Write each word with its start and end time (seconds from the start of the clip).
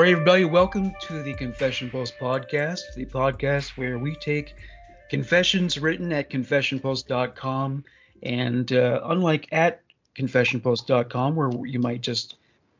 All 0.00 0.04
right, 0.04 0.12
everybody, 0.12 0.46
welcome 0.46 0.94
to 1.02 1.22
the 1.22 1.34
Confession 1.34 1.90
Post 1.90 2.14
podcast, 2.18 2.80
the 2.96 3.04
podcast 3.04 3.76
where 3.76 3.98
we 3.98 4.14
take 4.14 4.54
confessions 5.10 5.78
written 5.78 6.10
at 6.10 6.30
confessionpost.com 6.30 7.84
and 8.22 8.72
uh, 8.72 9.00
unlike 9.04 9.48
at 9.52 9.82
confessionpost.com 10.16 11.36
where 11.36 11.66
you 11.66 11.80
might 11.80 12.00
just 12.00 12.36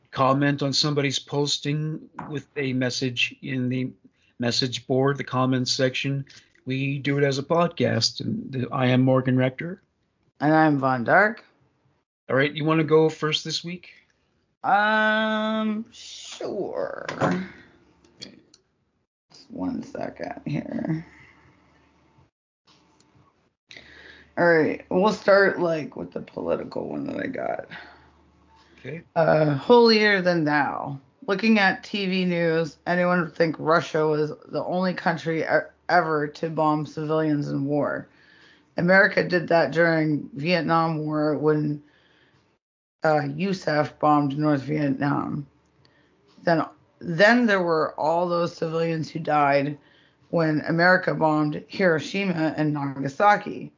comment 0.09 0.63
on 0.63 0.73
somebody's 0.73 1.19
posting 1.19 2.09
with 2.27 2.47
a 2.57 2.73
message 2.73 3.35
in 3.43 3.69
the 3.69 3.91
message 4.39 4.87
board, 4.87 5.17
the 5.17 5.23
comments 5.23 5.71
section, 5.71 6.25
we 6.65 6.97
do 6.97 7.19
it 7.19 7.23
as 7.23 7.37
a 7.37 7.43
podcast. 7.43 8.21
And 8.21 8.65
I 8.71 8.87
am 8.87 9.01
Morgan 9.01 9.37
Rector. 9.37 9.79
And 10.39 10.55
I'm 10.55 10.79
Von 10.79 11.03
Dark. 11.03 11.45
All 12.31 12.35
right, 12.35 12.51
you 12.51 12.65
want 12.65 12.79
to 12.79 12.83
go 12.83 13.09
first 13.09 13.45
this 13.45 13.63
week? 13.63 13.91
Um, 14.63 15.85
sure. 15.91 17.07
Just 18.19 19.49
one 19.49 19.81
second 19.83 20.41
here. 20.45 21.05
All 24.37 24.47
right, 24.47 24.85
we'll 24.89 25.13
start 25.13 25.59
like 25.59 25.95
with 25.95 26.11
the 26.13 26.21
political 26.21 26.89
one 26.89 27.05
that 27.07 27.17
I 27.17 27.27
got. 27.27 27.65
Okay. 28.79 29.01
Uh, 29.15 29.55
holier 29.55 30.21
than 30.21 30.45
thou. 30.45 30.99
Looking 31.27 31.59
at 31.59 31.83
TV 31.83 32.25
news, 32.25 32.77
anyone 32.87 33.21
would 33.21 33.35
think 33.35 33.55
Russia 33.59 34.07
was 34.07 34.31
the 34.47 34.63
only 34.63 34.93
country 34.93 35.45
ever 35.89 36.27
to 36.27 36.49
bomb 36.49 36.85
civilians 36.85 37.49
in 37.49 37.65
war. 37.65 38.07
America 38.77 39.27
did 39.27 39.47
that 39.49 39.71
during 39.71 40.29
Vietnam 40.33 41.05
War 41.05 41.37
when 41.37 41.83
uh, 43.03 43.21
USAF 43.21 43.97
bombed 43.99 44.37
North 44.37 44.61
Vietnam. 44.61 45.47
Then, 46.43 46.63
then 46.99 47.45
there 47.45 47.61
were 47.63 47.93
all 47.99 48.27
those 48.27 48.55
civilians 48.55 49.09
who 49.09 49.19
died 49.19 49.77
when 50.29 50.61
America 50.67 51.13
bombed 51.13 51.63
Hiroshima 51.67 52.53
and 52.57 52.73
Nagasaki. 52.73 53.71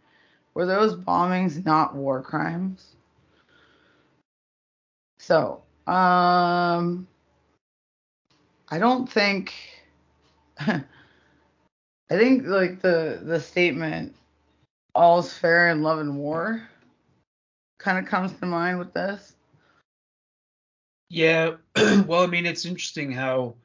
Were 0.54 0.66
those 0.66 0.96
bombings 0.96 1.66
not 1.66 1.96
war 1.96 2.22
crimes? 2.22 2.96
So, 5.18 5.64
um, 5.88 7.08
I 8.70 8.78
don't 8.78 9.10
think. 9.10 9.54
I 10.60 10.84
think 12.10 12.46
like 12.46 12.82
the 12.82 13.22
the 13.24 13.40
statement 13.40 14.16
"all's 14.94 15.34
fair 15.34 15.70
in 15.70 15.82
love 15.82 16.00
and 16.00 16.18
war" 16.18 16.68
kind 17.84 18.00
of 18.00 18.10
comes 18.10 18.32
to 18.40 18.46
mind 18.46 18.80
with 18.80 18.94
this. 18.94 19.34
Yeah, 21.10 21.58
well, 21.76 22.24
I 22.24 22.28
mean, 22.28 22.46
it's 22.46 22.66
interesting 22.66 23.12
how 23.12 23.56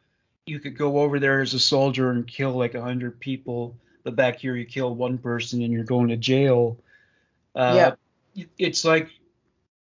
you 0.45 0.59
could 0.59 0.77
go 0.77 0.99
over 0.99 1.19
there 1.21 1.41
as 1.41 1.55
a 1.55 1.61
soldier 1.61 2.11
and 2.11 2.27
kill 2.27 2.53
like 2.53 2.75
a 2.75 2.83
hundred 2.83 3.21
people, 3.21 3.77
but 4.03 4.17
back 4.17 4.41
here 4.41 4.57
you 4.57 4.67
kill 4.67 4.95
one 4.95 5.19
person 5.19 5.63
and 5.63 5.73
you're 5.73 5.85
going 5.85 6.09
to 6.09 6.17
jail. 6.17 6.79
Uh, 7.55 7.95
Yeah. 8.35 8.45
It's 8.59 8.85
like 8.85 9.11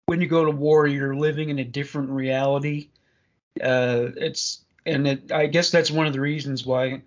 when 0.06 0.22
you 0.22 0.28
go 0.28 0.46
to 0.46 0.52
war, 0.52 0.86
you're 0.86 1.16
living 1.16 1.50
in 1.50 1.60
a 1.60 1.64
different 1.64 2.10
reality. 2.10 2.90
Uh, 3.62 4.10
it's 4.18 4.64
and 4.86 5.08
it, 5.08 5.32
I 5.32 5.48
guess 5.48 5.72
that's 5.72 5.90
one 5.90 6.08
of 6.08 6.14
the 6.14 6.22
reasons 6.22 6.66
why 6.66 7.02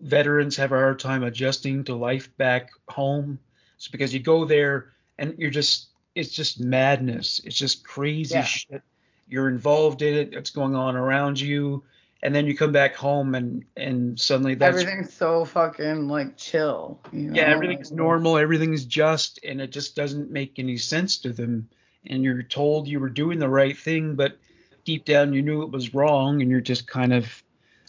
veterans 0.00 0.56
have 0.56 0.72
a 0.72 0.76
hard 0.76 0.98
time 0.98 1.24
adjusting 1.24 1.84
to 1.84 1.94
life 1.94 2.34
back 2.36 2.70
home. 2.88 3.38
It's 3.76 3.88
because 3.88 4.14
you 4.14 4.20
go 4.20 4.44
there 4.44 4.92
and 5.18 5.34
you're 5.38 5.50
just 5.50 5.88
it's 6.16 6.30
just 6.30 6.60
madness. 6.60 7.40
It's 7.44 7.56
just 7.56 7.84
crazy 7.84 8.34
Yeah. 8.34 8.44
shit. 8.44 8.82
You're 9.28 9.48
involved 9.48 10.02
in 10.02 10.14
it. 10.14 10.34
It's 10.34 10.50
going 10.50 10.74
on 10.74 10.96
around 10.96 11.38
you, 11.38 11.84
and 12.22 12.34
then 12.34 12.46
you 12.46 12.56
come 12.56 12.72
back 12.72 12.94
home 12.94 13.34
and 13.34 13.64
and 13.76 14.18
suddenly 14.18 14.54
that's 14.54 14.78
Everything's 14.80 15.12
so 15.12 15.44
fucking 15.44 16.08
like 16.08 16.36
chill. 16.36 16.98
You 17.12 17.30
know? 17.30 17.34
yeah, 17.34 17.44
everything's 17.44 17.92
normal, 17.92 18.38
everything's 18.38 18.84
just, 18.84 19.38
and 19.44 19.60
it 19.60 19.70
just 19.70 19.94
doesn't 19.94 20.30
make 20.30 20.58
any 20.58 20.76
sense 20.76 21.18
to 21.18 21.32
them. 21.32 21.68
And 22.06 22.22
you're 22.22 22.42
told 22.42 22.86
you 22.86 23.00
were 23.00 23.08
doing 23.10 23.38
the 23.38 23.48
right 23.48 23.76
thing, 23.76 24.14
but 24.14 24.38
deep 24.84 25.04
down 25.04 25.32
you 25.32 25.42
knew 25.42 25.62
it 25.62 25.70
was 25.70 25.92
wrong, 25.94 26.40
and 26.40 26.50
you're 26.50 26.60
just 26.60 26.86
kind 26.86 27.12
of 27.12 27.42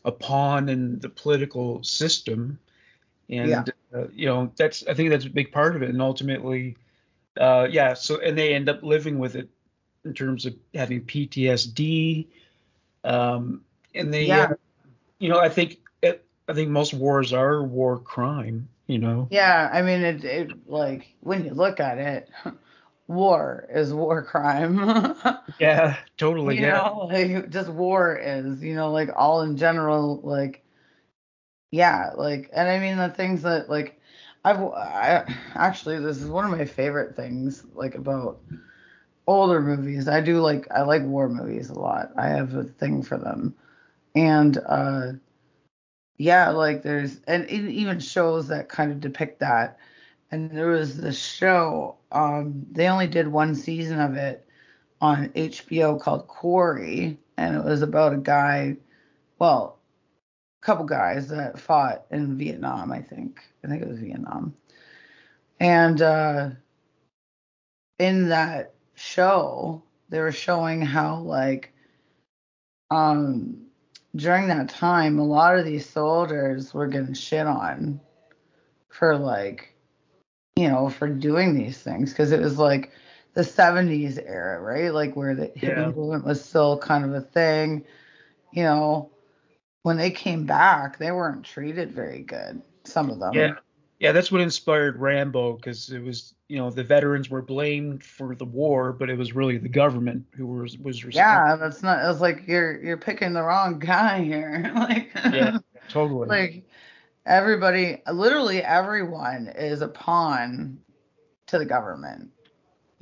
a 0.05 0.11
pawn 0.11 0.69
in 0.69 0.99
the 0.99 1.09
political 1.09 1.83
system. 1.83 2.57
And 3.29 3.49
Yeah. 3.49 3.63
uh, 3.93 4.07
you 4.11 4.25
know, 4.25 4.51
that's 4.57 4.85
I 4.87 4.95
think 4.95 5.11
that's 5.11 5.25
a 5.25 5.29
big 5.29 5.51
part 5.51 5.75
of 5.75 5.83
it. 5.83 5.89
And 5.89 6.01
ultimately, 6.01 6.75
uh, 7.37 7.67
yeah. 7.69 7.93
So 7.93 8.19
and 8.19 8.37
they 8.37 8.53
end 8.53 8.69
up 8.69 8.83
living 8.83 9.19
with 9.19 9.35
it 9.35 9.49
in 10.05 10.13
terms 10.13 10.45
of 10.45 10.55
having 10.73 11.01
PTSD. 11.05 12.27
Um, 13.03 13.61
and 13.95 14.13
they, 14.13 14.27
Yeah. 14.27 14.39
uh, 14.39 14.55
you 15.19 15.29
know, 15.29 15.39
I 15.39 15.49
think 15.49 15.79
it, 16.01 16.25
I 16.47 16.53
think 16.53 16.69
most 16.69 16.93
wars 16.93 17.33
are 17.33 17.63
war 17.63 17.99
crime. 17.99 18.69
You 18.87 18.99
know. 18.99 19.29
Yeah, 19.29 19.69
I 19.71 19.81
mean 19.81 20.01
it. 20.01 20.23
It 20.23 20.69
like 20.69 21.15
when 21.21 21.45
you 21.45 21.53
look 21.53 21.79
at 21.79 21.97
it, 21.97 22.29
war 23.07 23.67
is 23.71 23.93
war 23.93 24.23
crime. 24.23 24.79
Yeah, 25.59 25.97
totally. 26.17 26.57
you 26.57 26.61
yeah. 26.61 26.71
know, 26.71 27.07
like 27.11 27.49
just 27.49 27.69
war 27.69 28.15
is. 28.17 28.61
You 28.63 28.75
know, 28.75 28.91
like 28.91 29.09
all 29.15 29.41
in 29.41 29.57
general, 29.57 30.21
like 30.23 30.63
yeah, 31.71 32.11
like 32.15 32.49
and 32.53 32.67
I 32.69 32.79
mean 32.79 32.97
the 32.97 33.09
things 33.09 33.41
that 33.43 33.69
like 33.69 33.96
I've 34.47 34.61
I 34.63 35.25
actually 35.55 35.99
this 35.99 36.21
is 36.21 36.29
one 36.29 36.45
of 36.45 36.57
my 36.57 36.63
favorite 36.65 37.15
things 37.15 37.65
like 37.73 37.95
about 37.95 38.39
older 39.27 39.61
movies. 39.61 40.07
I 40.07 40.21
do 40.21 40.39
like 40.39 40.67
I 40.71 40.83
like 40.83 41.03
war 41.03 41.27
movies 41.27 41.69
a 41.69 41.77
lot. 41.77 42.11
I 42.17 42.27
have 42.29 42.53
a 42.53 42.63
thing 42.63 43.03
for 43.03 43.17
them. 43.17 43.55
And 44.15 44.57
uh 44.65 45.13
yeah, 46.17 46.49
like 46.49 46.81
there's 46.81 47.19
and 47.27 47.43
it 47.45 47.69
even 47.71 47.99
shows 47.99 48.47
that 48.47 48.69
kind 48.69 48.91
of 48.91 49.01
depict 49.01 49.39
that. 49.39 49.77
And 50.31 50.51
there 50.51 50.67
was 50.67 50.97
this 50.97 51.17
show, 51.19 51.97
um, 52.11 52.65
they 52.71 52.87
only 52.89 53.07
did 53.07 53.27
one 53.27 53.55
season 53.55 53.99
of 53.99 54.15
it 54.15 54.45
on 55.01 55.31
HBO 55.35 55.97
called 55.97 56.27
Quarry, 56.27 57.17
and 57.37 57.55
it 57.55 57.63
was 57.63 57.81
about 57.81 58.13
a 58.13 58.17
guy, 58.17 58.77
well, 59.39 59.76
couple 60.67 60.83
guys 60.83 61.29
that 61.29 61.57
fought 61.57 62.03
in 62.11 62.37
Vietnam, 62.37 62.91
I 62.91 63.01
think. 63.01 63.41
I 63.63 63.69
think 63.69 63.81
it 63.81 63.87
was 63.87 63.99
Vietnam. 63.99 64.53
And 65.61 66.01
uh 66.01 66.49
in 67.99 68.27
that 68.29 68.73
show, 68.93 69.81
they 70.09 70.19
were 70.19 70.33
showing 70.33 70.81
how 70.81 71.19
like 71.19 71.71
um 72.91 73.61
during 74.17 74.49
that 74.49 74.67
time 74.67 75.19
a 75.19 75.25
lot 75.25 75.57
of 75.57 75.63
these 75.63 75.87
soldiers 75.89 76.73
were 76.73 76.87
getting 76.87 77.13
shit 77.13 77.47
on 77.47 78.01
for 78.89 79.17
like 79.17 79.73
you 80.57 80.67
know 80.67 80.89
for 80.89 81.07
doing 81.07 81.55
these 81.55 81.77
things 81.77 82.11
because 82.11 82.33
it 82.33 82.41
was 82.41 82.57
like 82.57 82.91
the 83.35 83.41
70s 83.41 84.17
era 84.17 84.59
right 84.59 84.93
like 84.93 85.15
where 85.15 85.33
the 85.33 85.49
Yeah. 85.55 85.69
hippie 85.69 85.95
movement 85.95 86.25
was 86.25 86.43
still 86.43 86.77
kind 86.77 87.05
of 87.05 87.13
a 87.13 87.21
thing 87.21 87.85
you 88.51 88.63
know 88.63 89.09
when 89.83 89.97
they 89.97 90.11
came 90.11 90.45
back 90.45 90.97
they 90.97 91.11
weren't 91.11 91.43
treated 91.43 91.91
very 91.91 92.21
good 92.23 92.61
some 92.83 93.09
of 93.09 93.19
them 93.19 93.33
Yeah. 93.33 93.53
Yeah, 93.99 94.11
that's 94.11 94.31
what 94.31 94.41
inspired 94.41 94.99
Rambo 94.99 95.53
because 95.53 95.89
it 95.89 96.03
was, 96.03 96.35
you 96.49 96.57
know, 96.59 96.69
the 96.69 96.83
veterans 96.83 97.31
were 97.31 97.41
blamed 97.41 98.03
for 98.03 98.35
the 98.35 98.45
war, 98.45 98.93
but 98.93 99.09
it 99.09 99.17
was 99.17 99.33
really 99.33 99.57
the 99.57 99.67
government 99.69 100.23
who 100.35 100.45
was 100.45 100.77
was 100.77 101.03
responsible. 101.03 101.47
yeah 101.49 101.55
that's 101.55 101.81
not 101.81 102.07
it's 102.07 102.21
like 102.21 102.43
you're 102.45 102.79
you're 102.83 102.97
picking 102.97 103.33
the 103.33 103.41
wrong 103.41 103.79
guy 103.79 104.21
here 104.23 104.71
like 104.75 105.09
Yeah, 105.33 105.57
totally. 105.89 106.27
like 106.29 106.63
everybody 107.25 108.03
literally 108.13 108.61
everyone 108.63 109.47
is 109.55 109.81
a 109.81 109.87
pawn 109.87 110.77
to 111.47 111.57
the 111.57 111.65
government 111.65 112.29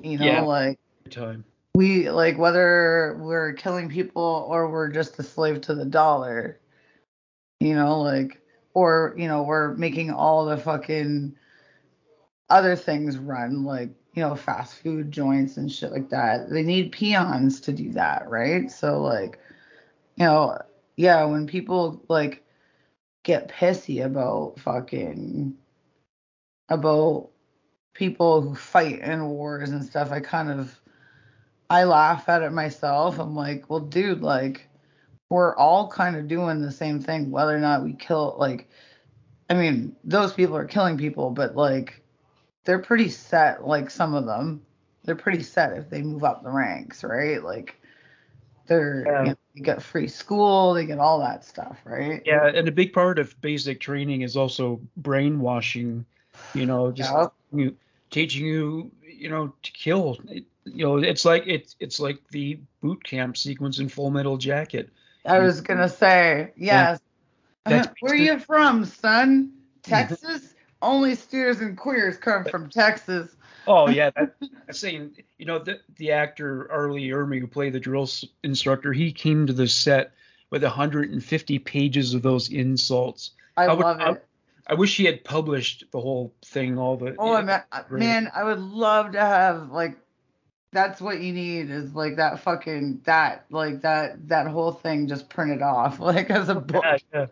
you 0.02 0.18
know 0.18 0.26
Yeah. 0.26 0.42
like 0.44 0.80
time. 1.10 1.44
we 1.74 2.10
like 2.10 2.38
whether 2.38 3.18
we're 3.20 3.52
killing 3.52 3.90
people 3.90 4.48
or 4.50 4.70
we're 4.72 4.88
just 4.90 5.20
a 5.20 5.24
slave 5.24 5.60
to 5.62 5.76
the 5.76 5.84
dollar 5.86 6.58
you 7.60 7.76
know 7.76 8.02
like 8.02 8.42
or 8.74 9.14
you 9.18 9.28
know 9.28 9.44
we're 9.44 9.74
making 9.76 10.12
all 10.12 10.46
the 10.46 10.58
fucking 10.58 11.36
other 12.50 12.76
things 12.76 13.18
run 13.18 13.64
like 13.64 13.90
you 14.14 14.22
know 14.22 14.36
fast 14.36 14.76
food 14.76 15.12
joints 15.12 15.58
and 15.58 15.72
shit 15.72 15.92
like 15.92 16.10
that 16.10 16.50
they 16.50 16.62
need 16.62 16.92
peons 16.92 17.60
to 17.60 17.72
do 17.74 17.92
that 17.92 18.30
right 18.30 18.72
so 18.72 19.02
like 19.02 19.40
you 20.18 20.26
know 20.26 20.58
yeah 20.96 21.24
when 21.26 21.48
people 21.48 22.02
like 22.08 22.44
get 23.24 23.50
pissy 23.50 24.06
about 24.06 24.60
fucking 24.60 25.54
about 26.70 27.30
people 27.94 28.42
who 28.42 28.56
fight 28.56 29.00
in 29.00 29.26
wars 29.26 29.72
and 29.72 29.84
stuff 29.84 30.12
i 30.12 30.20
kind 30.20 30.52
of 30.52 30.80
I 31.70 31.84
laugh 31.86 32.30
at 32.30 32.44
it 32.44 32.52
myself. 32.52 33.20
I'm 33.20 33.36
like, 33.36 33.70
well, 33.70 33.80
dude, 33.80 34.22
like, 34.22 34.68
we're 35.30 35.56
all 35.56 35.88
kind 35.88 36.16
of 36.16 36.28
doing 36.28 36.62
the 36.62 36.72
same 36.72 37.00
thing, 37.02 37.32
whether 37.32 37.56
or 37.56 37.60
not 37.60 37.84
we 37.84 37.94
kill, 37.94 38.36
like, 38.38 38.70
I 39.50 39.54
mean, 39.56 39.96
those 40.04 40.34
people 40.34 40.56
are 40.56 40.66
killing 40.66 40.98
people, 40.98 41.32
but 41.32 41.56
like, 41.56 42.02
they're 42.64 42.80
pretty 42.80 43.10
set, 43.10 43.66
like, 43.68 43.90
some 43.90 44.14
of 44.14 44.26
them, 44.26 44.62
they're 45.04 45.16
pretty 45.16 45.44
set 45.44 45.78
if 45.78 45.90
they 45.90 46.02
move 46.02 46.24
up 46.24 46.44
the 46.44 46.50
ranks, 46.52 47.04
right? 47.04 47.44
Like, 47.44 47.76
They're 48.68 49.04
Yeah. 49.06 49.20
you 49.20 49.30
know, 49.30 49.36
they 49.54 49.62
get 49.62 49.84
free 49.84 50.08
school, 50.08 50.74
they 50.74 50.88
get 50.88 50.98
all 50.98 51.20
that 51.20 51.46
stuff, 51.46 51.80
right? 51.86 52.24
Yeah, 52.26 52.48
and 52.48 52.68
a 52.68 52.72
big 52.72 52.94
part 52.94 53.20
of 53.20 53.40
basic 53.40 53.80
training 53.80 54.22
is 54.22 54.36
also 54.36 54.82
brainwashing. 54.98 56.04
You 56.56 56.66
know, 56.66 56.92
just 56.92 57.12
Yeah. 57.12 57.28
you, 57.54 57.76
teaching 58.10 58.44
you, 58.44 58.92
you 59.08 59.30
know, 59.30 59.54
to 59.62 59.72
kill. 59.72 60.18
It- 60.30 60.46
you 60.64 60.84
know, 60.84 60.98
it's 60.98 61.26
like 61.26 61.44
it's 61.46 61.76
it's 61.80 62.00
like 62.00 62.18
the 62.30 62.60
boot 62.82 63.04
camp 63.04 63.38
sequence 63.38 63.78
in 63.78 63.88
Full 63.88 64.10
Metal 64.10 64.36
Jacket. 64.36 64.90
I 65.26 65.40
was 65.40 65.62
gonna 65.62 65.90
say, 65.90 66.54
yes. 66.56 67.00
That's 67.66 67.88
uh-huh. 67.88 67.96
Where 68.02 68.14
are 68.14 68.18
you 68.18 68.40
from, 68.40 68.86
son? 68.86 69.54
Texas? 69.84 70.54
Only 70.82 71.16
steers 71.16 71.62
and 71.62 71.78
queers 71.78 72.18
come 72.18 72.46
from 72.46 72.70
Texas. 72.70 73.36
Oh 73.68 73.90
yeah, 73.90 74.10
that, 74.16 74.36
that's 74.68 74.80
saying 74.80 75.18
you 75.38 75.46
know 75.46 75.60
the 75.60 75.80
the 75.98 76.12
actor 76.12 76.72
R. 76.72 76.92
Lee 76.92 77.10
Ermey 77.10 77.40
who 77.40 77.48
played 77.48 77.74
the 77.74 77.80
drill 77.80 78.10
instructor, 78.44 78.94
he 78.94 79.12
came 79.12 79.48
to 79.48 79.54
the 79.54 79.68
set 79.68 80.12
with 80.52 80.64
150 80.64 81.60
pages 81.60 82.14
of 82.14 82.22
those 82.22 82.50
insults. 82.50 83.32
I, 83.58 83.66
I 83.66 83.74
would- 83.74 83.84
love 83.84 84.02
it. 84.02 84.26
I 84.68 84.74
wish 84.74 84.98
he 84.98 85.06
had 85.06 85.24
published 85.24 85.84
the 85.92 86.02
whole 86.02 86.34
thing, 86.44 86.80
all 86.80 86.98
the. 86.98 87.16
Oh, 87.20 87.40
man, 87.42 87.64
man, 87.92 88.32
I 88.34 88.44
would 88.44 88.60
love 88.60 89.12
to 89.12 89.20
have 89.20 89.70
like 89.70 89.96
that's 90.76 91.02
what 91.02 91.22
you 91.22 91.34
need 91.34 91.72
is 91.72 91.96
like 91.96 92.18
that 92.18 92.40
fucking 92.42 93.02
that 93.06 93.46
like 93.50 93.82
that 93.82 94.28
that 94.28 94.46
whole 94.48 94.72
thing 94.74 95.08
just 95.08 95.30
printed 95.30 95.62
off 95.64 96.00
like 96.12 96.30
as 96.30 96.50
a 96.50 96.56
book. 96.56 96.84
Yeah, 96.84 96.98
yeah. 97.14 97.26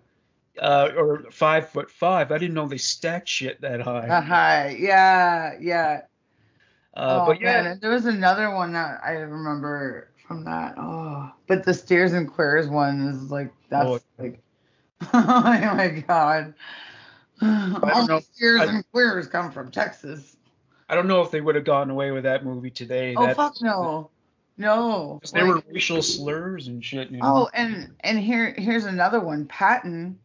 Uh, 0.61 0.91
or 0.97 1.31
five 1.31 1.69
foot 1.69 1.91
five. 1.91 2.31
I 2.31 2.37
didn't 2.37 2.53
know 2.55 2.67
they 2.67 2.77
stacked 2.77 3.27
shit 3.27 3.59
that 3.61 3.81
high. 3.81 4.07
Uh, 4.07 4.21
hi. 4.21 4.75
Yeah, 4.79 5.53
yeah. 5.59 6.01
Uh, 6.95 7.19
oh 7.21 7.25
but 7.27 7.41
yeah, 7.41 7.61
man, 7.63 7.79
there 7.81 7.91
was 7.91 8.05
another 8.05 8.53
one 8.53 8.73
that 8.73 8.99
I 9.03 9.13
remember 9.13 10.09
from 10.27 10.45
that. 10.45 10.75
Oh, 10.77 11.31
but 11.47 11.65
the 11.65 11.73
steers 11.73 12.13
and 12.13 12.31
queers 12.31 12.67
one 12.67 13.07
is 13.07 13.31
like 13.31 13.51
that's 13.69 13.89
Oh. 13.89 13.99
like 14.19 14.39
oh 15.13 15.31
my 15.75 16.03
god. 16.07 16.53
All 17.41 18.07
the 18.07 18.21
steers 18.21 18.61
I- 18.61 18.65
and 18.65 18.91
queers 18.91 19.27
come 19.27 19.51
from 19.51 19.69
Texas. 19.71 20.32
I 20.93 20.95
don't 20.95 21.07
know 21.07 21.23
if 21.23 21.31
they 21.31 21.41
would 21.41 21.55
have 21.55 21.65
gotten 21.65 21.89
away 21.89 22.11
with 22.11 22.25
that 22.25 22.45
movie 22.45 22.69
today. 22.69 23.15
Oh 23.17 23.25
that, 23.25 23.35
fuck 23.35 23.59
no, 23.61 24.11
no. 24.59 25.17
'cause 25.19 25.31
There 25.31 25.43
were 25.47 25.63
racial 25.73 26.03
slurs 26.03 26.67
and 26.67 26.85
shit. 26.85 27.09
You 27.09 27.17
know? 27.17 27.23
Oh, 27.25 27.49
and 27.51 27.95
and 28.01 28.19
here 28.19 28.53
here's 28.55 28.85
another 28.85 29.19
one. 29.19 29.47
Patton, 29.47 30.19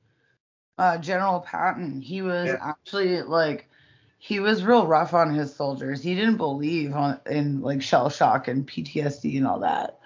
uh, 0.77 0.99
General 0.99 1.41
Patton. 1.41 2.03
He 2.03 2.21
was 2.21 2.49
Yeah. 2.49 2.59
actually 2.61 3.23
like, 3.23 3.71
he 4.19 4.41
was 4.41 4.63
real 4.63 4.87
rough 4.87 5.15
on 5.15 5.33
his 5.33 5.57
soldiers. 5.57 6.03
He 6.03 6.15
didn't 6.15 6.37
believe 6.37 6.95
on 6.95 7.19
in 7.25 7.63
like 7.63 7.81
shell 7.81 8.11
shock 8.11 8.47
and 8.47 8.69
PTSD 8.69 9.39
and 9.39 9.47
all 9.47 9.61
that. 9.61 9.99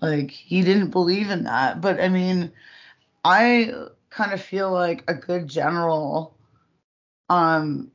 Like 0.00 0.30
he 0.30 0.62
didn't 0.62 0.90
believe 0.90 1.28
in 1.28 1.42
that. 1.42 1.80
But 1.80 2.00
I 2.00 2.08
mean, 2.08 2.52
I 3.24 3.72
kind 4.10 4.32
of 4.32 4.40
feel 4.40 4.70
like 4.70 5.02
a 5.08 5.14
good 5.14 5.48
general, 5.48 6.36
um, 7.28 7.90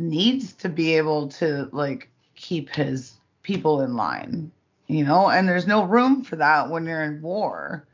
needs 0.00 0.52
to 0.54 0.68
be 0.68 0.96
able 0.96 1.28
to 1.28 1.68
like 1.72 2.10
keep 2.36 2.70
his 2.70 3.14
people 3.42 3.80
in 3.82 3.96
line. 3.96 4.50
You 4.88 5.04
know, 5.04 5.30
and 5.30 5.48
there's 5.48 5.66
no 5.66 5.84
room 5.84 6.24
for 6.24 6.36
that 6.36 6.70
when 6.70 6.86
you're 6.86 7.02
in 7.04 7.22
war. 7.22 7.86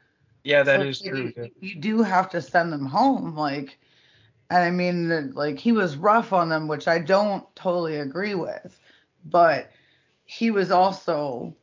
yeah, 0.44 0.62
that 0.62 0.81
So, 0.81 0.82
is 0.82 1.00
like, 1.00 1.11
true. 1.11 1.32
You, 1.37 1.50
you 1.61 1.75
do 1.76 2.03
have 2.03 2.31
to 2.31 2.41
send 2.43 2.73
them 2.73 2.87
home, 2.87 3.37
like, 3.37 3.79
and 4.50 4.62
I 4.64 4.70
mean, 4.70 5.32
like 5.35 5.58
he 5.58 5.73
was 5.73 5.97
rough 5.97 6.32
on 6.32 6.49
them, 6.49 6.69
which 6.69 6.88
I 6.88 6.99
don't 6.99 7.44
totally 7.56 7.97
agree 7.97 8.35
with, 8.35 8.79
but 9.25 9.70
he 10.25 10.50
was 10.50 10.70
also 10.70 11.55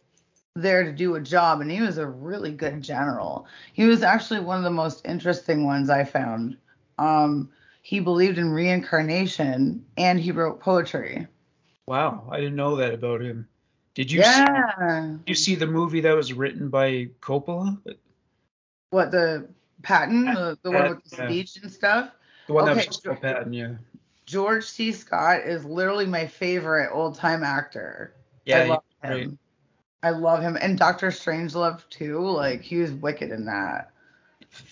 there 0.55 0.83
to 0.83 0.91
do 0.91 1.15
a 1.15 1.21
job, 1.21 1.61
and 1.61 1.71
he 1.71 1.81
was 1.81 1.97
a 1.97 2.07
really 2.07 2.51
good 2.51 2.81
general. 2.81 3.47
He 3.73 3.85
was 3.85 4.03
actually 4.03 4.41
one 4.41 4.57
of 4.57 4.63
the 4.63 4.69
most 4.71 5.05
interesting 5.05 5.65
ones 5.65 5.89
I 5.89 6.03
found. 6.03 6.57
Um, 6.97 7.49
he 7.83 7.99
believed 7.99 8.37
in 8.37 8.49
reincarnation, 8.49 9.85
and 9.97 10.19
he 10.19 10.31
wrote 10.31 10.61
poetry. 10.61 11.27
Wow, 11.85 12.27
I 12.31 12.37
didn't 12.37 12.55
know 12.55 12.77
that 12.77 12.93
about 12.93 13.21
him. 13.21 13.47
Did 13.93 14.09
you 14.09 14.23
see, 14.23 14.29
yeah. 14.29 15.17
did 15.19 15.29
you 15.29 15.35
see 15.35 15.55
the 15.55 15.67
movie 15.67 15.99
that 15.99 16.15
was 16.15 16.33
written 16.33 16.69
by 16.69 17.09
Coppola? 17.21 17.77
What 18.89 19.11
the 19.11 19.49
Patton, 19.83 20.25
the, 20.25 20.57
the 20.63 20.71
one 20.71 20.89
with 20.89 21.03
the 21.03 21.17
yeah. 21.17 21.27
speech 21.27 21.57
and 21.61 21.69
stuff? 21.71 22.09
The 22.47 22.53
one 22.53 22.65
that 22.65 22.77
Okay, 22.77 22.87
was 22.87 22.97
called 22.97 23.21
Patton, 23.21 23.51
yeah. 23.53 23.73
George 24.25 24.63
C. 24.65 24.93
Scott 24.93 25.41
is 25.41 25.65
literally 25.65 26.05
my 26.05 26.25
favorite 26.25 26.89
old 26.91 27.15
time 27.15 27.43
actor. 27.43 28.13
Yeah, 28.45 28.59
I 28.59 28.65
love 28.65 28.83
he's 29.01 29.09
him. 29.11 29.17
great. 29.17 29.37
I 30.03 30.09
love 30.11 30.41
him. 30.41 30.57
And 30.59 30.79
Doctor 30.79 31.07
Strangelove 31.07 31.87
too. 31.89 32.19
Like 32.19 32.61
he 32.61 32.77
was 32.77 32.91
wicked 32.91 33.31
in 33.31 33.45
that. 33.45 33.91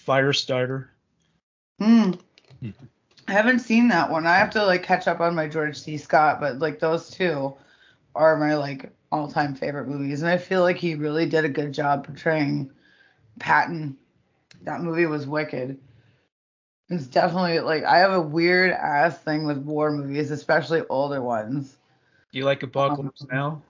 Firestarter. 0.07 0.87
Hmm. 1.79 2.11
Mhm. 2.63 2.73
I 3.31 3.33
haven't 3.33 3.59
seen 3.59 3.87
that 3.87 4.11
one. 4.11 4.27
I 4.27 4.35
have 4.35 4.49
to 4.49 4.65
like 4.65 4.83
catch 4.83 5.07
up 5.07 5.21
on 5.21 5.35
my 5.35 5.47
George 5.47 5.79
C. 5.79 5.95
Scott, 5.95 6.41
but 6.41 6.59
like 6.59 6.79
those 6.79 7.09
two 7.09 7.55
are 8.13 8.35
my 8.35 8.55
like 8.55 8.91
all 9.09 9.31
time 9.31 9.55
favorite 9.55 9.87
movies. 9.87 10.21
And 10.21 10.29
I 10.29 10.37
feel 10.37 10.63
like 10.63 10.75
he 10.75 10.95
really 10.95 11.25
did 11.25 11.45
a 11.45 11.49
good 11.49 11.73
job 11.73 12.05
portraying 12.05 12.69
Patton. 13.39 13.95
That 14.63 14.81
movie 14.81 15.05
was 15.05 15.27
wicked. 15.27 15.79
It's 16.89 17.07
definitely 17.07 17.61
like 17.61 17.85
I 17.85 17.99
have 17.99 18.11
a 18.11 18.19
weird 18.19 18.71
ass 18.71 19.17
thing 19.19 19.45
with 19.45 19.59
war 19.59 19.93
movies, 19.93 20.29
especially 20.29 20.81
older 20.89 21.21
ones. 21.21 21.77
Do 22.33 22.37
you 22.37 22.43
like 22.43 22.63
Apocalypse 22.63 23.21
Um, 23.21 23.27
Now? 23.31 23.61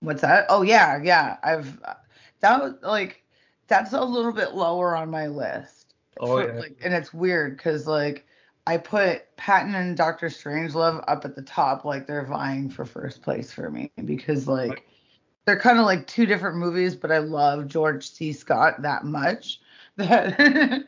What's 0.00 0.22
that? 0.22 0.46
Oh 0.48 0.62
yeah, 0.62 1.00
yeah. 1.00 1.36
I've 1.44 1.78
that 2.40 2.60
was 2.60 2.74
like 2.82 3.22
that's 3.68 3.92
a 3.92 4.02
little 4.02 4.32
bit 4.32 4.56
lower 4.56 4.96
on 4.96 5.12
my 5.12 5.28
list. 5.28 5.94
Oh, 6.18 6.26
For- 6.26 6.52
yeah. 6.52 6.58
like, 6.58 6.76
and 6.82 6.92
it's 6.92 7.14
weird 7.14 7.56
because 7.56 7.86
like 7.86 8.26
I 8.66 8.76
put 8.76 9.36
Patton 9.36 9.74
and 9.74 9.96
Doctor 9.96 10.28
Strangelove 10.28 11.02
up 11.08 11.24
at 11.24 11.34
the 11.34 11.42
top, 11.42 11.84
like 11.84 12.06
they're 12.06 12.26
vying 12.26 12.68
for 12.70 12.84
first 12.84 13.22
place 13.22 13.52
for 13.52 13.70
me 13.70 13.90
because 14.04 14.46
like 14.46 14.86
they're 15.44 15.58
kind 15.58 15.78
of 15.78 15.86
like 15.86 16.06
two 16.06 16.26
different 16.26 16.58
movies, 16.58 16.94
but 16.94 17.10
I 17.10 17.18
love 17.18 17.66
George 17.66 18.10
C. 18.10 18.32
Scott 18.32 18.82
that 18.82 19.04
much 19.04 19.60
that 19.96 20.84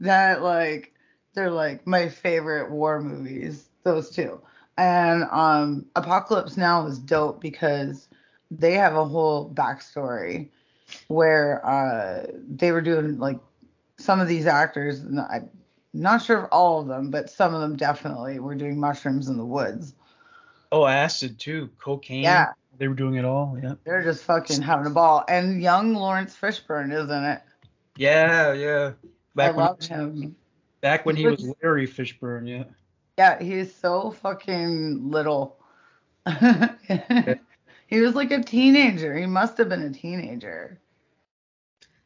that 0.00 0.42
like 0.42 0.92
they're 1.34 1.50
like 1.50 1.86
my 1.86 2.08
favorite 2.08 2.70
war 2.70 3.00
movies. 3.00 3.68
Those 3.84 4.10
two. 4.10 4.40
And 4.76 5.24
um 5.30 5.86
Apocalypse 5.96 6.56
Now 6.56 6.86
is 6.86 6.98
dope 6.98 7.40
because 7.40 8.08
they 8.50 8.74
have 8.74 8.94
a 8.94 9.04
whole 9.04 9.50
backstory 9.50 10.50
where 11.08 11.64
uh 11.66 12.26
they 12.48 12.72
were 12.72 12.82
doing 12.82 13.18
like 13.18 13.38
some 13.96 14.20
of 14.20 14.28
these 14.28 14.46
actors 14.46 15.00
and 15.00 15.20
I'm 15.20 15.48
not 15.92 16.22
sure 16.22 16.44
if 16.44 16.48
all 16.52 16.80
of 16.80 16.88
them, 16.88 17.10
but 17.10 17.30
some 17.30 17.54
of 17.54 17.60
them 17.60 17.76
definitely 17.76 18.38
were 18.38 18.54
doing 18.54 18.78
mushrooms 18.80 19.28
in 19.28 19.36
the 19.36 19.44
woods. 19.44 19.94
Oh, 20.70 20.86
acid 20.86 21.38
too. 21.38 21.68
Cocaine. 21.78 22.22
Yeah. 22.22 22.52
They 22.78 22.88
were 22.88 22.94
doing 22.94 23.16
it 23.16 23.24
all. 23.24 23.58
Yeah. 23.62 23.74
They're 23.84 24.02
just 24.02 24.24
fucking 24.24 24.62
having 24.62 24.86
a 24.86 24.90
ball. 24.90 25.24
And 25.28 25.60
young 25.60 25.94
Laurence 25.94 26.34
Fishburne 26.34 26.92
isn't 26.92 27.24
it. 27.24 27.42
Yeah, 27.96 28.52
yeah. 28.54 28.92
Back 29.34 29.52
I 29.52 29.56
when 29.56 29.66
love 29.66 29.82
him. 29.82 30.36
back 30.80 31.04
when 31.04 31.14
he 31.16 31.26
was- 31.26 31.46
Larry 31.62 31.86
Fishburne, 31.86 32.48
yeah. 32.48 32.64
Yeah, 33.18 33.42
he's 33.42 33.74
so 33.74 34.10
fucking 34.10 35.10
little. 35.10 35.58
he 37.86 38.00
was 38.00 38.14
like 38.14 38.30
a 38.30 38.42
teenager. 38.42 39.14
He 39.16 39.26
must 39.26 39.58
have 39.58 39.68
been 39.68 39.82
a 39.82 39.90
teenager. 39.90 40.80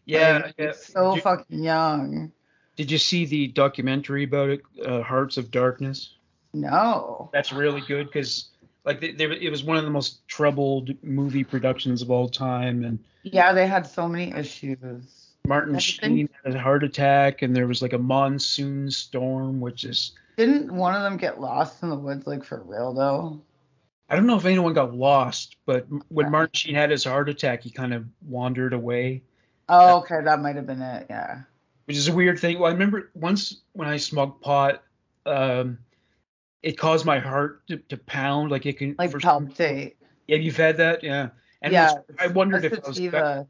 Yeah, 0.05 0.43
Like, 0.47 0.55
yeah. 0.59 0.73
so 0.73 1.14
you, 1.14 1.21
fucking 1.21 1.62
young. 1.62 2.33
Did 2.76 2.90
you 2.90 2.99
see 2.99 3.25
the 3.25 3.49
documentary 3.49 4.25
about 4.25 4.50
it, 4.50 4.62
uh, 4.85 5.02
Hearts 5.02 5.37
of 5.37 5.50
Darkness? 5.50 6.14
No. 6.52 7.30
That's 7.33 7.52
really 7.52 7.83
good 7.83 8.06
because 8.06 8.50
like 8.85 9.00
they, 9.00 9.12
they, 9.12 9.25
it 9.25 9.50
was 9.50 9.64
one 9.64 9.76
of 9.76 9.85
the 9.85 9.90
most 9.90 10.26
troubled 10.28 10.90
movie 11.02 11.45
productions 11.45 12.02
of 12.02 12.11
all 12.11 12.28
time, 12.28 12.85
and 12.85 12.99
Yeah, 13.23 13.52
they 13.52 13.66
had 13.66 13.87
so 13.87 14.09
many 14.09 14.33
issues. 14.37 15.26
Martin 15.47 15.76
I 15.76 15.78
Sheen 15.78 16.28
had 16.45 16.54
a 16.54 16.61
heart 16.61 16.85
attack, 16.85 17.42
and 17.42 17.54
there 17.54 17.66
was 17.66 17.83
like 17.83 17.92
a 17.92 17.99
monsoon 17.99 18.90
storm, 18.90 19.61
which 19.61 19.85
is 19.85 20.12
Didn't 20.37 20.73
one 20.73 20.95
of 20.95 21.02
them 21.02 21.16
get 21.16 21.40
lost 21.40 21.83
in 21.83 21.90
the 21.90 21.97
woods 21.97 22.26
like 22.26 22.45
for 22.45 22.62
real 22.62 22.92
though? 22.95 23.42
I 24.09 24.14
don't 24.14 24.26
know 24.26 24.37
if 24.37 24.45
anyone 24.45 24.73
got 24.73 24.95
lost, 24.95 25.56
but 25.66 25.87
when. 26.09 26.30
Martin 26.30 26.52
Sheen 26.54 26.75
had 26.75 26.90
his 26.90 27.04
heart 27.04 27.28
attack, 27.28 27.62
he 27.62 27.71
kind 27.71 27.92
of 27.92 28.04
wandered 28.23 28.73
away, 28.73 29.23
Oh, 29.68 29.99
okay, 29.99 30.23
that 30.23 30.40
might 30.40 30.56
have 30.56 30.66
been 30.66 30.83
it. 30.83 31.06
Yeah. 31.11 31.42
Which 31.87 31.97
is 31.97 32.09
a 32.09 32.12
weird 32.12 32.38
thing. 32.38 32.59
Well, 32.59 32.69
I 32.71 32.73
remember 32.73 33.11
once 33.14 33.62
when 33.73 33.88
I 33.88 33.97
smoked 33.97 34.43
pot, 34.43 34.83
um, 35.25 35.78
it 36.62 36.76
caused 36.78 37.05
my 37.07 37.19
heart 37.19 37.66
to, 37.69 37.76
to 37.78 37.97
pound, 37.97 38.50
like 38.50 38.66
it 38.66 38.78
can. 38.78 38.95
Like 38.99 39.19
palpitate. 39.19 39.97
Yeah, 40.26 40.37
you've 40.37 40.57
had 40.57 40.76
that, 40.78 41.02
yeah. 41.05 41.28
And 41.62 41.73
yeah. 41.73 41.93
was- 41.95 42.02
I 42.19 42.26
wondered 42.28 42.64
if 42.64 42.73
I 42.85 42.88
was. 42.88 43.45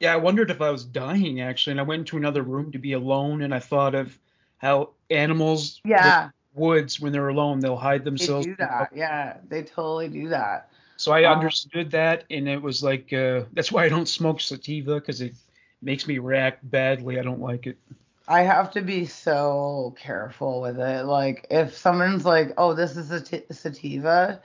Yeah, 0.00 0.12
I 0.12 0.16
wondered 0.16 0.50
if 0.52 0.60
I 0.60 0.70
was 0.70 0.84
dying 0.84 1.40
actually, 1.40 1.72
and 1.72 1.80
I 1.80 1.82
went 1.82 2.00
into 2.00 2.16
another 2.16 2.42
room 2.42 2.70
to 2.72 2.78
be 2.78 2.92
alone, 2.92 3.42
and 3.42 3.52
I 3.52 3.58
thought 3.58 3.96
of 3.96 4.16
how 4.58 4.90
animals, 5.10 5.80
Yeah, 5.84 6.30
woods, 6.54 7.00
when 7.00 7.12
they're 7.12 7.28
alone, 7.28 7.58
they'll 7.58 7.76
hide 7.76 8.04
themselves. 8.04 8.46
they 8.46 8.52
do 8.52 8.56
that. 8.58 8.90
Yeah, 8.94 9.38
they 9.48 9.62
totally 9.64 10.08
do 10.08 10.28
that. 10.28 10.70
So 10.98 11.10
I 11.12 11.24
Uh, 11.24 11.34
understood 11.34 11.90
that, 11.92 12.24
and 12.30 12.48
it 12.48 12.60
was 12.62 12.80
like 12.82 13.12
uh, 13.12 13.44
that's 13.52 13.72
why 13.72 13.84
I 13.84 13.88
don't 13.88 14.08
smoke 14.08 14.40
sativa 14.40 14.94
because 14.96 15.20
it 15.20 15.34
makes 15.82 16.06
me 16.06 16.18
react 16.18 16.68
badly. 16.68 17.18
I 17.18 17.22
don't 17.22 17.40
like 17.40 17.66
it. 17.66 17.78
I 18.26 18.42
have 18.42 18.70
to 18.72 18.82
be 18.82 19.06
so 19.06 19.94
careful 19.98 20.60
with 20.60 20.78
it. 20.78 21.06
Like 21.06 21.46
if 21.50 21.76
someone's 21.76 22.24
like, 22.24 22.52
"Oh, 22.58 22.74
this 22.74 22.96
is 22.96 23.10
a 23.10 23.20
t- 23.20 23.44
sativa," 23.50 24.42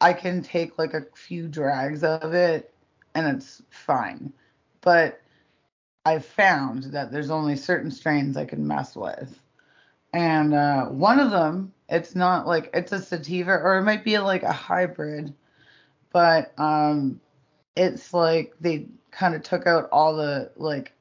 I 0.00 0.12
can 0.12 0.42
take 0.42 0.78
like 0.78 0.94
a 0.94 1.06
few 1.14 1.48
drags 1.48 2.04
of 2.04 2.34
it 2.34 2.72
and 3.14 3.26
it's 3.26 3.62
fine. 3.70 4.32
But 4.80 5.20
I've 6.04 6.24
found 6.24 6.84
that 6.84 7.10
there's 7.12 7.30
only 7.30 7.56
certain 7.56 7.90
strains 7.90 8.36
I 8.36 8.44
can 8.44 8.66
mess 8.66 8.94
with. 8.96 9.38
And 10.12 10.54
uh, 10.54 10.86
one 10.86 11.20
of 11.20 11.30
them, 11.30 11.72
it's 11.88 12.14
not 12.14 12.46
like 12.46 12.70
it's 12.72 12.92
a 12.92 13.00
sativa 13.00 13.52
or 13.52 13.78
it 13.78 13.84
might 13.84 14.04
be 14.04 14.18
like 14.18 14.42
a 14.42 14.52
hybrid, 14.52 15.34
but 16.12 16.52
um, 16.58 17.20
it's 17.76 18.14
like 18.14 18.54
they 18.60 18.86
kind 19.18 19.34
of 19.34 19.42
took 19.42 19.66
out 19.66 19.88
all 19.90 20.14
the 20.14 20.50
like 20.56 20.92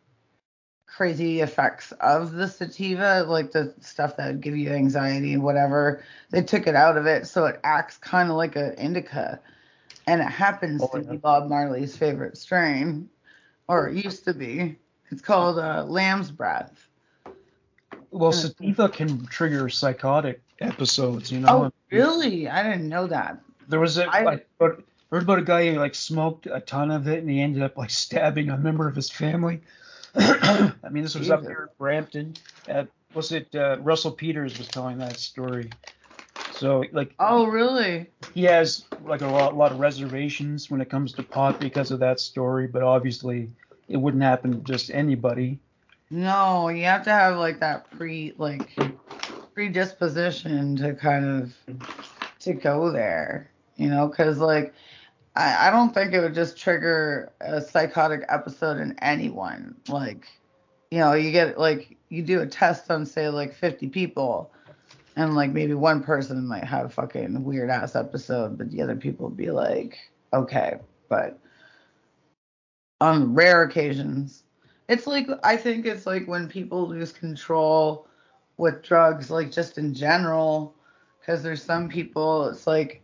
crazy 0.88 1.42
effects 1.42 1.92
of 2.02 2.32
the 2.32 2.48
sativa, 2.48 3.24
like 3.28 3.52
the 3.52 3.74
stuff 3.80 4.18
that 4.18 4.28
would 4.28 4.42
give 4.42 4.58
you 4.58 4.72
anxiety 4.72 5.34
and 5.34 5.44
whatever. 5.44 6.04
They 6.32 6.42
took 6.42 6.66
it 6.66 6.76
out 6.76 6.98
of 6.98 7.06
it, 7.06 7.28
so 7.28 7.46
it 7.46 7.60
acts 7.64 7.98
kind 7.98 8.30
of 8.30 8.36
like 8.36 8.56
an 8.56 8.74
indica. 8.74 9.40
And 10.08 10.22
it 10.22 10.30
happens 10.30 10.82
oh, 10.82 10.88
to 10.98 11.04
yeah. 11.04 11.12
be 11.12 11.18
Bob 11.18 11.50
Marley's 11.50 11.96
favorite 11.96 12.38
strain, 12.38 13.10
or 13.68 13.90
it 13.90 14.04
used 14.04 14.26
to 14.26 14.34
be. 14.34 14.78
It's 15.12 15.22
called 15.22 15.60
uh, 15.60 15.86
Lamb's 15.86 16.32
Bread. 16.32 16.72
Well, 18.10 18.32
sativa 18.32 18.90
can 18.90 19.26
trigger 19.28 19.70
psychotic 19.70 20.42
episodes, 20.60 21.32
you 21.32 21.42
know. 21.42 21.66
Oh, 21.66 21.74
really? 21.92 22.48
I 22.48 22.64
didn't 22.64 22.90
know 22.90 23.08
that. 23.08 23.40
There 23.68 23.80
was 23.80 23.98
a 23.98 24.08
I, 24.10 24.42
heard 25.12 25.24
about 25.24 25.40
a 25.40 25.44
guy 25.44 25.72
who 25.72 25.80
like 25.80 25.96
smoked 25.96 26.48
a 26.48 26.60
ton 26.60 26.92
of 26.92 27.08
it 27.08 27.20
and 27.20 27.30
he 27.30 27.42
ended 27.42 27.64
up 27.64 27.78
like 27.78 27.90
stabbing 27.90 28.50
a 28.50 28.58
member 28.58 28.88
of 28.88 28.96
his 28.96 29.10
family. 29.10 29.62
I 30.16 30.74
mean, 30.90 31.04
this 31.04 31.16
was 31.16 31.28
Jesus. 31.28 31.32
up 31.32 31.42
here 31.42 31.70
in 31.70 31.78
Brampton. 31.78 32.36
At, 32.68 32.88
was 33.14 33.32
it 33.32 33.54
uh, 33.56 33.78
Russell 33.80 34.12
Peters 34.12 34.58
was 34.58 34.68
telling 34.68 34.98
that 34.98 35.18
story? 35.18 35.70
So 36.52 36.84
like. 36.92 37.14
Oh 37.20 37.46
really? 37.46 38.08
He 38.34 38.44
has 38.44 38.86
like 39.06 39.22
a 39.22 39.28
lot, 39.28 39.54
a 39.54 39.56
lot 39.56 39.72
of 39.72 39.80
reservations 39.80 40.70
when 40.70 40.82
it 40.82 40.90
comes 40.90 41.14
to 41.14 41.24
pot 41.24 41.60
because 41.60 41.92
of 41.92 42.00
that 42.00 42.20
story, 42.20 42.68
but 42.68 42.84
obviously 42.84 43.50
it 43.88 43.98
wouldn't 43.98 44.24
happen 44.24 44.52
to 44.52 44.58
just 44.60 44.92
anybody. 44.92 45.60
No, 46.10 46.70
you 46.70 46.86
have 46.86 47.04
to 47.04 47.12
have 47.12 47.38
like 47.38 47.60
that 47.60 47.90
pre 47.92 48.34
like 48.38 48.78
predisposition 49.54 50.76
to 50.78 50.94
kind 50.94 51.26
of 51.26 51.78
to 52.40 52.54
go 52.54 52.92
there, 52.92 53.50
you 53.76 53.90
know, 53.90 54.08
because 54.08 54.38
like 54.40 54.74
I, 55.38 55.68
I 55.68 55.70
don't 55.70 55.94
think 55.94 56.14
it 56.14 56.20
would 56.20 56.34
just 56.34 56.58
trigger 56.58 57.32
a 57.40 57.62
psychotic 57.62 58.26
episode 58.28 58.78
in 58.80 58.98
anyone. 59.04 59.76
Like, 59.88 60.28
you 60.90 60.98
know, 60.98 61.14
you 61.14 61.32
get 61.32 61.60
like 61.60 61.96
you 62.10 62.24
do 62.24 62.42
a 62.42 62.48
test 62.48 62.90
on 62.90 63.06
say 63.06 63.30
like 63.30 63.54
50 63.54 63.90
people, 63.90 64.52
and 65.16 65.36
like 65.36 65.52
maybe 65.52 65.76
one 65.76 66.02
person 66.02 66.48
might 66.48 66.64
have 66.64 66.88
a 66.88 66.90
fucking 66.90 67.44
weird 67.44 67.70
ass 67.70 67.96
episode, 67.96 68.58
but 68.58 68.72
the 68.72 68.82
other 68.82 68.96
people 68.96 69.30
be 69.30 69.52
like, 69.52 70.00
okay, 70.34 70.80
but 71.08 71.40
on 73.00 73.36
rare 73.36 73.62
occasions. 73.62 74.44
It's 74.90 75.06
like 75.06 75.28
I 75.44 75.56
think 75.56 75.86
it's 75.86 76.08
like 76.08 76.28
when 76.28 76.48
people 76.48 76.88
lose 76.88 77.12
control 77.12 78.08
with 78.58 78.82
drugs, 78.82 79.30
like 79.30 79.52
just 79.52 79.78
in 79.78 79.94
general, 79.94 80.74
because 81.20 81.44
there's 81.44 81.62
some 81.62 81.90
people 81.90 82.48
it's 82.48 82.66
like, 82.66 83.04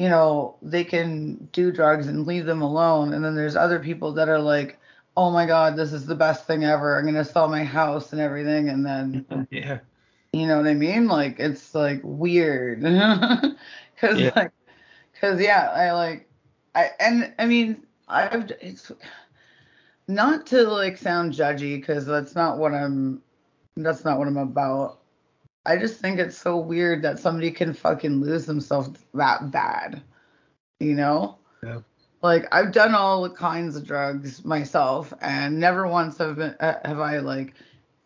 you 0.00 0.08
know, 0.08 0.56
they 0.62 0.82
can 0.82 1.34
do 1.52 1.70
drugs 1.70 2.06
and 2.06 2.26
leave 2.26 2.46
them 2.46 2.62
alone, 2.62 3.12
and 3.12 3.22
then 3.22 3.34
there's 3.34 3.54
other 3.54 3.78
people 3.78 4.12
that 4.12 4.30
are 4.30 4.38
like, 4.38 4.78
oh 5.14 5.30
my 5.30 5.44
god, 5.44 5.76
this 5.76 5.92
is 5.92 6.06
the 6.06 6.14
best 6.14 6.46
thing 6.46 6.64
ever. 6.64 6.98
I'm 6.98 7.04
gonna 7.04 7.22
sell 7.22 7.48
my 7.48 7.64
house 7.64 8.10
and 8.12 8.18
everything, 8.18 8.70
and 8.70 8.86
then 8.86 9.46
yeah, 9.50 9.80
you 10.32 10.46
know 10.46 10.56
what 10.56 10.66
I 10.66 10.72
mean? 10.72 11.06
Like 11.06 11.38
it's 11.38 11.74
like 11.74 12.00
weird, 12.02 12.80
because 12.80 14.18
yeah. 14.18 14.32
like, 14.34 14.52
because 15.12 15.38
yeah, 15.38 15.70
I 15.70 15.92
like, 15.92 16.30
I 16.74 16.92
and 16.98 17.34
I 17.38 17.44
mean 17.44 17.86
I've 18.08 18.50
it's 18.62 18.90
not 20.08 20.46
to 20.46 20.62
like 20.62 20.96
sound 20.96 21.34
judgy 21.34 21.76
because 21.76 22.06
that's 22.06 22.34
not 22.34 22.56
what 22.56 22.72
I'm 22.72 23.20
that's 23.76 24.06
not 24.06 24.18
what 24.18 24.28
I'm 24.28 24.38
about. 24.38 24.99
I 25.70 25.76
just 25.76 26.00
think 26.00 26.18
it's 26.18 26.36
so 26.36 26.56
weird 26.56 27.02
that 27.02 27.20
somebody 27.20 27.52
can 27.52 27.72
fucking 27.72 28.20
lose 28.20 28.44
themselves 28.44 28.90
that 29.14 29.52
bad. 29.52 30.02
You 30.80 30.94
know? 30.94 31.38
Yeah. 31.62 31.80
Like 32.22 32.52
I've 32.52 32.72
done 32.72 32.94
all 32.94 33.30
kinds 33.30 33.76
of 33.76 33.86
drugs 33.86 34.44
myself 34.44 35.14
and 35.20 35.60
never 35.60 35.86
once 35.86 36.18
have 36.18 36.36
been 36.36 36.56
uh, 36.58 36.80
have 36.84 36.98
I 36.98 37.18
like, 37.18 37.54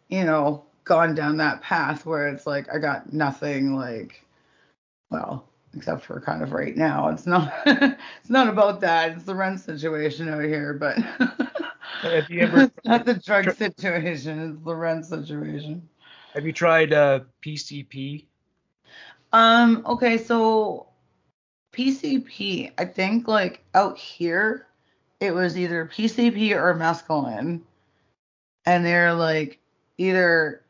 you 0.08 0.24
know, 0.24 0.64
gone 0.84 1.14
down 1.14 1.38
that 1.38 1.62
path 1.62 2.04
where 2.04 2.28
it's 2.28 2.46
like 2.46 2.72
I 2.72 2.78
got 2.78 3.14
nothing 3.14 3.74
like 3.74 4.22
well, 5.10 5.48
except 5.74 6.04
for 6.04 6.20
kind 6.20 6.42
of 6.42 6.52
right 6.52 6.76
now. 6.76 7.08
It's 7.08 7.26
not 7.26 7.50
it's 7.66 8.28
not 8.30 8.48
about 8.48 8.82
that. 8.82 9.12
It's 9.12 9.24
the 9.24 9.34
rent 9.34 9.58
situation 9.60 10.28
out 10.28 10.44
here, 10.44 10.74
but 10.74 10.98
ever 12.04 12.62
it's 12.62 12.74
not 12.84 13.06
the 13.06 13.14
drug 13.14 13.50
situation, 13.52 14.50
it's 14.50 14.64
the 14.64 14.74
rent 14.74 15.06
situation. 15.06 15.88
Have 16.34 16.44
you 16.44 16.52
tried 16.52 16.92
uh, 16.92 17.20
PCP? 17.42 18.24
Um, 19.32 19.82
okay, 19.86 20.18
so 20.18 20.88
PCP, 21.72 22.72
I 22.76 22.84
think 22.84 23.28
like 23.28 23.64
out 23.74 23.96
here 23.96 24.66
it 25.20 25.32
was 25.32 25.56
either 25.56 25.86
PCP 25.86 26.52
or 26.52 26.74
mescaline. 26.74 27.60
And 28.66 28.84
they're 28.84 29.14
like 29.14 29.60
either 29.98 30.62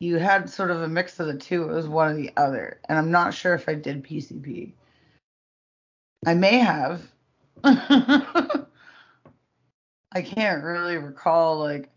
you 0.00 0.16
had 0.16 0.50
sort 0.50 0.70
of 0.70 0.82
a 0.82 0.88
mix 0.88 1.18
of 1.18 1.26
the 1.28 1.36
two. 1.36 1.62
It 1.64 1.74
was 1.74 1.88
one 1.88 2.12
or 2.12 2.14
the 2.14 2.32
other. 2.36 2.80
And 2.88 2.98
I'm 2.98 3.10
not 3.10 3.32
sure 3.32 3.54
if 3.54 3.68
I 3.68 3.74
did 3.74 4.04
PCP. 4.04 4.72
I 6.26 6.34
may 6.34 6.58
have. 6.58 7.02
I 7.64 8.66
can't 10.22 10.62
really 10.62 10.98
recall 10.98 11.58
like 11.58 11.90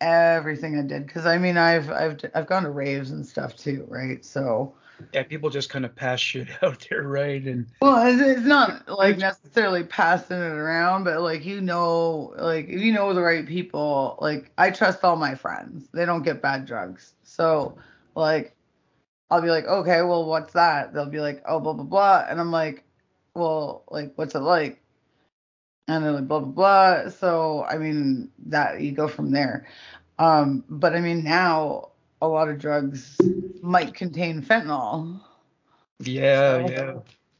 everything 0.00 0.78
I 0.78 0.82
did 0.82 1.06
because 1.06 1.26
I 1.26 1.38
mean 1.38 1.56
I've 1.56 1.90
I've 1.90 2.20
I've 2.34 2.46
gone 2.46 2.62
to 2.64 2.70
raves 2.70 3.10
and 3.10 3.26
stuff 3.26 3.56
too, 3.56 3.84
right? 3.88 4.24
So 4.24 4.74
yeah, 5.12 5.22
people 5.22 5.50
just 5.50 5.70
kind 5.70 5.84
of 5.84 5.94
pass 5.94 6.20
shit 6.20 6.48
out 6.62 6.86
there, 6.90 7.02
right? 7.02 7.42
And 7.42 7.66
well, 7.80 8.06
it's, 8.06 8.20
it's 8.20 8.46
not 8.46 8.88
like 8.88 9.18
necessarily 9.18 9.84
passing 9.84 10.36
it 10.36 10.40
around, 10.40 11.04
but 11.04 11.20
like 11.20 11.44
you 11.44 11.60
know, 11.60 12.34
like 12.36 12.68
if 12.68 12.80
you 12.80 12.92
know 12.92 13.12
the 13.14 13.22
right 13.22 13.46
people, 13.46 14.18
like 14.20 14.50
I 14.58 14.70
trust 14.70 15.04
all 15.04 15.16
my 15.16 15.34
friends. 15.34 15.88
They 15.92 16.04
don't 16.04 16.22
get 16.22 16.42
bad 16.42 16.66
drugs, 16.66 17.14
so 17.22 17.76
like 18.14 18.54
I'll 19.30 19.42
be 19.42 19.50
like, 19.50 19.66
okay, 19.66 20.02
well, 20.02 20.24
what's 20.24 20.54
that? 20.54 20.92
They'll 20.92 21.06
be 21.06 21.20
like, 21.20 21.42
oh, 21.46 21.60
blah 21.60 21.74
blah 21.74 21.84
blah, 21.84 22.26
and 22.28 22.40
I'm 22.40 22.50
like, 22.50 22.84
well, 23.34 23.84
like 23.90 24.12
what's 24.16 24.34
it 24.34 24.40
like? 24.40 24.80
And 25.88 26.04
they're 26.04 26.12
like 26.12 26.28
blah 26.28 26.40
blah 26.40 27.02
blah. 27.02 27.10
So 27.10 27.64
I 27.64 27.78
mean 27.78 28.30
that 28.46 28.80
you 28.80 28.92
go 28.92 29.08
from 29.08 29.30
there. 29.30 29.66
Um, 30.18 30.64
but 30.68 30.94
I 30.94 31.00
mean 31.00 31.24
now 31.24 31.88
a 32.20 32.28
lot 32.28 32.48
of 32.48 32.58
drugs 32.58 33.16
might 33.62 33.94
contain 33.94 34.42
fentanyl. 34.42 35.20
Yeah, 36.00 36.66
so, 36.66 36.68
yeah. 36.68 36.94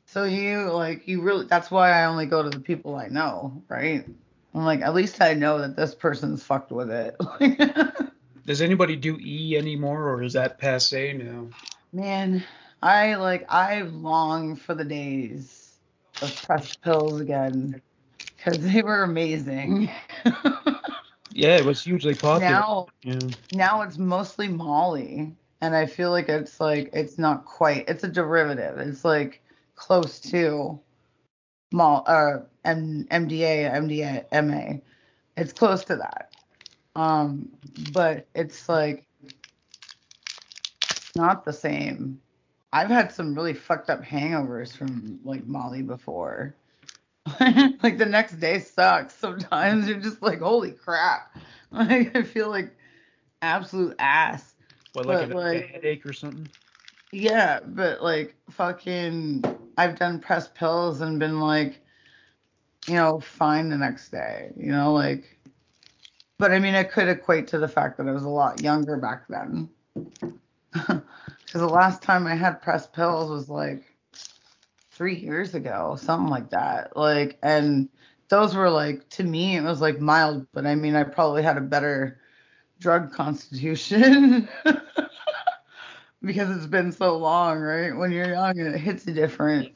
So 0.06 0.24
you 0.24 0.70
like 0.72 1.06
you 1.06 1.20
really 1.20 1.46
that's 1.46 1.70
why 1.70 1.90
I 1.90 2.06
only 2.06 2.26
go 2.26 2.42
to 2.42 2.50
the 2.50 2.60
people 2.60 2.96
I 2.96 3.08
know, 3.08 3.62
right? 3.68 4.06
I'm 4.54 4.64
like 4.64 4.80
at 4.80 4.94
least 4.94 5.20
I 5.20 5.34
know 5.34 5.58
that 5.58 5.76
this 5.76 5.94
person's 5.94 6.42
fucked 6.42 6.72
with 6.72 6.90
it. 6.90 7.16
Does 8.46 8.62
anybody 8.62 8.96
do 8.96 9.18
E 9.20 9.58
anymore 9.58 10.08
or 10.08 10.22
is 10.22 10.32
that 10.32 10.58
passe 10.58 11.12
now? 11.12 11.48
Man, 11.92 12.42
I 12.82 13.16
like 13.16 13.44
I 13.50 13.82
long 13.82 14.56
for 14.56 14.74
the 14.74 14.84
days 14.84 15.74
of 16.22 16.42
pressed 16.44 16.80
pills 16.80 17.20
again 17.20 17.82
because 18.38 18.60
they 18.60 18.82
were 18.82 19.02
amazing. 19.02 19.90
Yeah, 21.38 21.56
it 21.56 21.64
was 21.64 21.84
hugely 21.84 22.14
popular. 22.16 22.40
Now, 22.40 22.86
yeah. 23.02 23.20
now 23.52 23.82
it's 23.82 23.96
mostly 23.96 24.48
Molly, 24.48 25.36
and 25.60 25.76
I 25.76 25.86
feel 25.86 26.10
like 26.10 26.28
it's 26.28 26.58
like 26.58 26.90
it's 26.92 27.16
not 27.16 27.44
quite. 27.44 27.88
It's 27.88 28.02
a 28.02 28.08
derivative. 28.08 28.78
It's 28.78 29.04
like 29.04 29.40
close 29.76 30.18
to 30.18 30.80
Mol 31.70 32.02
uh 32.08 32.38
M- 32.64 33.06
MDA, 33.12 33.72
MDA, 33.72 34.44
MA. 34.44 34.80
It's 35.36 35.52
close 35.52 35.84
to 35.84 35.94
that. 35.94 36.32
Um, 36.96 37.48
but 37.92 38.26
it's 38.34 38.68
like 38.68 39.06
not 41.14 41.44
the 41.44 41.52
same. 41.52 42.20
I've 42.72 42.90
had 42.90 43.12
some 43.12 43.32
really 43.32 43.54
fucked 43.54 43.90
up 43.90 44.02
hangovers 44.02 44.76
from 44.76 45.20
like 45.22 45.46
Molly 45.46 45.82
before. 45.82 46.56
like 47.82 47.98
the 47.98 48.06
next 48.06 48.40
day 48.40 48.58
sucks. 48.58 49.14
Sometimes 49.14 49.88
you're 49.88 50.00
just 50.00 50.22
like, 50.22 50.40
holy 50.40 50.72
crap. 50.72 51.36
Like 51.70 52.16
I 52.16 52.22
feel 52.22 52.48
like 52.48 52.74
absolute 53.42 53.94
ass. 53.98 54.54
What, 54.94 55.04
like, 55.04 55.30
a, 55.30 55.34
like 55.34 55.64
a 55.64 55.66
headache 55.66 56.06
or 56.06 56.14
something? 56.14 56.48
Yeah, 57.12 57.60
but 57.62 58.02
like 58.02 58.34
fucking 58.48 59.44
I've 59.76 59.98
done 59.98 60.18
press 60.18 60.48
pills 60.48 61.02
and 61.02 61.18
been 61.18 61.40
like, 61.40 61.82
you 62.86 62.94
know, 62.94 63.20
fine 63.20 63.68
the 63.68 63.76
next 63.76 64.08
day. 64.08 64.50
You 64.56 64.72
know, 64.72 64.94
like 64.94 65.38
but 66.38 66.52
I 66.52 66.58
mean, 66.58 66.74
it 66.74 66.90
could 66.90 67.08
equate 67.08 67.48
to 67.48 67.58
the 67.58 67.68
fact 67.68 67.98
that 67.98 68.08
I 68.08 68.12
was 68.12 68.24
a 68.24 68.28
lot 68.30 68.62
younger 68.62 68.96
back 68.96 69.28
then. 69.28 69.68
Because 71.48 71.62
the 71.62 71.74
last 71.74 72.02
time 72.02 72.26
I 72.26 72.34
had 72.34 72.60
pressed 72.60 72.92
pills 72.92 73.30
was 73.30 73.48
like 73.48 73.87
three 74.98 75.14
years 75.14 75.54
ago, 75.54 75.96
something 75.98 76.28
like 76.28 76.50
that. 76.50 76.96
Like, 76.96 77.38
and 77.40 77.88
those 78.28 78.54
were 78.54 78.68
like, 78.68 79.08
to 79.10 79.22
me, 79.22 79.56
it 79.56 79.62
was 79.62 79.80
like 79.80 80.00
mild, 80.00 80.48
but 80.52 80.66
I 80.66 80.74
mean, 80.74 80.96
I 80.96 81.04
probably 81.04 81.44
had 81.44 81.56
a 81.56 81.62
better 81.62 82.18
drug 82.80 83.12
constitution. 83.12 84.48
because 86.22 86.54
it's 86.54 86.66
been 86.66 86.90
so 86.90 87.16
long, 87.16 87.60
right? 87.60 87.96
When 87.96 88.10
you're 88.10 88.30
young, 88.30 88.58
it 88.58 88.76
hits 88.80 89.06
you 89.06 89.14
different. 89.14 89.72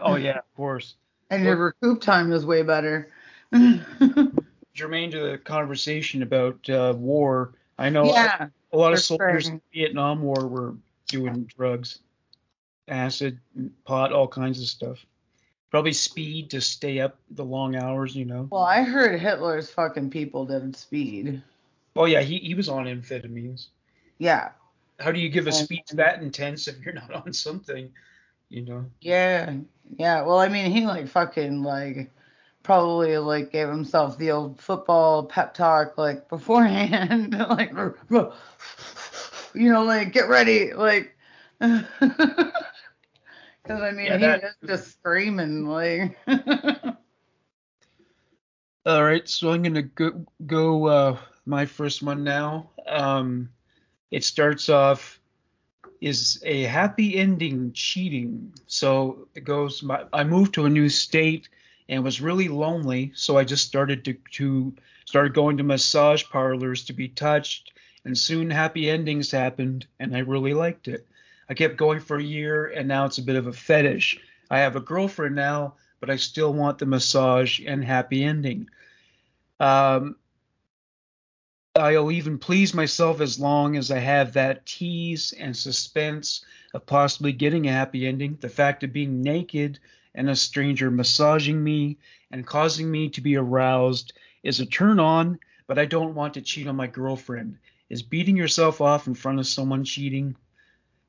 Oh 0.00 0.16
yeah, 0.16 0.38
of 0.38 0.54
course. 0.56 0.96
And 1.30 1.44
your 1.44 1.56
recoup 1.56 2.00
time 2.00 2.32
is 2.32 2.44
way 2.44 2.62
better. 2.62 3.12
Germain 4.74 5.12
to 5.12 5.20
the 5.20 5.38
conversation 5.38 6.22
about 6.22 6.68
uh, 6.68 6.92
war, 6.96 7.54
I 7.78 7.88
know 7.90 8.06
yeah, 8.06 8.48
a 8.72 8.76
lot 8.76 8.92
of 8.92 8.98
soldiers 8.98 9.44
sure. 9.44 9.52
in 9.52 9.62
the 9.72 9.80
Vietnam 9.80 10.22
War 10.22 10.46
were 10.48 10.74
doing 11.08 11.44
drugs, 11.56 12.00
acid, 12.88 13.38
pot, 13.84 14.12
all 14.12 14.28
kinds 14.28 14.60
of 14.60 14.66
stuff. 14.66 15.04
Probably 15.70 15.92
speed 15.92 16.50
to 16.50 16.60
stay 16.60 17.00
up 17.00 17.18
the 17.30 17.44
long 17.44 17.76
hours, 17.76 18.14
you 18.14 18.24
know. 18.24 18.48
Well, 18.50 18.62
I 18.62 18.82
heard 18.82 19.20
Hitler's 19.20 19.68
fucking 19.70 20.10
people 20.10 20.46
didn't 20.46 20.76
speed. 20.76 21.42
Oh 21.96 22.04
yeah, 22.04 22.22
he, 22.22 22.38
he 22.38 22.54
was 22.54 22.68
on 22.68 22.86
amphetamines. 22.86 23.66
Yeah, 24.18 24.50
How 25.00 25.12
do 25.12 25.18
you 25.20 25.28
give 25.28 25.46
a 25.46 25.52
speech 25.52 25.88
that 25.94 26.22
intense 26.22 26.68
if 26.68 26.80
you're 26.80 26.94
not 26.94 27.12
on 27.12 27.32
something, 27.32 27.90
you 28.48 28.62
know? 28.62 28.86
yeah, 29.00 29.54
yeah. 29.98 30.22
Well, 30.22 30.38
I 30.38 30.48
mean, 30.48 30.70
he 30.70 30.86
like 30.86 31.08
fucking 31.08 31.62
like 31.62 32.10
probably 32.62 33.18
like 33.18 33.52
gave 33.52 33.68
himself 33.68 34.18
the 34.18 34.30
old 34.30 34.60
football 34.60 35.24
pep 35.24 35.54
talk 35.54 35.98
like 35.98 36.28
beforehand, 36.28 37.36
like 37.50 37.72
you 39.54 39.72
know, 39.72 39.84
like 39.84 40.12
get 40.12 40.28
ready, 40.28 40.72
like. 40.72 41.12
Because 43.66 43.82
I 43.82 43.90
mean, 43.90 44.06
Yeah, 44.06 44.36
he 44.36 44.44
was 44.44 44.54
just 44.66 44.92
screaming 44.92 45.66
like. 45.66 46.16
All 48.86 49.02
right, 49.02 49.28
so 49.28 49.50
I'm 49.50 49.62
gonna 49.62 49.82
go 49.82 50.24
go 50.46 50.86
uh, 50.86 51.18
my 51.44 51.66
first 51.66 52.02
one 52.02 52.22
now. 52.22 52.70
Um, 52.86 53.50
it 54.10 54.22
starts 54.22 54.68
off 54.68 55.20
is 56.00 56.40
a 56.44 56.62
happy 56.62 57.16
ending 57.16 57.72
cheating. 57.72 58.52
So 58.66 59.26
it 59.34 59.44
goes. 59.44 59.82
My, 59.82 60.04
I 60.12 60.22
moved 60.24 60.54
to 60.54 60.66
a 60.66 60.70
new 60.70 60.88
state 60.88 61.48
and 61.88 62.04
was 62.04 62.20
really 62.20 62.48
lonely, 62.48 63.12
so 63.14 63.36
I 63.36 63.44
just 63.44 63.66
started 63.66 64.04
to 64.04 64.14
to 64.34 64.74
started 65.04 65.34
going 65.34 65.56
to 65.56 65.64
massage 65.64 66.22
parlors 66.24 66.84
to 66.84 66.92
be 66.92 67.08
touched, 67.08 67.72
and 68.04 68.16
soon 68.16 68.50
happy 68.50 68.88
endings 68.88 69.32
happened, 69.32 69.86
and 69.98 70.14
I 70.14 70.20
really 70.20 70.54
liked 70.54 70.86
it. 70.86 71.06
I 71.48 71.54
kept 71.54 71.76
going 71.76 72.00
for 72.00 72.16
a 72.16 72.22
year, 72.22 72.66
and 72.66 72.88
now 72.88 73.04
it's 73.04 73.18
a 73.18 73.22
bit 73.22 73.36
of 73.36 73.46
a 73.46 73.52
fetish. 73.52 74.18
I 74.50 74.60
have 74.60 74.76
a 74.76 74.80
girlfriend 74.80 75.34
now, 75.34 75.74
but 76.00 76.10
I 76.10 76.16
still 76.16 76.52
want 76.52 76.78
the 76.78 76.86
massage 76.86 77.60
and 77.64 77.84
happy 77.84 78.24
ending. 78.24 78.68
Um, 79.60 80.16
I'll 81.76 82.10
even 82.10 82.38
please 82.38 82.72
myself 82.72 83.20
as 83.20 83.38
long 83.38 83.76
as 83.76 83.90
I 83.90 83.98
have 83.98 84.32
that 84.32 84.64
tease 84.64 85.32
and 85.32 85.56
suspense 85.56 86.44
of 86.72 86.86
possibly 86.86 87.32
getting 87.32 87.66
a 87.66 87.72
happy 87.72 88.06
ending. 88.06 88.38
The 88.40 88.48
fact 88.48 88.82
of 88.82 88.92
being 88.92 89.22
naked 89.22 89.78
and 90.14 90.30
a 90.30 90.36
stranger 90.36 90.90
massaging 90.90 91.62
me 91.62 91.98
and 92.30 92.46
causing 92.46 92.90
me 92.90 93.10
to 93.10 93.20
be 93.20 93.36
aroused 93.36 94.14
is 94.42 94.60
a 94.60 94.66
turn 94.66 94.98
on, 94.98 95.38
but 95.66 95.78
I 95.78 95.84
don't 95.84 96.14
want 96.14 96.34
to 96.34 96.40
cheat 96.40 96.66
on 96.66 96.76
my 96.76 96.86
girlfriend. 96.86 97.58
Is 97.90 98.02
beating 98.02 98.36
yourself 98.36 98.80
off 98.80 99.06
in 99.06 99.14
front 99.14 99.38
of 99.38 99.46
someone 99.46 99.84
cheating? 99.84 100.34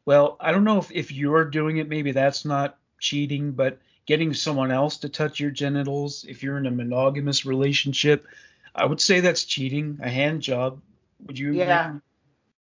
Well, 0.08 0.38
I 0.40 0.54
don't 0.54 0.64
know 0.64 0.78
if, 0.78 0.90
if 0.90 1.12
you're 1.12 1.44
doing 1.44 1.78
it, 1.80 1.90
maybe 1.90 2.14
that's 2.14 2.46
not 2.46 2.78
cheating, 2.98 3.52
but 3.52 3.80
getting 4.06 4.34
someone 4.34 4.72
else 4.72 5.00
to 5.00 5.10
touch 5.10 5.38
your 5.38 5.52
genitals, 5.52 6.24
if 6.26 6.44
you're 6.44 6.58
in 6.58 6.66
a 6.66 6.72
monogamous 6.72 7.46
relationship, 7.46 8.26
I 8.74 8.86
would 8.86 9.02
say 9.02 9.20
that's 9.20 9.44
cheating, 9.44 10.00
a 10.02 10.10
hand 10.10 10.42
job. 10.42 10.80
Would 11.26 11.38
you? 11.38 11.50
agree? 11.50 11.66
yeah, 11.66 11.96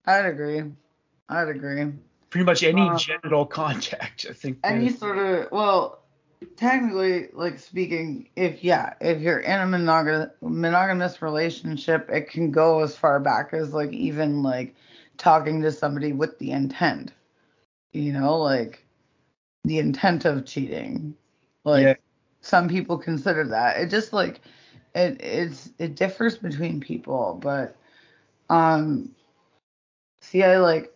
I'd 0.05 0.27
agree. 0.27 0.64
I'd 1.29 1.48
agree. 1.48 1.92
Pretty 2.31 2.44
much 2.44 2.64
any 2.64 2.81
Uh, 2.81 2.98
genital 2.98 3.46
contact, 3.61 4.27
I 4.29 4.33
think. 4.33 4.59
any 4.64 4.90
sort 4.90 5.18
of 5.18 5.53
well 5.53 6.01
technically 6.57 7.29
like 7.35 7.61
speaking 7.61 8.29
if 8.35 8.64
yeah 8.64 8.94
if 9.01 9.20
you're 9.20 9.38
in 9.38 9.61
a 9.61 9.64
monog- 9.64 10.33
monogamous 10.40 11.22
relationship 11.22 12.11
it 12.11 12.29
can 12.31 12.51
go 12.51 12.81
as 12.83 12.96
far 12.96 13.20
back 13.20 13.53
as 13.53 13.72
like 13.72 13.92
even 13.92 14.42
like 14.42 14.74
talking 15.18 15.62
to 15.62 15.70
somebody 15.70 16.12
with 16.12 16.37
the 16.40 16.51
intent 16.51 17.12
you 17.92 18.12
know 18.12 18.38
like 18.38 18.85
the 19.64 19.79
intent 19.79 20.24
of 20.24 20.44
cheating 20.46 21.14
like 21.64 21.85
Yeah. 21.85 21.94
some 22.40 22.68
people 22.68 22.98
consider 22.98 23.44
that 23.44 23.79
it 23.79 23.90
just 23.90 24.12
like 24.12 24.40
it 24.94 25.20
it's 25.20 25.70
it 25.79 25.96
differs 25.96 26.37
between 26.38 26.81
people 26.81 27.38
but 27.42 27.77
um 28.51 29.14
see 30.20 30.42
i 30.44 30.59
like 30.59 30.92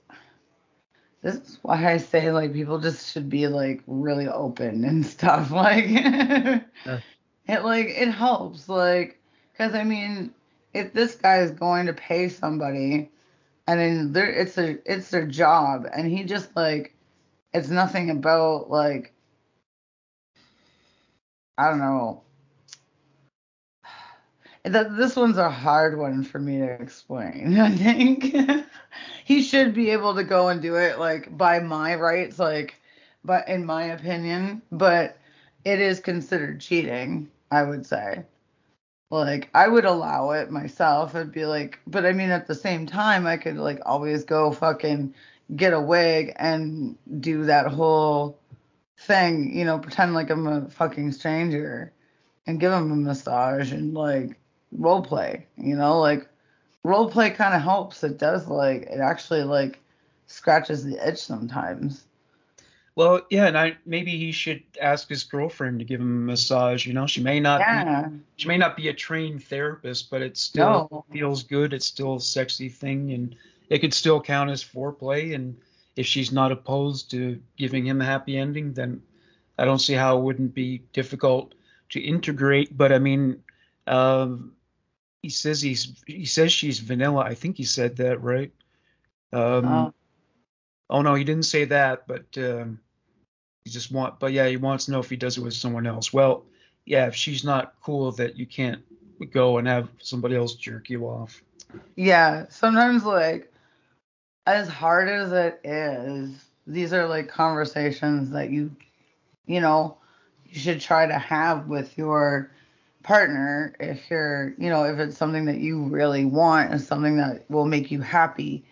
this 1.22 1.36
is 1.36 1.58
why 1.62 1.92
I 1.92 1.98
say 1.98 2.32
like 2.32 2.52
people 2.52 2.78
just 2.78 3.12
should 3.12 3.28
be 3.30 3.46
like 3.48 3.82
really 3.86 4.28
open 4.28 4.84
and 4.84 5.06
stuff. 5.16 5.50
Like 5.52 5.86
it 5.86 7.64
like 7.64 7.86
it 7.88 8.10
helps 8.10 8.68
like 8.68 9.20
because 9.52 9.74
I 9.74 9.84
mean 9.84 10.34
if 10.74 10.92
this 10.92 11.14
guy 11.16 11.38
is 11.40 11.52
going 11.52 11.86
to 11.86 11.94
pay 11.94 12.28
somebody 12.28 13.11
and 13.66 13.80
then 13.80 14.12
there 14.12 14.30
it's 14.30 14.58
a 14.58 14.78
it's 14.90 15.10
their 15.10 15.26
job 15.26 15.86
and 15.92 16.06
he 16.06 16.24
just 16.24 16.54
like 16.56 16.94
it's 17.52 17.68
nothing 17.68 18.10
about 18.10 18.70
like 18.70 19.12
I 21.58 21.68
don't 21.70 21.78
know. 21.78 22.22
That 24.64 24.96
this 24.96 25.16
one's 25.16 25.38
a 25.38 25.50
hard 25.50 25.98
one 25.98 26.22
for 26.22 26.38
me 26.38 26.58
to 26.58 26.64
explain. 26.70 27.58
I 27.60 27.70
think 27.70 28.34
he 29.24 29.42
should 29.42 29.74
be 29.74 29.90
able 29.90 30.14
to 30.14 30.24
go 30.24 30.48
and 30.48 30.62
do 30.62 30.76
it 30.76 30.98
like 30.98 31.36
by 31.36 31.58
my 31.60 31.94
rights, 31.96 32.38
like, 32.38 32.80
but 33.24 33.48
in 33.48 33.64
my 33.66 33.84
opinion, 33.84 34.62
but 34.70 35.18
it 35.64 35.80
is 35.80 36.00
considered 36.00 36.60
cheating. 36.60 37.30
I 37.50 37.62
would 37.64 37.86
say. 37.86 38.24
Like 39.12 39.50
I 39.52 39.68
would 39.68 39.84
allow 39.84 40.30
it 40.30 40.50
myself. 40.50 41.14
It'd 41.14 41.32
be 41.32 41.44
like, 41.44 41.78
but 41.86 42.06
I 42.06 42.12
mean 42.12 42.30
at 42.30 42.46
the 42.46 42.54
same 42.54 42.86
time, 42.86 43.26
I 43.26 43.36
could 43.36 43.58
like 43.58 43.78
always 43.84 44.24
go 44.24 44.50
fucking 44.50 45.14
get 45.54 45.74
a 45.74 45.80
wig 45.80 46.32
and 46.36 46.96
do 47.20 47.44
that 47.44 47.66
whole 47.66 48.38
thing, 49.00 49.54
you 49.54 49.66
know, 49.66 49.78
pretend 49.78 50.14
like 50.14 50.30
I'm 50.30 50.46
a 50.46 50.66
fucking 50.70 51.12
stranger 51.12 51.92
and 52.46 52.58
give 52.58 52.72
him 52.72 52.90
a 52.90 52.96
massage 52.96 53.72
and 53.72 53.92
like 53.92 54.38
role 54.72 55.02
play, 55.02 55.46
you 55.58 55.76
know, 55.76 56.00
like 56.00 56.26
role 56.82 57.10
play 57.10 57.28
kind 57.28 57.54
of 57.54 57.60
helps. 57.60 58.02
It 58.02 58.18
does 58.18 58.48
like 58.48 58.84
it 58.84 59.00
actually 59.00 59.42
like 59.42 59.78
scratches 60.26 60.84
the 60.84 61.06
itch 61.06 61.18
sometimes. 61.18 62.06
Well, 62.94 63.22
yeah, 63.30 63.46
and 63.46 63.56
I 63.56 63.76
maybe 63.86 64.18
he 64.18 64.32
should 64.32 64.62
ask 64.80 65.08
his 65.08 65.24
girlfriend 65.24 65.78
to 65.78 65.84
give 65.84 66.00
him 66.00 66.24
a 66.24 66.26
massage. 66.32 66.86
You 66.86 66.92
know, 66.92 67.06
she 67.06 67.22
may 67.22 67.40
not. 67.40 67.60
Be, 67.60 68.20
she 68.36 68.48
may 68.48 68.58
not 68.58 68.76
be 68.76 68.88
a 68.88 68.92
trained 68.94 69.44
therapist, 69.44 70.10
but 70.10 70.20
it 70.20 70.36
still 70.36 70.88
No. 70.90 71.04
feels 71.10 71.42
good. 71.42 71.72
It's 71.72 71.86
still 71.86 72.16
a 72.16 72.20
sexy 72.20 72.68
thing, 72.68 73.12
and 73.12 73.34
it 73.70 73.78
could 73.78 73.94
still 73.94 74.20
count 74.20 74.50
as 74.50 74.62
foreplay. 74.62 75.34
And 75.34 75.56
if 75.96 76.04
she's 76.06 76.32
not 76.32 76.52
opposed 76.52 77.10
to 77.12 77.40
giving 77.56 77.86
him 77.86 78.02
a 78.02 78.04
happy 78.04 78.36
ending, 78.36 78.74
then 78.74 79.00
I 79.58 79.64
don't 79.64 79.78
see 79.78 79.94
how 79.94 80.18
it 80.18 80.22
wouldn't 80.22 80.52
be 80.54 80.82
difficult 80.92 81.54
to 81.90 82.00
integrate. 82.00 82.76
But 82.76 82.92
I 82.92 82.98
mean, 82.98 83.42
um, 83.86 84.52
he 85.22 85.30
says 85.30 85.62
he's 85.62 85.94
he 86.06 86.26
says 86.26 86.52
she's 86.52 86.78
vanilla. 86.78 87.22
I 87.22 87.34
think 87.34 87.56
he 87.56 87.64
said 87.64 87.96
that 87.96 88.22
right. 88.22 88.52
Um, 89.32 89.64
Uh, 89.66 89.90
Oh 90.92 91.00
no, 91.02 91.14
he 91.14 91.24
didn't 91.24 91.46
say 91.46 91.64
that, 91.64 92.06
but 92.06 92.26
um, 92.36 92.78
he 93.64 93.70
just 93.70 93.90
want. 93.90 94.20
But 94.20 94.32
yeah, 94.32 94.46
he 94.46 94.58
wants 94.58 94.84
to 94.84 94.92
know 94.92 95.00
if 95.00 95.08
he 95.10 95.16
does 95.16 95.38
it 95.38 95.42
with 95.42 95.54
someone 95.54 95.86
else. 95.86 96.12
Well, 96.12 96.44
yeah, 96.84 97.06
if 97.06 97.16
she's 97.16 97.44
not 97.44 97.74
cool 97.82 98.12
that 98.12 98.36
you 98.36 98.46
can't 98.46 98.82
go 99.32 99.56
and 99.56 99.66
have 99.66 99.88
somebody 99.98 100.36
else 100.36 100.54
jerk 100.54 100.90
you 100.90 101.06
off. 101.06 101.42
Yeah, 101.96 102.44
sometimes 102.50 103.04
like 103.04 103.50
as 104.46 104.68
hard 104.68 105.08
as 105.08 105.32
it 105.32 105.60
is, 105.64 106.44
these 106.66 106.92
are 106.92 107.08
like 107.08 107.28
conversations 107.28 108.30
that 108.30 108.50
you 108.50 108.70
you 109.46 109.60
know, 109.60 109.96
you 110.46 110.60
should 110.60 110.80
try 110.80 111.06
to 111.06 111.18
have 111.18 111.68
with 111.68 111.96
your 111.96 112.50
partner 113.02 113.74
if 113.80 114.10
you're, 114.10 114.54
you 114.58 114.68
know, 114.68 114.84
if 114.84 114.98
it's 114.98 115.16
something 115.16 115.46
that 115.46 115.58
you 115.58 115.84
really 115.84 116.24
want 116.24 116.70
and 116.70 116.80
something 116.80 117.16
that 117.16 117.50
will 117.50 117.64
make 117.64 117.90
you 117.90 118.00
happy. 118.00 118.64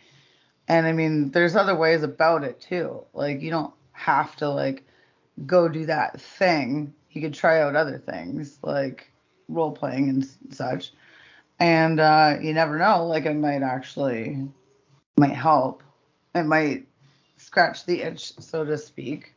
And 0.70 0.86
I 0.86 0.92
mean, 0.92 1.32
there's 1.32 1.56
other 1.56 1.74
ways 1.74 2.04
about 2.04 2.44
it 2.44 2.60
too. 2.60 3.04
Like 3.12 3.42
you 3.42 3.50
don't 3.50 3.74
have 3.90 4.36
to 4.36 4.48
like 4.48 4.84
go 5.44 5.68
do 5.68 5.86
that 5.86 6.20
thing. 6.20 6.94
You 7.10 7.20
could 7.20 7.34
try 7.34 7.60
out 7.60 7.74
other 7.74 7.98
things 7.98 8.58
like 8.62 9.10
role 9.48 9.72
playing 9.72 10.08
and 10.08 10.54
such 10.54 10.92
and 11.60 12.00
uh, 12.00 12.38
you 12.40 12.54
never 12.54 12.78
know. 12.78 13.06
Like 13.06 13.26
it 13.26 13.34
might 13.34 13.62
actually 13.62 14.48
might 15.16 15.34
help. 15.34 15.82
It 16.34 16.44
might 16.44 16.86
scratch 17.36 17.84
the 17.84 18.02
itch, 18.02 18.32
so 18.38 18.64
to 18.64 18.78
speak. 18.78 19.34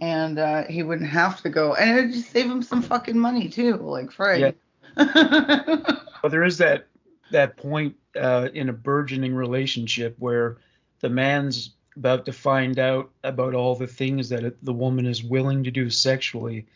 And 0.00 0.38
uh, 0.38 0.64
he 0.64 0.82
wouldn't 0.82 1.10
have 1.10 1.42
to 1.42 1.50
go, 1.50 1.74
and 1.74 1.98
it'd 1.98 2.12
just 2.12 2.30
save 2.30 2.46
him 2.50 2.62
some 2.62 2.80
fucking 2.80 3.18
money 3.18 3.48
too. 3.50 3.76
Like 3.76 4.10
Fred. 4.10 4.54
Yeah. 4.96 5.02
but 6.22 6.30
there 6.30 6.42
is 6.42 6.56
that 6.58 6.86
that 7.32 7.58
point 7.58 7.94
uh, 8.18 8.48
in 8.54 8.68
a 8.68 8.72
burgeoning 8.72 9.34
relationship 9.34 10.16
where 10.18 10.58
the 11.00 11.08
man's 11.08 11.74
about 11.96 12.26
to 12.26 12.32
find 12.32 12.78
out 12.78 13.10
about 13.24 13.54
all 13.54 13.74
the 13.74 13.86
things 13.86 14.28
that 14.28 14.44
it, 14.44 14.64
the 14.64 14.72
woman 14.72 15.06
is 15.06 15.22
willing 15.22 15.64
to 15.64 15.70
do 15.70 15.90
sexually, 15.90 16.66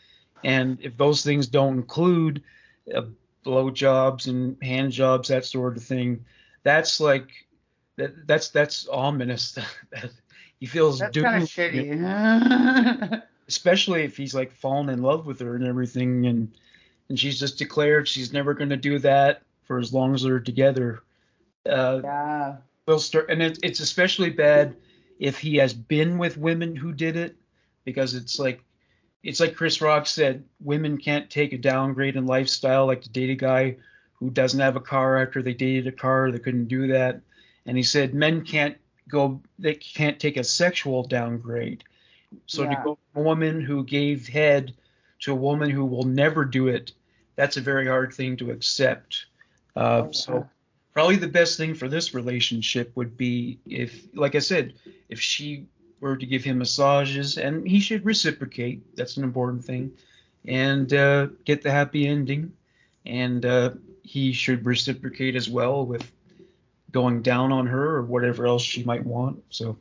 and 0.42 0.79
if 0.81 0.97
those 0.97 1.23
things 1.23 1.47
don't 1.47 1.75
include 1.75 2.42
uh, 2.94 3.03
blowjobs 3.44 4.27
and 4.27 4.57
hand 4.62 4.92
jobs, 4.92 5.29
that 5.29 5.44
sort 5.44 5.77
of 5.77 5.83
thing, 5.83 6.25
that's 6.62 7.01
like 7.01 7.29
that, 7.97 8.27
that's 8.27 8.49
that's 8.49 8.88
ominous. 8.88 9.59
he 10.61 10.66
feels 10.66 10.99
that's 10.99 11.16
kind 11.16 11.42
of 11.42 11.49
shitty. 11.49 13.23
especially 13.49 14.05
if 14.05 14.16
he's 14.16 14.35
like 14.35 14.53
fallen 14.53 14.88
in 14.88 15.03
love 15.03 15.27
with 15.27 15.40
her 15.40 15.55
and 15.55 15.66
everything, 15.66 16.27
and 16.27 16.53
and 17.09 17.18
she's 17.18 17.38
just 17.38 17.59
declared 17.59 18.09
she's 18.09 18.33
never 18.33 18.55
going 18.55 18.70
to 18.70 18.77
do 18.77 18.99
that 19.01 19.42
for 19.64 19.79
as 19.79 19.92
long 19.92 20.14
as 20.14 20.23
they're 20.23 20.40
together. 20.40 21.03
Uh, 21.68 22.00
yeah. 22.03 22.57
Will 22.87 22.98
start, 22.98 23.31
and 23.31 23.42
it, 23.42 23.59
it's 23.62 23.81
especially 23.81 24.31
bad 24.31 24.77
if 25.18 25.38
he 25.38 25.57
has 25.57 25.72
been 25.72 26.18
with 26.18 26.37
women 26.37 26.77
who 26.77 26.92
did 26.92 27.16
it, 27.16 27.37
because 27.85 28.14
it's 28.14 28.38
like 28.38 28.62
it's 29.22 29.40
like 29.40 29.57
Chris 29.57 29.81
Rock 29.81 30.07
said, 30.07 30.44
women 30.61 30.98
can't 30.98 31.31
take 31.31 31.55
a 31.55 31.59
downgrade 31.59 32.16
in 32.16 32.27
lifestyle 32.27 32.87
like 32.87 33.00
to 33.03 33.09
date 33.09 33.31
a 33.31 33.35
guy 33.35 33.77
who 34.12 34.31
doesn't 34.31 34.61
have 34.61 34.77
a 34.77 34.81
car 34.81 35.16
after 35.22 35.42
they 35.42 35.55
dated 35.55 35.87
a 35.87 35.92
car. 35.92 36.31
They 36.31 36.38
couldn't 36.38 36.68
do 36.68 36.88
that. 36.88 37.20
And 37.66 37.77
he 37.77 37.83
said 37.83 38.14
men 38.14 38.44
can't 38.44 38.77
go, 39.09 39.40
they 39.59 39.74
can't 39.74 40.20
take 40.20 40.37
a 40.37 40.44
sexual 40.44 41.05
downgrade. 41.05 41.85
So 42.46 42.64
yeah. 42.64 42.74
to 42.74 42.83
go 42.85 42.98
from 43.12 43.22
a 43.22 43.24
woman 43.24 43.61
who 43.62 43.83
gave 43.85 44.29
head 44.29 44.74
to 45.20 45.33
a 45.33 45.37
woman 45.37 45.70
who 45.70 45.87
will 45.87 46.05
never 46.05 46.44
do 46.44 46.68
it, 46.68 46.92
that's 47.37 47.57
a 47.57 47.62
very 47.62 47.87
hard 47.87 48.12
thing 48.12 48.37
to 48.37 48.50
accept. 48.50 49.27
Uh, 49.74 50.05
oh, 50.07 50.12
so 50.12 50.48
probably 50.94 51.16
the 51.16 51.28
best 51.28 51.59
thing 51.59 51.74
for 51.74 51.88
this 51.88 52.14
relationship 52.14 52.92
would 52.94 53.16
be 53.16 53.59
if, 53.66 54.07
like 54.14 54.35
I 54.35 54.38
said, 54.38 54.74
if 55.09 55.20
she 55.20 55.66
were 56.00 56.16
to 56.16 56.26
give 56.26 56.44
him 56.44 56.59
massages, 56.59 57.37
and 57.37 57.66
he 57.66 57.80
should 57.80 58.04
reciprocate. 58.04 58.96
That's 58.96 59.16
an 59.16 59.24
important 59.24 59.64
thing, 59.64 59.92
and 60.46 60.92
uh, 60.92 61.28
get 61.44 61.62
the 61.62 61.70
happy 61.70 62.07
ending. 62.07 62.52
And 63.07 63.44
uh, 63.44 63.72
he 64.02 64.33
should 64.33 64.64
reciprocate 64.64 65.37
as 65.37 65.48
well 65.48 65.85
with 65.85 66.11
going 66.90 67.20
down 67.22 67.52
on 67.52 67.66
her 67.66 67.96
or 67.96 68.02
whatever 68.02 68.46
else 68.46 68.62
she 68.62 68.85
might 68.85 69.04
want. 69.04 69.42
So 69.50 69.76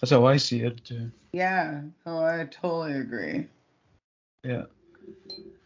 that's 0.00 0.10
how 0.10 0.26
I 0.26 0.36
see 0.36 0.60
it. 0.60 0.80
Uh, 0.90 1.04
yeah, 1.32 1.80
oh, 2.04 2.22
I 2.22 2.46
totally 2.50 2.94
agree. 2.94 3.46
Yeah. 4.42 4.64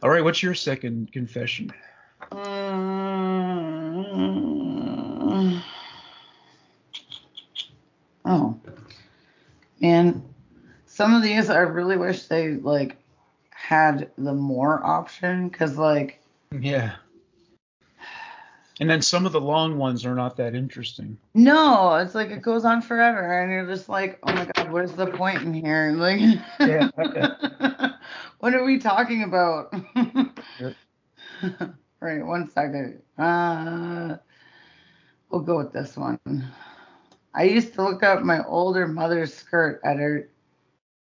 All 0.02 0.10
right, 0.10 0.22
what's 0.22 0.42
your 0.42 0.54
second 0.54 1.12
confession? 1.12 1.72
Um, 2.30 3.62
oh. 8.24 8.58
And 9.80 10.22
some 10.86 11.14
of 11.14 11.22
these 11.22 11.48
I 11.50 11.60
really 11.60 11.96
wish 11.96 12.24
they 12.24 12.54
like 12.54 12.96
had 13.50 14.10
the 14.18 14.34
more 14.34 14.84
option 14.84 15.48
because 15.48 15.78
like 15.78 16.20
yeah. 16.52 16.96
And 18.80 18.88
then 18.88 19.02
some 19.02 19.26
of 19.26 19.32
the 19.32 19.40
long 19.40 19.76
ones 19.76 20.06
are 20.06 20.14
not 20.14 20.36
that 20.36 20.54
interesting. 20.54 21.18
No, 21.34 21.96
it's 21.96 22.14
like 22.14 22.30
it 22.30 22.42
goes 22.42 22.64
on 22.64 22.80
forever, 22.80 23.40
and 23.42 23.50
you're 23.50 23.66
just 23.66 23.88
like, 23.88 24.20
oh 24.22 24.32
my 24.32 24.44
god, 24.54 24.70
what 24.70 24.84
is 24.84 24.92
the 24.92 25.06
point 25.06 25.42
in 25.42 25.52
here? 25.52 25.92
Like, 25.96 26.20
yeah. 26.60 26.90
what 28.38 28.54
are 28.54 28.64
we 28.64 28.78
talking 28.78 29.24
about? 29.24 29.74
right, 32.00 32.24
one 32.24 32.48
second. 32.50 33.02
Uh, 33.16 34.16
we'll 35.30 35.40
go 35.40 35.58
with 35.58 35.72
this 35.72 35.96
one. 35.96 36.18
I 37.34 37.44
used 37.44 37.74
to 37.74 37.82
look 37.82 38.02
up 38.02 38.22
my 38.22 38.44
older 38.44 38.86
mother's 38.88 39.34
skirt 39.34 39.80
at 39.84 39.96
her 39.98 40.28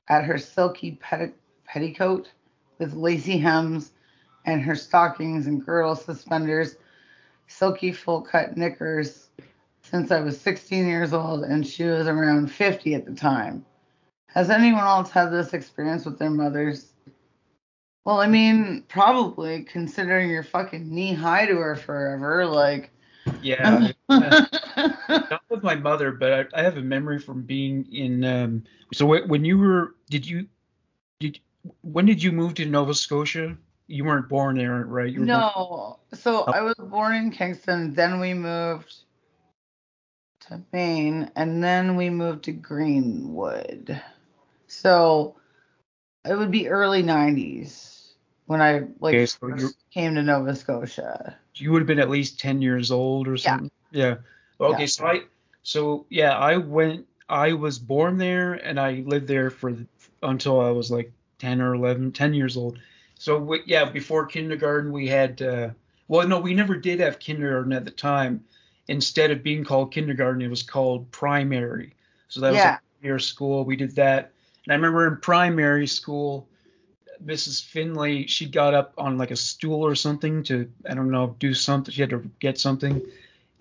at 0.10 0.26
her 0.26 0.38
silky 0.38 0.98
pet, 1.02 1.34
petticoat 1.66 2.32
with 2.78 2.94
lacy 2.94 3.38
hems 3.38 3.92
and 4.46 4.62
her 4.62 4.76
stockings 4.76 5.48
and 5.48 5.66
girdle 5.66 5.96
suspenders, 5.96 6.76
silky 7.48 7.92
full 7.92 8.22
cut 8.22 8.58
knickers 8.58 9.30
since 9.82 10.12
I 10.12 10.20
was 10.22 10.40
16 10.40 10.88
years 10.88 11.14
old 11.14 11.44
and 11.44 11.66
she 11.66 11.84
was 11.86 12.08
around 12.08 12.52
50 12.52 12.96
at 12.96 13.06
the 13.06 13.14
time. 13.14 13.66
Has 14.28 14.50
anyone 14.50 14.84
else 14.84 15.12
had 15.12 15.30
this 15.30 15.54
experience 15.54 16.06
with 16.06 16.18
their 16.18 16.32
mothers? 16.32 16.93
Well, 18.06 18.20
I 18.20 18.28
mean, 18.28 18.84
probably 18.90 19.64
considering 19.64 20.30
you're 20.30 20.44
fucking 20.44 20.94
knee 20.94 21.14
high 21.14 21.46
to 21.46 21.56
her 21.56 21.76
forever, 21.76 22.46
like 22.46 22.92
yeah. 23.42 23.92
Not 24.10 25.42
with 25.50 25.64
my 25.64 25.76
mother, 25.76 26.12
but 26.12 26.34
I, 26.34 26.60
I, 26.60 26.64
have 26.64 26.78
a 26.78 26.82
memory 26.82 27.20
from 27.20 27.44
being 27.44 27.86
in. 27.94 28.24
Um, 28.24 28.64
so 28.94 29.06
when 29.06 29.46
you 29.46 29.58
were, 29.58 29.96
did 30.10 30.28
you, 30.28 30.48
did 31.20 31.40
when 31.82 32.06
did 32.06 32.22
you 32.22 32.32
move 32.32 32.56
to 32.56 32.66
Nova 32.66 32.94
Scotia? 32.94 33.56
You 33.88 34.06
weren't 34.06 34.30
born 34.30 34.58
there, 34.58 34.84
right? 34.86 35.12
You 35.12 35.26
no. 35.26 35.52
Born... 35.56 36.20
So. 36.20 36.44
I 36.44 36.62
was 36.62 36.76
born 36.78 37.16
in 37.16 37.32
Kingston. 37.32 37.94
Then 37.94 38.20
we 38.20 38.34
moved 38.34 38.96
to 40.48 40.62
Maine, 40.72 41.32
and 41.36 41.64
then 41.64 41.96
we 41.96 42.10
moved 42.10 42.44
to 42.46 42.52
Greenwood. 42.52 44.02
So 44.68 45.36
it 46.26 46.36
would 46.36 46.52
be 46.52 46.68
early 46.68 47.04
'90s 47.04 47.83
when 48.46 48.62
I 48.62 48.84
like 49.00 49.16
okay, 49.16 49.26
so 49.26 49.50
came 49.92 50.16
to 50.16 50.24
Nova 50.24 50.56
Scotia. 50.56 51.38
You 51.56 51.72
would 51.72 51.82
have 51.82 51.88
been 51.88 52.00
at 52.00 52.10
least 52.10 52.40
ten 52.40 52.62
years 52.62 52.92
old 52.92 53.28
or 53.28 53.38
something. 53.38 53.72
Yeah. 53.92 54.16
yeah. 54.60 54.66
Okay, 54.68 54.82
yeah. 54.82 54.86
so 54.88 55.06
I 55.06 55.22
so 55.64 56.06
yeah, 56.10 56.38
I 56.38 56.58
went 56.58 57.08
I 57.30 57.54
was 57.54 57.80
born 57.80 58.18
there 58.18 58.54
and 58.54 58.80
I 58.80 59.04
lived 59.06 59.28
there 59.28 59.50
for 59.50 59.76
until 60.22 60.60
I 60.60 60.72
was 60.72 60.92
like 60.92 61.12
10 61.40 61.62
or 61.62 61.76
11, 61.76 62.14
10 62.14 62.34
years 62.34 62.56
old. 62.56 62.80
So 63.16 63.38
we, 63.38 63.62
yeah, 63.66 63.86
before 63.86 64.26
kindergarten 64.26 64.92
we 64.92 65.08
had 65.08 65.42
uh, 65.42 65.70
well 66.08 66.28
no, 66.28 66.40
we 66.40 66.54
never 66.54 66.76
did 66.76 67.00
have 67.00 67.20
kindergarten 67.20 67.74
at 67.74 67.86
the 67.86 67.92
time. 67.92 68.44
Instead 68.90 69.32
of 69.32 69.44
being 69.44 69.64
called 69.64 69.94
kindergarten, 69.94 70.42
it 70.42 70.50
was 70.50 70.64
called 70.64 71.10
primary. 71.12 71.94
So 72.28 72.42
that 72.42 72.54
yeah. 72.54 72.72
was 72.72 72.80
a 73.02 73.06
year 73.06 73.20
school. 73.20 73.64
We 73.64 73.78
did 73.78 73.96
that. 73.96 74.32
And 74.66 74.74
I 74.74 74.76
remember 74.76 75.08
in 75.08 75.18
primary 75.18 75.88
school, 75.88 76.50
Mrs. 77.26 77.64
Finley, 77.64 78.28
she 78.28 78.48
got 78.48 78.74
up 78.74 78.94
on 78.98 79.18
like 79.18 79.32
a 79.32 79.36
stool 79.36 79.86
or 79.86 79.96
something 79.96 80.44
to, 80.44 80.70
I 80.90 80.94
don't 80.94 81.12
know, 81.12 81.36
do 81.40 81.54
something. 81.54 81.94
She 81.94 82.02
had 82.02 82.10
to 82.12 82.30
get 82.40 82.58
something. 82.58 83.02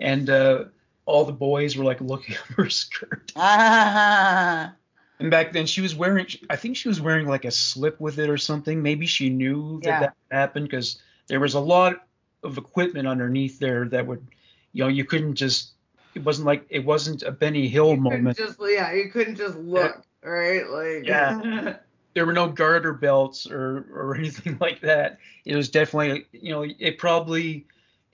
And 0.00 0.28
uh, 0.28 0.64
all 1.06 1.24
the 1.24 1.32
boys 1.32 1.76
were 1.76 1.84
like 1.84 2.00
looking 2.00 2.34
at 2.50 2.56
her 2.56 2.70
skirt. 2.70 3.32
Ah. 3.36 4.74
And 5.18 5.30
back 5.30 5.52
then 5.52 5.66
she 5.66 5.80
was 5.80 5.94
wearing, 5.94 6.26
I 6.50 6.56
think 6.56 6.76
she 6.76 6.88
was 6.88 7.00
wearing 7.00 7.28
like 7.28 7.44
a 7.44 7.50
slip 7.50 8.00
with 8.00 8.18
it 8.18 8.28
or 8.28 8.38
something. 8.38 8.82
Maybe 8.82 9.06
she 9.06 9.30
knew 9.30 9.80
that 9.82 9.88
yeah. 9.88 10.00
that 10.00 10.14
happened 10.30 10.66
because 10.66 11.00
there 11.28 11.40
was 11.40 11.54
a 11.54 11.60
lot 11.60 12.06
of 12.42 12.58
equipment 12.58 13.06
underneath 13.06 13.58
there 13.58 13.88
that 13.88 14.06
would, 14.06 14.26
you 14.72 14.82
know, 14.82 14.88
you 14.88 15.04
couldn't 15.04 15.36
just, 15.36 15.72
it 16.14 16.24
wasn't 16.24 16.46
like, 16.46 16.66
it 16.70 16.84
wasn't 16.84 17.22
a 17.22 17.30
Benny 17.30 17.68
Hill 17.68 17.90
you 17.90 17.98
moment. 17.98 18.36
Just, 18.36 18.58
yeah, 18.60 18.92
you 18.92 19.10
couldn't 19.10 19.36
just 19.36 19.56
look, 19.56 20.04
yeah. 20.24 20.28
right? 20.28 20.68
Like, 20.68 21.06
yeah. 21.06 21.76
there 22.14 22.26
were 22.26 22.32
no 22.32 22.48
garter 22.48 22.92
belts 22.92 23.50
or 23.50 23.86
or 23.92 24.14
anything 24.18 24.58
like 24.60 24.80
that. 24.80 25.18
It 25.44 25.56
was 25.56 25.68
definitely, 25.68 26.26
you 26.32 26.52
know, 26.52 26.64
it 26.78 26.98
probably, 26.98 27.66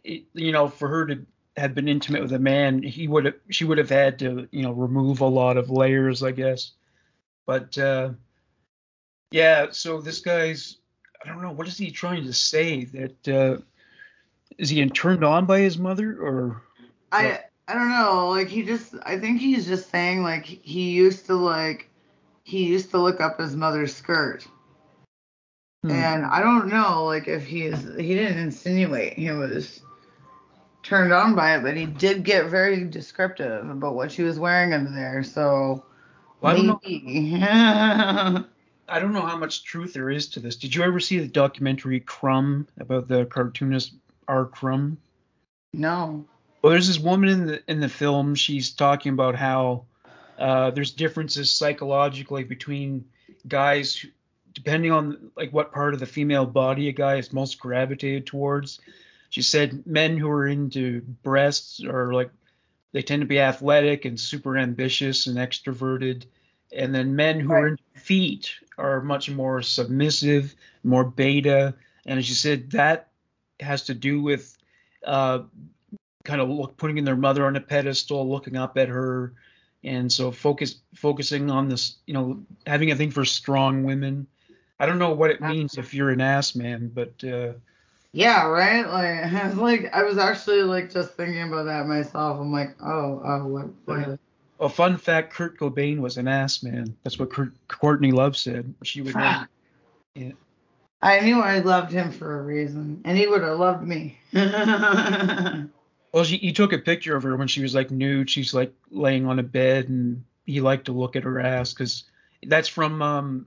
it, 0.05 0.25
you 0.35 0.53
know, 0.53 0.69
for 0.69 0.89
her 0.89 1.07
to 1.07 1.27
have 1.57 1.75
been 1.75 1.89
intimate 1.89 2.23
with 2.23 2.33
a 2.33 2.39
man, 2.39 2.83
he 2.83 3.09
would 3.09 3.25
have, 3.25 3.35
she 3.51 3.65
would 3.65 3.79
have 3.79 3.91
had 3.91 4.19
to, 4.21 4.49
you 4.53 4.63
know, 4.63 4.73
remove 4.73 5.21
a 5.21 5.27
lot 5.27 5.57
of 5.57 5.71
layers, 5.71 6.23
I 6.23 6.31
guess. 6.31 6.73
But 7.47 7.77
uh, 7.77 8.11
yeah, 9.31 9.67
so 9.71 10.01
this 10.01 10.21
guy's, 10.21 10.77
I 11.25 11.29
don't 11.29 11.43
know, 11.43 11.53
what 11.53 11.67
is 11.67 11.77
he 11.77 11.91
trying 11.91 12.25
to 12.25 12.33
say? 12.33 12.85
That 12.85 13.29
uh, 13.29 13.63
is 14.57 14.71
he 14.71 14.87
turned 14.89 15.25
on 15.25 15.47
by 15.47 15.61
his 15.61 15.79
mother 15.79 16.13
or? 16.21 16.63
I 17.11 17.41
I 17.67 17.75
don't 17.75 17.91
know. 17.91 18.29
Like 18.31 18.49
he 18.49 18.63
just, 18.63 18.95
I 19.03 19.19
think 19.19 19.41
he's 19.41 19.67
just 19.67 19.91
saying 19.91 20.23
like 20.23 20.45
he 20.45 20.93
used 20.93 21.27
to 21.27 21.35
like 21.35 21.88
he 22.49 22.65
used 22.65 22.91
to 22.91 22.99
look 22.99 23.21
up 23.21 23.39
his 23.39 23.55
mother's 23.55 23.95
skirt. 23.95 24.49
Hmm. 25.83 25.91
And 25.91 26.25
I 26.25 26.41
don't 26.41 26.69
know, 26.69 27.05
like 27.05 27.29
if 27.29 27.45
he 27.45 27.65
is, 27.65 27.83
he 27.83 28.15
didn't 28.15 28.39
insinuate 28.39 29.13
he 29.13 29.31
was 29.31 29.83
turned 30.83 31.13
on 31.13 31.35
by 31.35 31.57
it, 31.57 31.63
but 31.63 31.77
he 31.77 31.85
did 31.85 32.25
get 32.25 32.47
very 32.47 32.85
descriptive 32.85 33.69
about 33.69 33.95
what 33.95 34.11
she 34.11 34.23
was 34.23 34.39
wearing 34.39 34.73
under 34.73 34.91
there. 34.91 35.23
So 35.23 35.85
well. 36.41 36.55
I 36.55 36.57
don't, 36.57 36.67
know, 36.67 36.81
I 38.89 38.99
don't 38.99 39.13
know 39.13 39.27
how 39.27 39.37
much 39.37 39.65
truth 39.65 39.93
there 39.93 40.09
is 40.09 40.29
to 40.29 40.41
this. 40.41 40.57
Did 40.57 40.75
you 40.75 40.83
ever 40.85 41.01
see 41.01 41.19
the 41.19 41.29
documentary 41.29 42.01
Crumb 42.01 42.67
about 42.81 43.09
the 43.09 43.27
cartoonist 43.27 43.93
R. 44.27 44.47
Crumb? 44.47 44.97
No. 45.75 46.25
Well, 46.63 46.71
there's 46.71 46.89
this 46.89 46.99
woman 46.99 47.29
in 47.29 47.47
the 47.47 47.63
in 47.69 47.81
the 47.81 47.91
film. 47.91 48.35
She's 48.35 48.71
talking 48.71 49.13
about 49.13 49.35
how 49.35 49.85
uh, 50.39 50.71
there's 50.71 50.93
differences 50.93 51.51
psychologically 51.51 52.45
between 52.45 53.05
guys, 53.47 53.97
who, 53.97 54.09
depending 54.55 54.93
on 54.93 55.31
like 55.37 55.53
what 55.53 55.73
part 55.73 55.95
of 55.95 56.01
the 56.01 56.07
female 56.07 56.47
body 56.47 56.89
a 56.89 56.93
guy 56.93 57.17
is 57.17 57.33
most 57.33 57.59
gravitated 57.61 58.27
towards. 58.27 58.81
She 59.31 59.43
said 59.43 59.87
men 59.87 60.17
who 60.17 60.31
are 60.31 60.47
into 60.47 61.03
breasts 61.23 61.83
are 61.85 62.13
like 62.13 62.31
they 62.93 63.03
tend 63.03 63.21
to 63.21 63.27
be 63.27 63.41
athletic 63.41 64.05
and 64.05 64.19
super 64.19 64.57
ambitious 64.57 65.27
and 65.27 65.37
extroverted, 65.37 66.25
and 66.73 66.95
then 66.95 67.17
men 67.17 67.41
who 67.41 67.49
Right. 67.49 67.63
are 67.63 67.69
into 67.69 67.83
feet 67.95 68.55
are 68.79 69.01
much 69.03 69.29
more 69.29 69.61
submissive, 69.61 70.55
more 70.83 71.05
beta. 71.05 71.75
And 72.07 72.19
as 72.19 72.27
she 72.27 72.35
said 72.35 72.71
that 72.71 73.09
has 73.61 73.83
to 73.85 73.95
do 73.95 74.23
with 74.23 74.57
uh, 75.05 75.41
kind 76.25 76.41
of 76.41 76.49
look, 76.49 76.77
putting 76.77 77.05
their 77.05 77.17
mother 77.17 77.45
on 77.47 77.57
a 77.57 77.61
pedestal, 77.61 78.29
looking 78.29 78.57
up 78.57 78.79
at 78.79 78.89
her, 78.89 79.35
and 79.85 80.13
so 80.13 80.31
focus 80.31 80.77
focusing 80.95 81.51
on 81.51 81.69
this, 81.69 81.97
you 82.07 82.15
know, 82.15 82.41
having 82.67 82.91
a 82.91 82.97
thing 82.97 83.11
for 83.11 83.25
strong 83.25 83.85
women. 83.85 84.27
I 84.81 84.87
don't 84.87 84.99
know 84.99 85.13
what 85.13 85.31
it 85.31 85.41
means 85.41 85.77
if 85.77 85.93
you're 85.93 86.11
an 86.11 86.21
ass 86.21 86.55
man, 86.55 86.91
but 86.95 87.13
uh, 87.25 87.55
Yeah, 88.13 88.47
right. 88.47 88.87
Like 88.87 89.33
I 89.33 89.49
was 89.49 89.57
like 89.57 89.95
I 89.95 90.03
was 90.03 90.19
actually 90.19 90.63
like 90.63 90.93
just 90.93 91.15
thinking 91.15 91.43
about 91.43 91.65
that 91.65 91.87
myself. 91.87 92.41
I'm 92.41 92.53
like, 92.53 92.77
oh, 92.83 93.23
oh, 93.25 93.47
what? 93.47 93.69
what? 93.85 94.19
a 94.61 94.69
fun 94.69 94.97
fact: 94.97 95.33
Kurt 95.33 95.59
Cobain 95.59 95.99
was 95.99 96.17
an 96.17 96.29
ass 96.29 96.63
man. 96.63 96.97
That's 97.03 97.19
what 97.19 97.33
Kurt, 97.33 97.53
Courtney 97.69 98.13
Love 98.13 98.37
said. 98.37 98.75
She 98.83 99.03
would. 99.03 99.15
Yeah. 99.15 99.45
I 101.01 101.21
knew 101.21 101.41
I 101.41 101.61
loved 101.61 101.93
him 101.93 102.11
for 102.11 102.41
a 102.41 102.43
reason, 102.43 103.03
and 103.05 103.17
he 103.17 103.29
would 103.29 103.43
have 103.43 103.59
loved 103.59 103.87
me. 103.87 104.19
Well, 106.13 106.25
she, 106.25 106.37
he 106.39 106.53
took 106.53 106.73
a 106.73 106.79
picture 106.79 107.17
of 107.17 107.23
her 107.23 107.37
when 107.37 107.49
she 107.49 107.63
was 107.63 107.75
like 107.75 107.91
nude. 107.91 108.31
She's 108.31 108.55
like 108.55 108.73
laying 108.91 109.27
on 109.27 109.39
a 109.39 109.43
bed, 109.43 109.89
and 109.89 110.25
he 110.47 110.61
liked 110.61 110.87
to 110.87 110.93
look 110.93 111.17
at 111.17 111.25
her 111.25 111.39
ass 111.41 111.73
because 111.73 112.05
that's 112.47 112.69
from 112.69 113.03
um, 113.03 113.47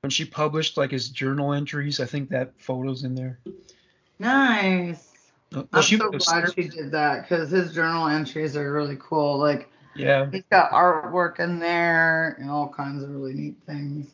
when 0.00 0.10
she 0.10 0.24
published 0.24 0.76
like 0.76 0.90
his 0.90 1.08
journal 1.08 1.52
entries. 1.54 2.00
I 2.00 2.04
think 2.06 2.28
that 2.30 2.52
photo's 2.60 3.04
in 3.04 3.14
there. 3.14 3.38
nice. 4.18 5.10
Well, 5.52 5.68
I'm 5.72 5.82
she 5.82 5.96
so 5.98 6.10
glad 6.10 6.52
she 6.54 6.68
did 6.68 6.90
that 6.92 7.22
because 7.22 7.50
his 7.50 7.72
journal 7.72 8.08
entries 8.08 8.56
are 8.56 8.72
really 8.72 8.96
cool. 8.98 9.38
Like 9.38 9.70
Yeah, 9.94 10.28
he's 10.30 10.42
got 10.50 10.72
artwork 10.72 11.38
in 11.38 11.58
there 11.60 12.36
and 12.40 12.50
all 12.50 12.68
kinds 12.68 13.02
of 13.02 13.10
really 13.10 13.34
neat 13.34 13.56
things. 13.64 14.08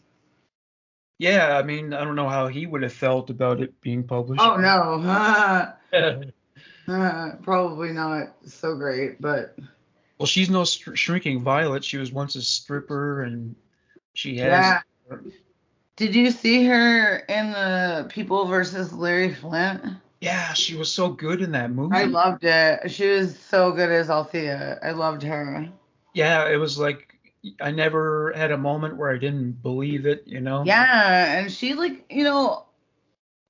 yeah. 1.18 1.56
I 1.56 1.62
mean, 1.62 1.94
I 1.94 2.04
don't 2.04 2.16
know 2.16 2.28
how 2.28 2.46
he 2.48 2.66
would 2.66 2.82
have 2.82 2.92
felt 2.92 3.30
about 3.30 3.60
it 3.62 3.80
being 3.80 4.04
published. 4.04 4.42
Oh 4.42 4.56
no, 4.56 4.98
Uh, 6.90 7.36
probably 7.42 7.92
not 7.92 8.34
so 8.46 8.74
great, 8.74 9.20
but 9.20 9.56
Well, 10.18 10.26
she's 10.26 10.50
no 10.50 10.64
str- 10.64 10.94
shrinking 10.96 11.42
violet. 11.42 11.84
She 11.84 11.98
was 11.98 12.12
once 12.12 12.34
a 12.34 12.42
stripper, 12.42 13.22
and 13.22 13.54
she 14.14 14.38
has. 14.38 14.50
yeah. 14.50 14.80
Did 15.96 16.14
you 16.14 16.30
see 16.30 16.64
her 16.66 17.16
in 17.16 17.52
the 17.52 18.06
People 18.08 18.46
versus 18.46 18.92
Larry 18.92 19.34
Flynt? 19.34 19.82
Yeah, 20.20 20.52
she 20.54 20.76
was 20.76 20.90
so 20.90 21.08
good 21.10 21.42
in 21.42 21.52
that 21.52 21.70
movie. 21.70 21.94
I 21.96 22.04
loved 22.04 22.44
it. 22.44 22.90
She 22.90 23.08
was 23.08 23.38
so 23.38 23.72
good 23.72 23.90
as 23.90 24.10
Althea. 24.10 24.78
I 24.82 24.90
loved 24.92 25.22
her. 25.22 25.68
yeah, 26.14 26.48
it 26.48 26.56
was 26.56 26.78
like 26.78 27.06
I 27.60 27.70
never 27.70 28.32
had 28.36 28.50
a 28.50 28.58
moment 28.58 28.96
where 28.96 29.10
I 29.10 29.16
didn't 29.18 29.62
believe 29.62 30.06
it. 30.06 30.24
You 30.26 30.40
know. 30.40 30.62
Yeah, 30.64 31.38
and 31.38 31.50
she 31.52 31.74
like 31.74 32.04
you 32.10 32.24
know, 32.24 32.66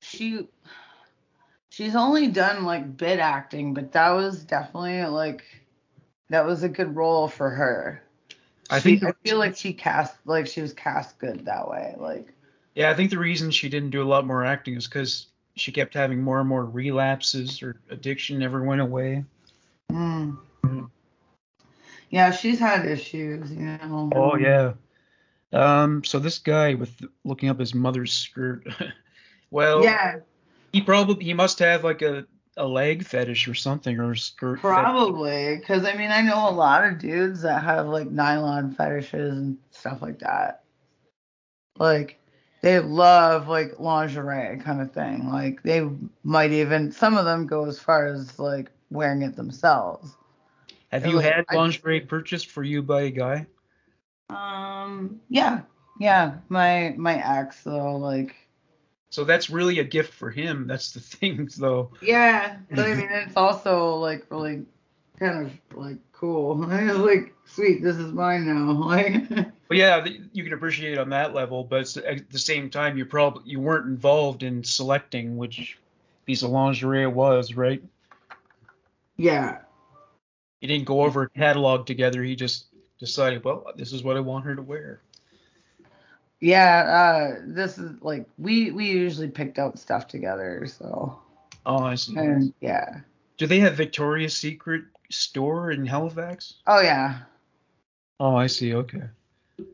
she 0.00 0.48
she's 1.70 1.96
only 1.96 2.28
done 2.28 2.64
like 2.64 2.96
bit 2.96 3.18
acting, 3.18 3.72
but 3.74 3.92
that 3.92 4.11
was 4.11 4.44
definitely 4.44 5.02
like 5.06 5.42
that 6.28 6.44
was 6.46 6.62
a 6.62 6.68
good 6.68 6.94
role 6.94 7.26
for 7.28 7.48
her. 7.50 8.02
I 8.68 8.78
She- 8.78 8.98
think. 8.98 9.04
I 9.04 9.28
feel 9.28 9.38
like 9.38 9.56
she 9.56 9.72
cast 9.72 10.14
like 10.26 10.46
she 10.46 10.61
was 10.61 10.72
cast 10.72 11.18
good 11.18 11.46
that 11.46 11.68
way. 11.68 11.94
Like 11.98 12.28
Yeah, 12.74 12.90
I 12.90 12.94
think 12.94 13.11
the 13.11 13.18
reason 13.18 13.50
she 13.50 13.68
didn't 13.68 13.90
do 13.90 14.02
a 14.02 14.04
lot 14.09 14.26
more 14.26 14.44
acting 14.44 14.76
is 14.76 14.87
because 14.87 15.26
she 15.56 15.72
kept 15.72 15.94
having 15.94 16.22
more 16.22 16.38
and 16.40 16.48
more 16.48 16.64
relapses. 16.64 17.59
Her 17.59 17.76
addiction 17.90 18.38
never 18.38 18.62
went 18.62 18.80
away. 18.80 19.24
mm. 19.90 20.37
Mm. 20.64 20.90
yeah, 22.11 22.30
she's 22.30 22.59
had 22.61 22.87
issues, 22.87 23.50
you 23.50 23.64
know. 23.64 24.11
Oh 24.14 24.37
yeah. 24.37 24.72
Um. 25.52 26.04
So 26.04 26.18
this 26.20 26.38
guy 26.38 26.74
with 26.74 26.92
looking 27.24 27.48
up 27.48 27.59
his 27.59 27.74
mother's 27.74 28.12
skirt. 28.12 28.66
well, 29.50 29.83
Yeah, 29.83 30.20
he 30.72 30.80
probably 30.80 31.24
he 31.24 31.35
must 31.35 31.59
have 31.59 31.85
like 31.85 32.02
a 32.02 32.26
a 32.56 32.66
leg 32.66 33.04
fetish 33.04 33.48
or 33.48 33.54
something 33.54 33.98
or 34.00 34.14
skirt. 34.14 34.61
probably 34.61 35.56
because 35.56 35.85
I 35.85 35.94
mean 35.94 36.11
I 36.11 36.20
know 36.20 36.48
a 36.48 36.52
lot 36.52 36.85
of 36.85 36.98
dudes 36.98 37.42
that 37.42 37.62
have 37.62 37.87
like 37.87 38.11
nylon 38.11 38.74
fetishes 38.74 39.37
and 39.37 39.56
stuff 39.70 40.02
like 40.02 40.18
that. 40.18 40.64
Like 41.78 42.18
they 42.62 42.78
love 42.80 43.48
like 43.48 43.78
lingerie 43.80 44.59
kind 44.59 44.80
of 44.83 44.92
thing. 44.92 45.28
Like 45.30 45.62
they 45.62 45.88
might 46.24 46.50
even 46.52 46.92
some 46.92 47.16
of 47.16 47.24
them 47.24 47.46
go 47.46 47.64
as 47.66 47.78
far 47.78 48.06
as 48.09 48.38
like 48.38 48.70
wearing 48.90 49.22
it 49.22 49.37
themselves. 49.37 50.14
Have 50.92 51.02
They're 51.02 51.12
you 51.12 51.16
like, 51.18 51.33
had 51.33 51.44
I- 51.48 51.54
lingerie 51.54 52.00
purchased 52.00 52.48
for 52.50 52.62
you 52.64 52.83
by 52.83 53.02
a 53.02 53.11
guy? 53.11 53.46
Um 54.28 55.20
yeah. 55.28 55.62
Yeah. 55.98 56.35
My 56.48 56.94
my 56.98 57.14
ex 57.38 57.62
though, 57.62 57.96
like 57.96 58.35
So 59.10 59.24
that's 59.24 59.50
really 59.50 59.80
a 59.80 59.84
gift 59.84 60.14
for 60.14 60.30
him. 60.30 60.66
That's 60.66 60.92
the 60.92 61.00
thing, 61.16 61.48
though. 61.58 61.90
Yeah. 62.00 62.56
But 62.70 62.86
I 62.86 62.94
mean 62.94 63.08
it's 63.10 63.36
also 63.36 63.96
like 63.96 64.26
really 64.30 64.64
kind 65.18 65.46
of 65.46 65.76
like 65.76 65.98
cool. 66.12 66.56
like, 66.66 67.34
sweet, 67.44 67.82
this 67.82 67.96
is 67.96 68.12
mine 68.12 68.46
now. 68.46 68.72
Like 68.72 69.28
But 69.68 69.76
yeah, 69.76 70.06
you 70.32 70.44
can 70.44 70.52
appreciate 70.52 70.94
it 70.94 70.98
on 70.98 71.10
that 71.10 71.34
level, 71.34 71.64
but 71.64 71.80
it's, 71.82 71.96
at 71.96 72.30
the 72.30 72.38
same 72.38 72.70
time, 72.70 72.96
you 72.96 73.04
probably 73.04 73.42
you 73.46 73.60
weren't 73.60 73.86
involved 73.86 74.42
in 74.42 74.64
selecting 74.64 75.36
which 75.36 75.78
piece 76.26 76.42
of 76.42 76.50
lingerie 76.50 77.02
it 77.02 77.12
was, 77.12 77.54
right? 77.54 77.82
Yeah. 79.16 79.58
He 80.60 80.66
didn't 80.66 80.86
go 80.86 81.02
over 81.02 81.22
a 81.22 81.30
catalog 81.30 81.86
together. 81.86 82.22
He 82.22 82.36
just 82.36 82.66
decided, 82.98 83.44
well, 83.44 83.66
this 83.76 83.92
is 83.92 84.02
what 84.02 84.16
I 84.16 84.20
want 84.20 84.44
her 84.44 84.54
to 84.54 84.62
wear. 84.62 85.00
Yeah, 86.40 87.37
uh 87.37 87.42
this 87.46 87.79
is 87.79 88.00
like 88.00 88.26
we 88.38 88.70
we 88.70 88.87
usually 88.90 89.29
picked 89.29 89.59
out 89.59 89.79
stuff 89.79 90.09
together, 90.09 90.66
so 90.66 91.18
Oh, 91.66 91.79
I 91.79 91.94
see. 91.96 92.16
and 92.16 92.55
yeah. 92.61 93.00
Do 93.37 93.46
they 93.46 93.61
have 93.61 93.74
Victoria's 93.74 94.37
Secret 94.37 94.85
store 95.11 95.70
in 95.70 95.87
Halifax? 95.87 96.55
Oh 96.66 96.81
yeah. 96.81 97.20
Oh, 98.18 98.37
I 98.37 98.46
see. 98.46 98.74
Okay. 98.74 99.03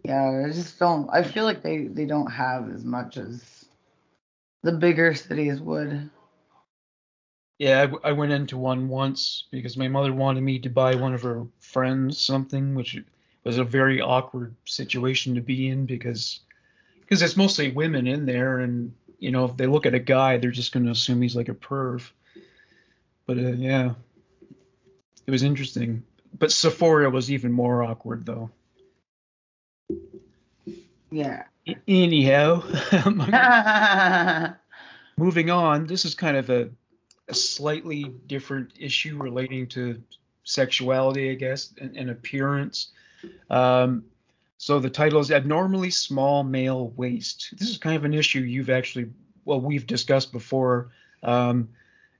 Yeah, 0.04 0.44
I 0.46 0.52
just 0.52 0.78
don't 0.78 1.08
I 1.12 1.22
feel 1.22 1.44
like 1.44 1.62
they 1.62 1.86
they 1.86 2.06
don't 2.06 2.30
have 2.30 2.70
as 2.70 2.84
much 2.84 3.16
as 3.16 3.64
the 4.62 4.72
bigger 4.72 5.14
cities 5.14 5.60
would. 5.60 6.10
Yeah, 7.58 7.78
I, 7.78 7.86
w- 7.86 8.00
I 8.04 8.12
went 8.12 8.32
into 8.32 8.58
one 8.58 8.88
once 8.88 9.44
because 9.50 9.76
my 9.76 9.88
mother 9.88 10.12
wanted 10.12 10.42
me 10.42 10.58
to 10.58 10.68
buy 10.68 10.94
one 10.94 11.14
of 11.14 11.22
her 11.22 11.46
friends 11.58 12.18
something, 12.18 12.74
which 12.74 13.02
was 13.44 13.58
a 13.58 13.64
very 13.64 14.00
awkward 14.00 14.54
situation 14.64 15.34
to 15.36 15.40
be 15.40 15.68
in 15.68 15.86
because 15.86 16.40
because 17.06 17.22
it's 17.22 17.36
mostly 17.36 17.70
women 17.70 18.06
in 18.06 18.26
there, 18.26 18.58
and 18.58 18.92
you 19.18 19.30
know 19.30 19.44
if 19.44 19.56
they 19.56 19.66
look 19.66 19.86
at 19.86 19.94
a 19.94 20.00
guy, 20.00 20.38
they're 20.38 20.50
just 20.50 20.72
going 20.72 20.86
to 20.86 20.92
assume 20.92 21.22
he's 21.22 21.36
like 21.36 21.48
a 21.48 21.54
perv. 21.54 22.08
But 23.26 23.38
uh, 23.38 23.52
yeah, 23.52 23.92
it 25.26 25.30
was 25.30 25.42
interesting. 25.42 26.02
But 26.38 26.52
Sephora 26.52 27.10
was 27.10 27.30
even 27.30 27.52
more 27.52 27.82
awkward 27.82 28.26
though. 28.26 28.50
Yeah. 31.10 31.44
Anyhow, 31.88 32.62
moving 35.16 35.50
on, 35.50 35.86
this 35.86 36.04
is 36.04 36.14
kind 36.14 36.36
of 36.36 36.50
a, 36.50 36.68
a 37.28 37.34
slightly 37.34 38.04
different 38.04 38.72
issue 38.78 39.16
relating 39.20 39.66
to 39.68 40.02
sexuality, 40.44 41.30
I 41.30 41.34
guess, 41.34 41.72
and, 41.80 41.96
and 41.96 42.10
appearance. 42.10 42.88
Um, 43.50 44.04
so 44.58 44.80
the 44.80 44.90
title 44.90 45.20
is 45.20 45.30
Abnormally 45.30 45.90
Small 45.90 46.42
Male 46.42 46.88
Waist. 46.96 47.54
This 47.58 47.68
is 47.68 47.78
kind 47.78 47.96
of 47.96 48.04
an 48.04 48.14
issue 48.14 48.40
you've 48.40 48.70
actually, 48.70 49.10
well, 49.44 49.60
we've 49.60 49.86
discussed 49.86 50.32
before. 50.32 50.90
Um, 51.22 51.68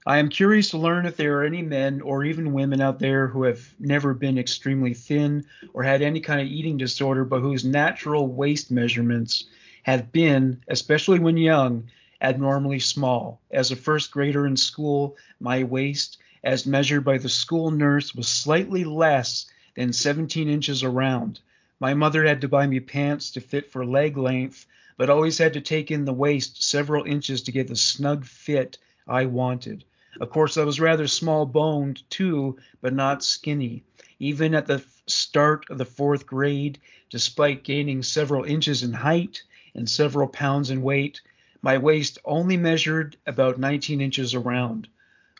I 0.07 0.19
am 0.19 0.29
curious 0.29 0.71
to 0.71 0.79
learn 0.79 1.07
if 1.07 1.17
there 1.17 1.39
are 1.39 1.45
any 1.45 1.63
men 1.63 2.01
or 2.01 2.25
even 2.25 2.53
women 2.53 2.81
out 2.81 3.01
there 3.01 3.27
who 3.27 3.43
have 3.43 3.75
never 3.81 4.15
been 4.15 4.39
extremely 4.39 4.95
thin 4.95 5.47
or 5.73 5.83
had 5.83 6.03
any 6.03 6.21
kind 6.21 6.41
of 6.41 6.47
eating 6.47 6.77
disorder, 6.77 7.25
but 7.25 7.41
whose 7.41 7.65
natural 7.65 8.29
waist 8.29 8.71
measurements 8.71 9.47
have 9.83 10.13
been, 10.13 10.63
especially 10.69 11.19
when 11.19 11.37
young, 11.37 11.89
abnormally 12.21 12.79
small. 12.79 13.41
As 13.51 13.71
a 13.71 13.77
first 13.77 14.11
grader 14.11 14.47
in 14.47 14.57
school, 14.57 15.17
my 15.41 15.65
waist, 15.65 16.19
as 16.45 16.67
measured 16.67 17.05
by 17.05 17.19
the 17.19 17.29
school 17.29 17.71
nurse, 17.71 18.15
was 18.15 18.29
slightly 18.29 18.85
less 18.85 19.47
than 19.75 19.93
17 19.93 20.49
inches 20.49 20.85
around. 20.85 21.41
My 21.79 21.93
mother 21.93 22.25
had 22.25 22.41
to 22.41 22.49
buy 22.49 22.67
me 22.67 22.81
pants 22.81 23.33
to 23.33 23.41
fit 23.43 23.71
for 23.71 23.85
leg 23.85 24.17
length, 24.17 24.65
but 24.97 25.11
always 25.11 25.37
had 25.37 25.53
to 25.53 25.61
take 25.61 25.91
in 25.91 26.07
the 26.07 26.13
waist 26.15 26.63
several 26.63 27.05
inches 27.05 27.43
to 27.43 27.53
get 27.53 27.69
the 27.69 27.77
snug 27.77 28.25
fit 28.25 28.79
I 29.07 29.27
wanted. 29.27 29.85
Of 30.19 30.31
course, 30.31 30.57
I 30.57 30.65
was 30.65 30.81
rather 30.81 31.07
small 31.07 31.45
boned 31.45 32.09
too, 32.09 32.57
but 32.81 32.95
not 32.95 33.23
skinny. 33.23 33.85
Even 34.19 34.55
at 34.55 34.67
the 34.67 34.83
start 35.07 35.67
of 35.69 35.77
the 35.77 35.85
fourth 35.85 36.25
grade, 36.25 36.79
despite 37.11 37.63
gaining 37.63 38.03
several 38.03 38.45
inches 38.45 38.83
in 38.83 38.95
height 38.95 39.43
and 39.75 39.87
several 39.87 40.29
pounds 40.29 40.71
in 40.71 40.81
weight, 40.81 41.21
my 41.61 41.77
waist 41.77 42.19
only 42.25 42.57
measured 42.57 43.19
about 43.27 43.61
19 43.61 44.01
inches 44.01 44.35
around. 44.35 44.89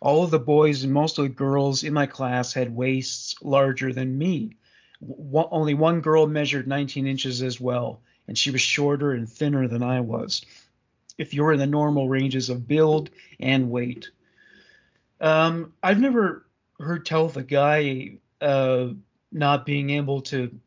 All 0.03 0.23
of 0.23 0.31
the 0.31 0.39
boys 0.39 0.85
and 0.85 0.93
most 0.93 1.17
of 1.17 1.23
the 1.23 1.31
girls 1.31 1.83
in 1.83 1.95
my 1.95 2.05
class 2.05 2.53
had 2.53 2.77
waists 2.77 3.37
larger 3.41 3.91
than 3.95 4.19
me. 4.19 4.57
Only 5.33 5.75
one 5.75 6.01
girl 6.01 6.27
measured 6.27 6.67
19 6.67 7.07
inches 7.07 7.43
as 7.43 7.61
well, 7.61 8.01
and 8.29 8.37
she 8.37 8.51
was 8.51 8.61
shorter 8.61 9.13
and 9.13 9.29
thinner 9.29 9.69
than 9.69 9.83
I 9.83 10.01
was. 10.01 10.45
If 11.19 11.35
you're 11.35 11.53
in 11.53 11.59
the 11.59 11.67
normal 11.67 12.09
ranges 12.09 12.51
of 12.51 12.69
build 12.69 13.11
and 13.41 13.71
weight, 13.71 14.11
um, 15.21 15.73
I've 15.83 16.01
never 16.01 16.47
heard 16.79 17.07
tell 17.07 17.27
of 17.27 17.37
a 17.37 17.43
guy 17.43 18.19
uh, 18.41 18.89
not 19.33 19.67
being 19.67 19.91
able 19.91 20.23
to 20.23 20.59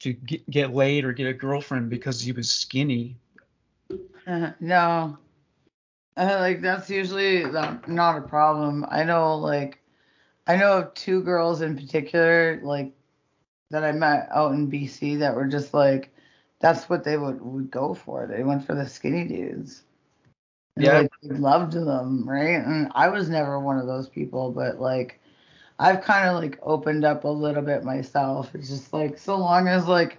to 0.00 0.12
get, 0.12 0.48
get 0.48 0.74
laid 0.74 1.04
or 1.04 1.12
get 1.12 1.26
a 1.26 1.34
girlfriend 1.34 1.90
because 1.90 2.20
he 2.20 2.30
was 2.30 2.48
skinny. 2.50 3.16
Uh, 4.26 4.52
no. 4.60 5.18
Uh, 6.16 6.36
like 6.38 6.60
that's 6.60 6.90
usually 6.90 7.44
not, 7.44 7.88
not 7.88 8.18
a 8.18 8.20
problem. 8.20 8.84
I 8.88 9.04
know 9.04 9.36
like 9.36 9.80
I 10.46 10.56
know 10.56 10.78
of 10.78 10.94
two 10.94 11.22
girls 11.22 11.62
in 11.62 11.76
particular 11.76 12.60
like 12.62 12.92
that 13.70 13.84
I 13.84 13.92
met 13.92 14.28
out 14.30 14.52
in 14.52 14.70
BC 14.70 15.18
that 15.20 15.34
were 15.34 15.46
just 15.46 15.74
like 15.74 16.10
that's 16.60 16.88
what 16.88 17.04
they 17.04 17.16
would, 17.16 17.40
would 17.40 17.70
go 17.70 17.94
for. 17.94 18.26
They 18.26 18.42
went 18.42 18.66
for 18.66 18.74
the 18.74 18.88
skinny 18.88 19.24
dudes. 19.24 19.82
And, 20.76 20.84
Yeah. 20.84 20.98
Like, 21.00 21.10
they 21.22 21.36
loved 21.36 21.72
them, 21.72 22.28
right? 22.28 22.64
And 22.64 22.90
I 22.94 23.08
was 23.08 23.28
never 23.28 23.60
one 23.60 23.78
of 23.78 23.86
those 23.86 24.08
people, 24.08 24.50
but 24.50 24.80
like 24.80 25.20
I've 25.78 26.02
kind 26.02 26.28
of 26.28 26.42
like 26.42 26.58
opened 26.62 27.04
up 27.04 27.24
a 27.24 27.28
little 27.28 27.62
bit 27.62 27.84
myself. 27.84 28.54
It's 28.54 28.68
just 28.68 28.92
like 28.92 29.18
so 29.18 29.36
long 29.36 29.68
as 29.68 29.86
like 29.86 30.18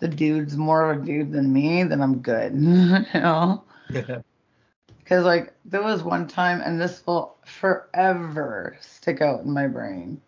the 0.00 0.08
dude's 0.08 0.56
more 0.56 0.90
of 0.90 1.02
a 1.02 1.06
dude 1.06 1.32
than 1.32 1.52
me, 1.52 1.82
then 1.84 2.00
I'm 2.00 2.18
good. 2.18 2.54
you 2.54 3.20
know? 3.20 3.64
Yeah. 3.90 4.22
Because 4.98 5.24
like 5.24 5.54
there 5.64 5.82
was 5.82 6.02
one 6.02 6.26
time, 6.26 6.60
and 6.60 6.80
this 6.80 7.02
will 7.06 7.36
forever 7.44 8.76
stick 8.80 9.20
out 9.20 9.44
in 9.44 9.52
my 9.52 9.66
brain. 9.66 10.20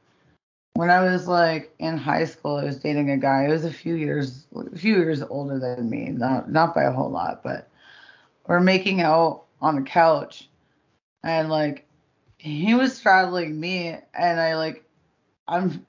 When 0.81 0.89
I 0.89 1.03
was 1.03 1.29
like 1.29 1.75
in 1.79 1.99
high 1.99 2.25
school, 2.25 2.57
I 2.57 2.65
was 2.65 2.79
dating 2.79 3.11
a 3.11 3.19
guy. 3.19 3.45
He 3.45 3.53
was 3.53 3.67
a 3.67 3.71
few 3.71 3.97
years, 3.97 4.47
a 4.57 4.79
few 4.79 4.97
years 4.97 5.23
older 5.23 5.59
than 5.59 5.91
me, 5.91 6.09
not 6.09 6.51
not 6.51 6.75
by 6.75 6.85
a 6.85 6.91
whole 6.91 7.11
lot, 7.11 7.43
but 7.43 7.69
we're 8.47 8.61
making 8.61 9.03
out 9.03 9.45
on 9.61 9.77
the 9.77 9.83
couch, 9.83 10.49
and 11.23 11.51
like 11.51 11.87
he 12.39 12.73
was 12.73 12.97
straddling 12.97 13.61
me, 13.61 13.95
and 14.15 14.41
I 14.41 14.57
like, 14.57 14.83
I'm. 15.47 15.85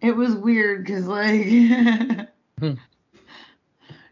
It 0.00 0.16
was 0.16 0.34
weird 0.34 0.86
because 0.86 1.06
like. 1.06 1.44
Hmm. 2.58 2.72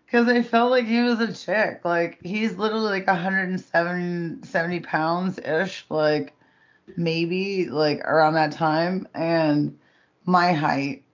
Because 0.04 0.28
I 0.28 0.42
felt 0.42 0.70
like 0.70 0.84
he 0.86 1.00
was 1.00 1.20
a 1.20 1.32
chick. 1.32 1.82
Like 1.82 2.18
he's 2.22 2.56
literally 2.56 2.90
like 2.90 3.06
170 3.06 4.46
70 4.46 4.80
pounds 4.80 5.38
ish, 5.38 5.86
like 5.88 6.34
maybe 6.96 7.68
like 7.68 8.00
around 8.00 8.34
that 8.34 8.52
time, 8.52 9.08
and 9.14 9.78
my 10.24 10.52
height. 10.52 11.04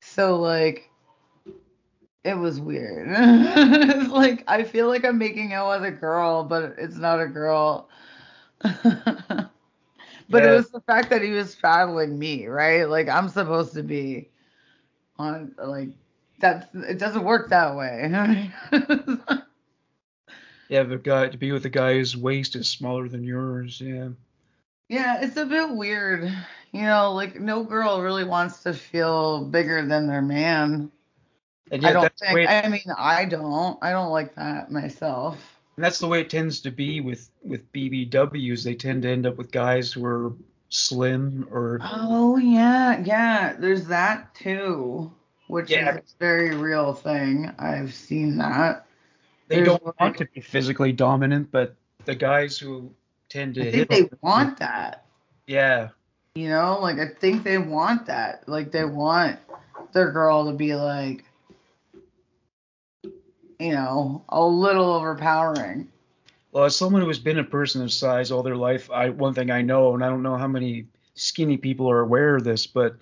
So 0.00 0.38
like 0.40 0.90
it 2.24 2.34
was 2.34 2.60
weird. 2.60 3.08
it's 3.10 4.10
like 4.12 4.44
I 4.46 4.62
feel 4.62 4.88
like 4.88 5.04
I'm 5.04 5.18
making 5.18 5.52
out 5.52 5.80
with 5.80 5.88
a 5.88 5.92
girl, 5.92 6.44
but 6.44 6.74
it's 6.78 6.96
not 6.96 7.20
a 7.20 7.26
girl. 7.26 7.88
but 8.62 9.50
it 10.44 10.50
was 10.50 10.70
the 10.70 10.80
fact 10.86 11.10
that 11.10 11.22
he 11.22 11.30
was 11.30 11.52
straddling 11.52 12.18
me, 12.18 12.46
right? 12.46 12.84
Like 12.88 13.08
I'm 13.08 13.28
supposed 13.28 13.74
to 13.74 13.82
be 13.82 14.30
on 15.18 15.54
like 15.62 15.90
that's 16.40 16.66
it 16.74 16.98
doesn't 16.98 17.24
work 17.24 17.50
that 17.50 17.76
way. 17.76 18.50
Yeah, 20.72 20.84
the 20.84 20.96
guy 20.96 21.28
to 21.28 21.36
be 21.36 21.52
with 21.52 21.66
a 21.66 21.68
guy 21.68 21.92
whose 21.92 22.16
waist 22.16 22.56
is 22.56 22.66
smaller 22.66 23.06
than 23.06 23.24
yours. 23.24 23.78
Yeah. 23.78 24.08
Yeah, 24.92 25.20
it's 25.22 25.36
a 25.38 25.46
bit 25.46 25.70
weird. 25.70 26.30
You 26.72 26.82
know, 26.82 27.12
like 27.12 27.40
no 27.40 27.64
girl 27.64 28.00
really 28.02 28.24
wants 28.24 28.62
to 28.64 28.72
feel 28.74 29.44
bigger 29.44 29.84
than 29.86 30.06
their 30.06 30.22
man. 30.22 30.90
And 31.70 31.86
I 31.86 31.92
don't 31.92 32.12
think 32.18 32.48
I 32.48 32.68
mean 32.68 32.82
I 32.98 33.24
don't. 33.24 33.78
I 33.82 33.90
don't 33.92 34.10
like 34.10 34.34
that 34.34 34.70
myself. 34.70 35.58
And 35.76 35.84
that's 35.84 35.98
the 35.98 36.06
way 36.06 36.20
it 36.20 36.28
tends 36.30 36.60
to 36.62 36.70
be 36.70 37.00
with 37.00 37.30
with 37.42 37.70
BBWs. 37.72 38.62
They 38.64 38.74
tend 38.74 39.02
to 39.02 39.08
end 39.10 39.26
up 39.26 39.36
with 39.36 39.50
guys 39.50 39.90
who 39.92 40.04
are 40.04 40.32
slim 40.68 41.48
or 41.50 41.80
Oh 41.82 42.36
yeah, 42.36 43.02
yeah. 43.04 43.54
There's 43.58 43.86
that 43.86 44.34
too, 44.34 45.10
which 45.46 45.70
Yeah. 45.70 45.96
is 45.96 46.12
a 46.12 46.18
very 46.18 46.54
real 46.54 46.92
thing. 46.92 47.50
I've 47.58 47.94
seen 47.94 48.36
that. 48.38 48.86
they 49.48 49.56
There's 49.56 49.68
don't 49.68 49.84
like- 49.86 50.00
want 50.00 50.16
to 50.18 50.26
be 50.34 50.40
physically 50.40 50.92
dominant, 50.92 51.50
but 51.50 51.74
the 52.04 52.14
guys 52.14 52.58
who 52.58 52.90
tend 53.32 53.54
to 53.54 53.66
I 53.66 53.70
think 53.70 53.88
they 53.88 54.08
want 54.20 54.58
that. 54.58 55.06
Yeah. 55.46 55.88
You 56.34 56.48
know, 56.48 56.78
like 56.80 56.98
I 56.98 57.08
think 57.08 57.44
they 57.44 57.58
want 57.58 58.06
that. 58.06 58.48
Like 58.48 58.70
they 58.72 58.84
want 58.84 59.38
their 59.92 60.10
girl 60.10 60.46
to 60.46 60.52
be 60.52 60.74
like, 60.74 61.24
you 63.58 63.72
know, 63.72 64.22
a 64.28 64.44
little 64.44 64.92
overpowering. 64.92 65.88
Well, 66.52 66.64
as 66.64 66.76
someone 66.76 67.00
who 67.00 67.08
has 67.08 67.18
been 67.18 67.38
a 67.38 67.44
person 67.44 67.82
of 67.82 67.92
size 67.92 68.30
all 68.30 68.42
their 68.42 68.56
life, 68.56 68.90
I 68.90 69.08
one 69.08 69.34
thing 69.34 69.50
I 69.50 69.62
know, 69.62 69.94
and 69.94 70.04
I 70.04 70.08
don't 70.08 70.22
know 70.22 70.36
how 70.36 70.48
many 70.48 70.86
skinny 71.14 71.56
people 71.56 71.90
are 71.90 72.00
aware 72.00 72.36
of 72.36 72.44
this, 72.44 72.66
but 72.66 72.96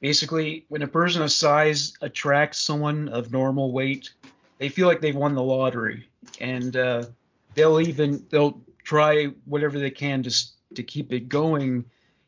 basically, 0.00 0.64
when 0.68 0.82
a 0.82 0.88
person 0.88 1.22
of 1.22 1.30
size 1.30 1.92
attracts 2.00 2.58
someone 2.58 3.08
of 3.08 3.30
normal 3.30 3.72
weight, 3.72 4.12
they 4.58 4.68
feel 4.68 4.88
like 4.88 5.00
they've 5.00 5.14
won 5.14 5.34
the 5.34 5.42
lottery, 5.42 6.08
and 6.40 6.76
uh, 6.76 7.04
they'll 7.54 7.80
even 7.80 8.26
they'll 8.30 8.60
try 8.90 9.26
whatever 9.44 9.78
they 9.78 9.90
can 9.90 10.20
to 10.24 10.30
s- 10.30 10.52
to 10.74 10.82
keep 10.82 11.12
it 11.12 11.28
going, 11.28 11.84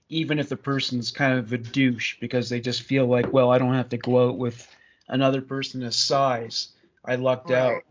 even 0.09 0.38
if 0.38 0.48
the 0.48 0.57
person's 0.57 1.11
kind 1.11 1.37
of 1.37 1.53
a 1.53 1.59
douche, 1.59 2.20
because 2.20 2.48
they 2.48 2.61
just 2.61 2.83
feel 2.83 3.05
like, 3.05 3.33
well, 3.33 3.51
I 3.51 3.59
don't 3.59 3.75
have 3.75 3.88
to 3.88 3.96
go 3.96 4.29
out 4.29 4.38
with 4.38 4.68
another 5.09 5.42
person 5.42 5.83
of 5.83 5.92
size. 5.92 6.68
I 7.05 7.16
lucked 7.16 7.51
out. 7.51 7.83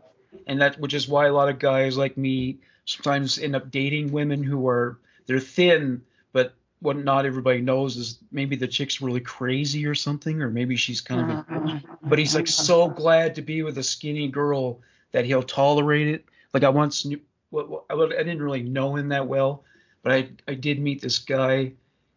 And 0.46 0.62
that 0.62 0.80
which 0.80 0.94
is 0.94 1.06
why 1.06 1.26
a 1.26 1.32
lot 1.34 1.50
of 1.50 1.58
guys 1.58 1.98
like 1.98 2.16
me 2.16 2.60
sometimes 2.86 3.38
end 3.38 3.54
up 3.54 3.70
dating 3.70 4.10
women 4.10 4.42
who 4.42 4.66
are 4.66 4.98
they're 5.26 5.38
thin 5.38 6.02
but 6.32 6.54
what 6.80 6.96
not 6.96 7.26
everybody 7.26 7.60
knows 7.60 7.96
is 7.96 8.18
maybe 8.32 8.56
the 8.56 8.66
chick's 8.66 9.00
really 9.02 9.20
crazy 9.20 9.86
or 9.86 9.94
something 9.94 10.42
or 10.42 10.50
maybe 10.50 10.74
she's 10.74 11.00
kind 11.00 11.20
of 11.20 11.28
a, 11.28 11.32
uh-huh. 11.32 11.78
but 12.02 12.18
he's 12.18 12.34
like 12.34 12.48
so 12.48 12.88
glad 12.88 13.34
to 13.36 13.42
be 13.42 13.62
with 13.62 13.78
a 13.78 13.82
skinny 13.82 14.26
girl 14.28 14.80
that 15.12 15.26
he'll 15.26 15.44
tolerate 15.44 16.08
it. 16.08 16.24
Like 16.54 16.64
i 16.64 16.70
once 16.70 17.04
knew 17.04 17.20
well, 17.52 17.66
well, 17.68 17.86
I 17.88 17.94
I 17.94 18.22
didn't 18.24 18.42
really 18.42 18.62
know 18.64 18.96
him 18.96 19.10
that 19.10 19.28
well 19.28 19.62
but 20.02 20.12
i 20.12 20.28
i 20.48 20.54
did 20.54 20.80
meet 20.80 21.00
this 21.00 21.18
guy 21.20 21.72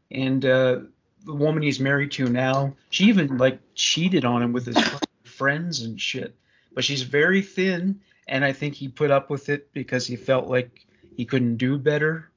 and 0.09 0.43
uh 0.43 0.79
the 1.25 1.33
woman 1.33 1.61
he's 1.61 1.79
married 1.79 2.11
to 2.13 2.25
now 2.27 2.75
she 2.89 3.05
even 3.05 3.37
like 3.37 3.59
cheated 3.75 4.25
on 4.25 4.41
him 4.41 4.53
with 4.53 4.65
his 4.65 4.77
friends 5.23 5.81
and 5.81 6.01
shit 6.01 6.35
but 6.73 6.83
she's 6.83 7.03
very 7.03 7.41
thin 7.41 7.99
and 8.27 8.43
I 8.43 8.53
think 8.53 8.75
he 8.75 8.87
put 8.87 9.11
up 9.11 9.29
with 9.29 9.49
it 9.49 9.71
because 9.73 10.05
he 10.07 10.15
felt 10.15 10.47
like 10.47 10.85
he 11.15 11.25
couldn't 11.25 11.57
do 11.57 11.77
better, 11.77 12.29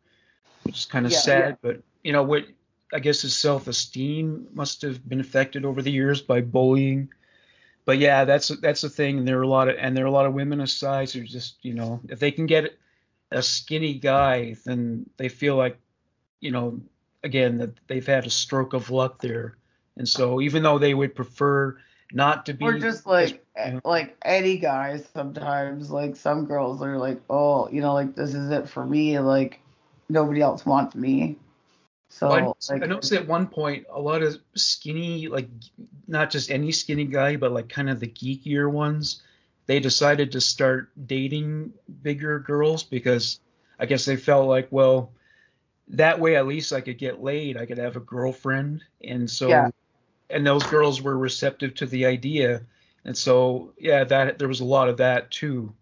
which 0.63 0.79
is 0.79 0.85
kind 0.85 1.07
of 1.07 1.13
Yeah, 1.13 1.19
sad. 1.19 1.49
yeah. 1.51 1.57
But 1.63 1.83
you 2.03 2.13
know 2.13 2.23
what? 2.23 2.45
I 2.93 3.01
guess 3.01 3.21
his 3.23 3.37
self-esteem 3.37 4.49
must 4.53 4.83
have 4.83 5.07
been 5.07 5.21
affected 5.21 5.65
over 5.65 5.83
the 5.83 5.91
years 5.91 6.23
by 6.23 6.41
bullying. 6.41 7.09
But 7.85 7.99
yeah, 7.99 8.25
that's 8.25 8.49
that's 8.49 8.83
the 8.83 8.91
thing. 8.91 9.19
And 9.19 9.29
there 9.29 9.39
are 9.39 9.43
a 9.43 9.49
lot 9.49 9.69
of 9.69 9.77
and 9.79 9.97
there 9.97 10.05
are 10.05 10.09
a 10.09 10.13
lot 10.13 10.27
of 10.27 10.35
women 10.35 10.61
of 10.61 10.71
size 10.71 11.13
who 11.13 11.23
just 11.23 11.57
you 11.63 11.75
know 11.75 12.01
if 12.09 12.19
they 12.19 12.31
can 12.31 12.47
get 12.47 12.79
a 13.31 13.43
skinny 13.43 13.95
guy, 13.95 14.57
then 14.65 15.09
they 15.17 15.29
feel 15.29 15.57
like 15.57 15.79
you 16.41 16.51
know 16.51 16.81
again 17.23 17.59
that 17.59 17.71
they've 17.87 18.07
had 18.07 18.27
a 18.27 18.31
stroke 18.31 18.73
of 18.73 18.91
luck 18.91 19.21
there. 19.21 19.57
And 19.97 20.09
so 20.09 20.41
even 20.41 20.63
though 20.63 20.79
they 20.79 20.95
would 20.95 21.15
prefer 21.15 21.77
not 22.13 22.47
to 22.47 22.55
be 22.55 22.65
Or 22.65 22.79
just 22.79 23.07
like 23.07 23.45
Yeah. 23.57 23.81
like 23.85 24.17
any 24.25 24.59
guys 24.59 25.07
sometimes. 25.13 25.91
Like 25.91 26.17
some 26.17 26.47
girls 26.47 26.83
are 26.83 26.97
like, 26.97 27.21
oh, 27.29 27.69
you 27.71 27.81
know, 27.81 27.95
like 27.95 28.15
this 28.15 28.35
is 28.35 28.51
it 28.51 28.69
for 28.69 28.85
me. 28.85 29.19
Like 29.19 29.61
nobody 30.09 30.41
else 30.41 30.65
wants 30.65 30.95
me. 30.95 31.37
So 32.11 32.31
I, 32.31 32.73
like 32.73 32.83
I 32.83 32.87
noticed 32.87 33.13
at 33.13 33.27
one 33.27 33.47
point 33.49 33.87
a 33.91 34.01
lot 34.01 34.23
of 34.23 34.39
skinny, 34.55 35.29
like 35.29 35.49
not 36.07 36.31
just 36.31 36.51
any 36.51 36.73
skinny 36.73 37.05
guy, 37.05 37.37
but 37.37 37.53
like 37.53 37.69
kind 37.69 37.91
of 37.91 38.01
the 38.01 38.07
geekier 38.07 38.71
ones, 38.71 39.23
they 39.69 39.81
decided 39.81 40.33
to 40.33 40.41
start 40.41 40.91
dating 41.07 41.75
bigger 42.03 42.41
girls 42.41 42.83
because 42.85 43.41
I 43.79 43.87
guess 43.87 44.07
they 44.07 44.17
felt 44.17 44.49
like, 44.49 44.69
well, 44.73 45.13
that 45.89 46.21
way 46.21 46.37
at 46.37 46.49
least 46.49 46.73
I 46.73 46.81
could 46.81 46.99
get 46.99 47.23
laid, 47.23 47.57
I 47.57 47.67
could 47.67 47.79
have 47.79 47.97
a 47.97 48.01
girlfriend, 48.01 48.83
and 49.05 49.31
so, 49.31 49.51
Yeah. 49.51 49.71
and 50.31 50.47
those 50.47 50.65
girls 50.65 51.03
were 51.03 51.17
receptive 51.17 51.75
to 51.77 51.87
the 51.87 52.07
idea, 52.07 52.63
and 53.05 53.17
so 53.17 53.75
yeah, 53.79 54.05
that 54.05 54.39
there 54.39 54.49
was 54.49 54.61
a 54.61 54.65
lot 54.67 54.89
of 54.89 54.99
that 54.99 55.31
too, 55.31 55.75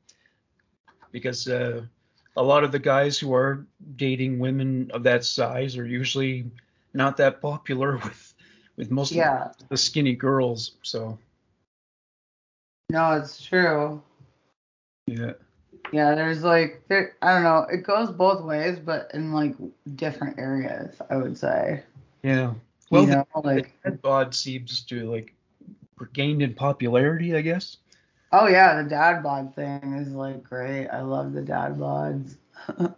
because 1.13 1.49
uh, 1.49 1.85
a 2.37 2.43
lot 2.43 2.65
of 2.65 2.73
the 2.73 2.79
guys 2.79 3.19
who 3.19 3.35
are 3.35 3.67
dating 3.97 4.39
women 4.39 4.91
of 4.93 5.05
that 5.05 5.25
size 5.25 5.77
are 5.77 5.87
usually 5.87 6.51
not 6.95 7.17
that 7.19 7.41
popular 7.41 7.97
with 8.05 8.35
with 8.77 8.91
most 8.91 9.13
Yeah. 9.13 9.45
of 9.47 9.69
the 9.69 9.77
skinny 9.77 10.15
girls. 10.15 10.73
So 10.83 11.19
No, 12.91 13.13
it's 13.13 13.45
true. 13.45 14.03
yeah, 15.07 15.33
Yeah, 15.93 16.15
there's 16.15 16.43
like 16.43 16.83
there 16.89 17.17
I 17.23 17.35
don't 17.35 17.43
know, 17.43 17.67
it 17.71 17.83
goes 17.83 18.11
both 18.11 18.45
ways, 18.45 18.79
but 18.79 19.11
in 19.15 19.33
like 19.33 19.55
different 19.97 20.39
areas, 20.39 20.97
I 21.11 21.17
would 21.17 21.37
say. 21.37 21.83
yeah. 22.23 22.55
Well, 22.91 23.03
you 23.03 23.09
the, 23.11 23.27
like 23.43 23.73
the 23.83 23.91
dad 23.91 24.03
bod 24.03 24.35
seems 24.35 24.83
to 24.83 25.11
like 25.11 25.35
gained 26.13 26.43
in 26.43 26.55
popularity, 26.55 27.35
I 27.35 27.41
guess. 27.41 27.79
oh 28.33 28.47
yeah, 28.47 28.81
the 28.83 28.89
dad 28.89 29.23
bod 29.23 29.55
thing 29.55 29.95
is 29.95 30.13
like 30.13 30.45
great. 30.45 30.89
I 30.89 31.01
love 31.01 31.33
the 31.33 31.43
dad 31.43 31.77
bods. 31.77 32.37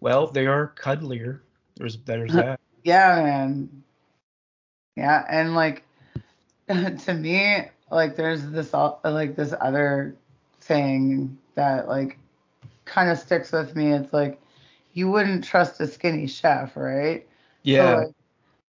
Well, 0.00 0.26
they 0.28 0.46
are 0.46 0.72
cuddlier. 0.76 1.40
There's 1.76 1.96
there's 2.04 2.32
that. 2.34 2.60
Yeah, 2.84 3.22
man. 3.22 3.82
Yeah, 4.96 5.24
and 5.28 5.54
like 5.54 5.84
to 6.68 7.14
me, 7.14 7.64
like 7.90 8.16
there's 8.16 8.48
this 8.50 8.72
like 8.72 9.36
this 9.36 9.54
other 9.60 10.16
thing 10.60 11.36
that 11.54 11.88
like 11.88 12.18
kind 12.84 13.10
of 13.10 13.18
sticks 13.18 13.52
with 13.52 13.76
me. 13.76 13.92
It's 13.92 14.12
like 14.12 14.40
you 14.92 15.10
wouldn't 15.10 15.44
trust 15.44 15.80
a 15.80 15.86
skinny 15.86 16.26
chef, 16.26 16.76
right? 16.76 17.26
Yeah. 17.62 17.78
So, 17.78 17.98
like, 17.98 18.14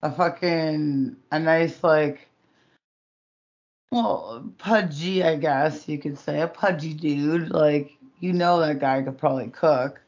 a 0.02 0.12
fucking 0.12 1.16
a 1.32 1.38
nice 1.40 1.82
like 1.82 2.28
well 3.90 4.44
pudgy 4.58 5.22
I 5.22 5.36
guess 5.36 5.88
you 5.88 5.98
could 5.98 6.18
say 6.18 6.42
a 6.42 6.48
pudgy 6.48 6.92
dude 6.92 7.50
like 7.50 7.92
you 8.20 8.32
know 8.34 8.60
that 8.60 8.80
guy 8.80 9.02
could 9.02 9.16
probably 9.16 9.48
cook 9.48 10.00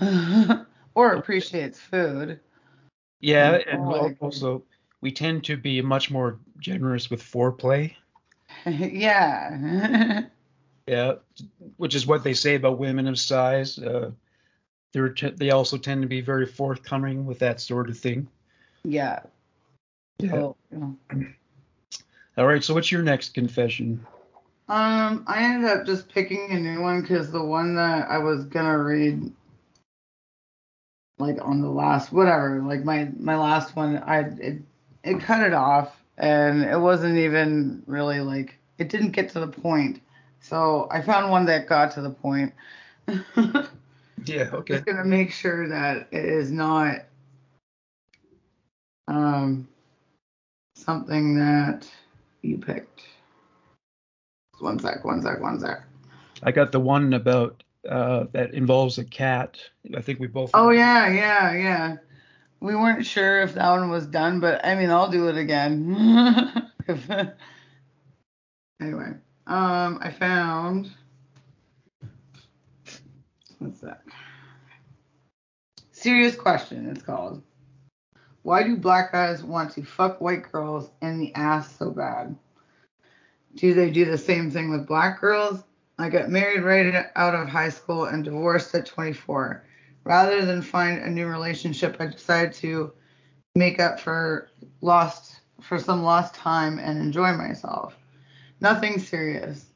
or 0.94 1.12
appreciates 1.12 1.78
food. 1.78 2.40
yeah, 3.20 3.54
and 3.54 3.66
and 3.68 3.88
like- 3.88 4.16
also 4.20 4.62
we 5.00 5.12
tend 5.12 5.44
to 5.44 5.56
be 5.56 5.80
much 5.82 6.10
more 6.10 6.38
generous 6.58 7.10
with 7.10 7.22
foreplay. 7.22 7.94
yeah. 8.66 10.22
Yeah, 10.86 11.16
which 11.76 11.94
is 11.94 12.04
what 12.04 12.24
they 12.24 12.34
say 12.34 12.56
about 12.56 12.80
women 12.80 13.06
of 13.06 13.16
size. 13.16 13.78
Uh, 13.78 14.10
they're 14.92 15.10
t- 15.10 15.30
they 15.30 15.50
also 15.50 15.76
tend 15.76 16.02
to 16.02 16.08
be 16.08 16.20
very 16.20 16.46
forthcoming 16.46 17.26
with 17.26 17.38
that 17.40 17.60
sort 17.60 17.88
of 17.88 17.96
thing. 17.96 18.26
yeah. 18.82 19.20
Yeah. 20.18 20.34
Oh, 20.34 20.56
yeah. 20.72 20.90
All 22.38 22.46
right. 22.46 22.64
So 22.64 22.74
what's 22.74 22.90
your 22.90 23.02
next 23.02 23.34
confession? 23.34 24.04
Um, 24.68 25.24
I 25.28 25.44
ended 25.44 25.70
up 25.70 25.86
just 25.86 26.08
picking 26.08 26.50
a 26.50 26.58
new 26.58 26.80
one 26.80 27.02
because 27.02 27.30
the 27.30 27.42
one 27.42 27.76
that 27.76 28.10
I 28.10 28.18
was 28.18 28.44
gonna 28.46 28.78
read, 28.78 29.32
like 31.18 31.38
on 31.40 31.60
the 31.60 31.70
last 31.70 32.12
whatever, 32.12 32.60
like 32.62 32.84
my 32.84 33.10
my 33.16 33.36
last 33.36 33.76
one, 33.76 33.98
I 33.98 34.20
it 34.20 34.62
it 35.04 35.20
cut 35.20 35.42
it 35.42 35.52
off 35.52 36.02
and 36.18 36.62
it 36.62 36.78
wasn't 36.78 37.16
even 37.16 37.82
really 37.86 38.20
like 38.20 38.58
it 38.78 38.88
didn't 38.88 39.10
get 39.10 39.28
to 39.30 39.40
the 39.40 39.48
point. 39.48 40.00
So 40.40 40.88
I 40.90 41.02
found 41.02 41.30
one 41.30 41.44
that 41.46 41.66
got 41.66 41.90
to 41.92 42.00
the 42.00 42.10
point. 42.10 42.52
Yeah. 44.26 44.50
Okay. 44.52 44.74
Just 44.74 44.86
gonna 44.86 45.04
make 45.04 45.32
sure 45.32 45.68
that 45.68 46.08
it 46.10 46.24
is 46.24 46.50
not 46.50 47.06
um 49.08 49.68
something 50.76 51.38
that 51.38 51.88
you 52.42 52.58
picked. 52.58 53.02
One 54.58 54.78
sec, 54.78 55.04
one 55.04 55.22
sec, 55.22 55.40
one 55.40 55.58
sec. 55.58 55.82
I 56.42 56.52
got 56.52 56.72
the 56.72 56.80
one 56.80 57.14
about 57.14 57.62
uh, 57.88 58.24
that 58.32 58.52
involves 58.52 58.98
a 58.98 59.04
cat. 59.04 59.58
I 59.96 60.02
think 60.02 60.20
we 60.20 60.26
both. 60.26 60.50
Oh 60.52 60.70
yeah, 60.70 61.08
yeah, 61.08 61.52
yeah. 61.54 61.96
We 62.60 62.76
weren't 62.76 63.06
sure 63.06 63.40
if 63.40 63.54
that 63.54 63.70
one 63.70 63.88
was 63.88 64.06
done, 64.06 64.40
but 64.40 64.64
I 64.64 64.74
mean, 64.74 64.90
I'll 64.90 65.10
do 65.10 65.28
it 65.28 65.36
again. 65.36 66.70
Anyway, 68.80 69.12
um, 69.46 69.98
I 70.00 70.10
found. 70.10 70.90
What's 73.58 73.80
that? 73.80 74.02
Serious 75.92 76.34
question. 76.34 76.88
It's 76.88 77.02
called. 77.02 77.42
Why 78.42 78.62
do 78.62 78.76
black 78.76 79.12
guys 79.12 79.42
want 79.42 79.72
to 79.72 79.82
fuck 79.82 80.22
white 80.22 80.50
girls 80.50 80.90
in 81.02 81.18
the 81.18 81.34
ass 81.34 81.76
so 81.76 81.90
bad? 81.90 82.34
Do 83.54 83.74
they 83.74 83.90
do 83.90 84.06
the 84.06 84.16
same 84.16 84.50
thing 84.50 84.70
with 84.70 84.86
black 84.86 85.20
girls? 85.20 85.62
I 85.98 86.08
got 86.08 86.30
married 86.30 86.62
right 86.62 87.06
out 87.16 87.34
of 87.34 87.48
high 87.48 87.68
school 87.68 88.06
and 88.06 88.24
divorced 88.24 88.74
at 88.74 88.86
24. 88.86 89.62
Rather 90.04 90.44
than 90.44 90.62
find 90.62 91.00
a 91.00 91.10
new 91.10 91.26
relationship, 91.26 91.96
I 92.00 92.06
decided 92.06 92.54
to 92.54 92.92
make 93.54 93.80
up 93.80 94.00
for 94.00 94.48
lost 94.80 95.40
for 95.60 95.78
some 95.78 96.02
lost 96.02 96.34
time 96.34 96.78
and 96.78 96.98
enjoy 96.98 97.32
myself. 97.34 97.96
Nothing 98.60 98.98
serious. 98.98 99.66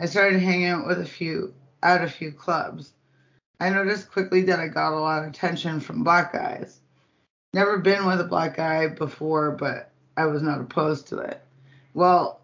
I 0.00 0.06
started 0.06 0.40
hanging 0.40 0.66
out 0.66 0.86
with 0.86 1.00
a 1.00 1.06
few 1.06 1.54
at 1.82 2.02
a 2.02 2.08
few 2.08 2.32
clubs. 2.32 2.92
I 3.60 3.70
noticed 3.70 4.10
quickly 4.10 4.42
that 4.42 4.60
I 4.60 4.68
got 4.68 4.92
a 4.92 5.00
lot 5.00 5.22
of 5.22 5.30
attention 5.30 5.80
from 5.80 6.04
black 6.04 6.32
guys. 6.32 6.80
Never 7.54 7.78
been 7.78 8.06
with 8.06 8.20
a 8.20 8.24
black 8.24 8.56
guy 8.56 8.88
before, 8.88 9.52
but 9.52 9.90
I 10.16 10.26
was 10.26 10.42
not 10.42 10.60
opposed 10.60 11.06
to 11.08 11.18
it. 11.18 11.42
Well, 11.94 12.40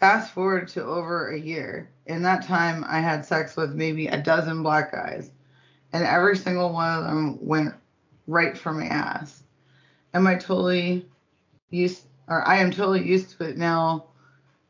fast 0.00 0.32
forward 0.32 0.68
to 0.68 0.84
over 0.84 1.28
a 1.28 1.38
year. 1.38 1.90
In 2.06 2.22
that 2.22 2.46
time, 2.46 2.84
I 2.86 3.00
had 3.00 3.24
sex 3.24 3.56
with 3.56 3.74
maybe 3.74 4.06
a 4.06 4.22
dozen 4.22 4.62
black 4.62 4.92
guys, 4.92 5.30
and 5.94 6.04
every 6.04 6.36
single 6.36 6.72
one 6.72 6.98
of 6.98 7.04
them 7.04 7.38
went 7.40 7.72
right 8.26 8.58
for 8.58 8.72
my 8.72 8.86
ass. 8.86 9.44
Am 10.12 10.26
I 10.26 10.34
totally 10.34 11.06
used, 11.70 12.02
or 12.28 12.46
I 12.46 12.56
am 12.56 12.70
totally 12.70 13.06
used 13.06 13.38
to 13.38 13.44
it 13.44 13.56
now 13.56 14.06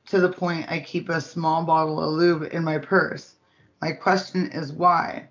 to 0.06 0.20
the 0.20 0.28
point 0.28 0.70
I 0.70 0.80
keep 0.80 1.08
a 1.08 1.20
small 1.20 1.64
bottle 1.64 1.98
of 1.98 2.12
lube 2.12 2.52
in 2.52 2.62
my 2.62 2.78
purse. 2.78 3.36
My 3.80 3.92
question 3.92 4.50
is 4.52 4.72
why? 4.72 5.28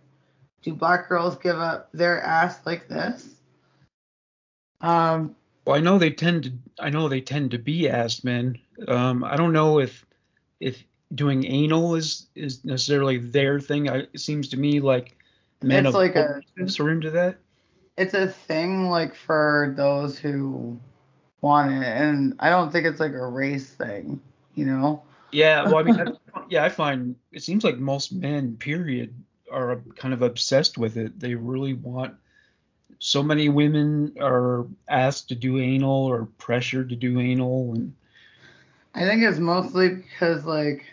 Do 0.63 0.73
black 0.73 1.07
girls 1.07 1.37
give 1.37 1.57
up 1.59 1.89
their 1.93 2.21
ass 2.23 2.65
like 2.65 2.87
this? 2.87 3.29
Um, 4.81 5.35
Well, 5.65 5.75
I 5.75 5.79
know 5.79 5.99
they 5.99 6.11
tend 6.11 6.43
to. 6.45 6.51
I 6.79 6.89
know 6.89 7.07
they 7.07 7.21
tend 7.21 7.51
to 7.51 7.59
be 7.59 7.87
ass 7.87 8.23
men. 8.23 8.57
Um, 8.87 9.23
I 9.23 9.35
don't 9.35 9.53
know 9.53 9.79
if 9.79 10.05
if 10.59 10.83
doing 11.13 11.45
anal 11.45 11.95
is 11.95 12.27
is 12.33 12.65
necessarily 12.65 13.17
their 13.17 13.59
thing. 13.59 13.89
I, 13.89 13.97
it 14.13 14.19
seems 14.19 14.49
to 14.49 14.57
me 14.57 14.79
like 14.79 15.17
men 15.63 15.85
It's 15.85 15.95
like 15.95 16.15
a- 16.15 16.41
into 16.57 17.11
that. 17.11 17.37
it's 17.97 18.13
a 18.13 18.27
thing 18.27 18.89
like 18.89 19.15
for 19.15 19.73
those 19.77 20.17
who 20.17 20.79
want 21.41 21.71
it, 21.71 21.83
and 21.85 22.35
I 22.39 22.49
don't 22.49 22.71
think 22.71 22.85
it's 22.85 22.99
like 22.99 23.13
a 23.13 23.25
race 23.27 23.69
thing, 23.69 24.21
you 24.55 24.65
know? 24.65 25.03
Yeah, 25.31 25.63
well, 25.65 25.77
I 25.77 25.83
mean, 25.83 25.99
I- 25.99 26.41
yeah, 26.49 26.63
I 26.63 26.69
find 26.69 27.15
it 27.31 27.43
seems 27.43 27.63
like 27.63 27.77
most 27.77 28.11
men, 28.13 28.57
period, 28.57 29.13
are 29.51 29.81
kind 29.95 30.13
of 30.13 30.21
obsessed 30.21 30.77
with 30.77 30.97
it. 30.97 31.19
They 31.19 31.35
really 31.35 31.73
want. 31.73 32.15
So 32.99 33.21
many 33.21 33.49
women 33.49 34.15
are 34.21 34.65
asked 34.87 35.29
to 35.29 35.35
do 35.35 35.59
anal 35.59 36.05
or 36.05 36.25
pressured 36.37 36.89
to 36.89 36.95
do 36.95 37.19
anal, 37.19 37.73
and 37.75 37.93
I 38.95 39.05
think 39.05 39.23
it's 39.23 39.39
mostly 39.39 39.89
because 39.89 40.45
like 40.45 40.85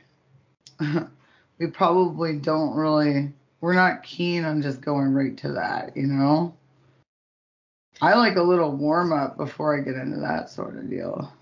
we 1.58 1.66
probably 1.68 2.38
don't 2.38 2.74
really 2.76 3.32
we're 3.60 3.74
not 3.74 4.02
keen 4.02 4.44
on 4.44 4.62
just 4.62 4.80
going 4.80 5.12
right 5.12 5.36
to 5.38 5.52
that, 5.52 5.96
you 5.96 6.06
know? 6.06 6.54
I 8.00 8.14
like 8.14 8.36
a 8.36 8.42
little 8.42 8.72
warm 8.72 9.12
up 9.12 9.36
before 9.36 9.78
I 9.78 9.82
get 9.82 9.94
into 9.94 10.20
that 10.20 10.48
sort 10.48 10.76
of 10.76 10.88
deal. 10.88 11.32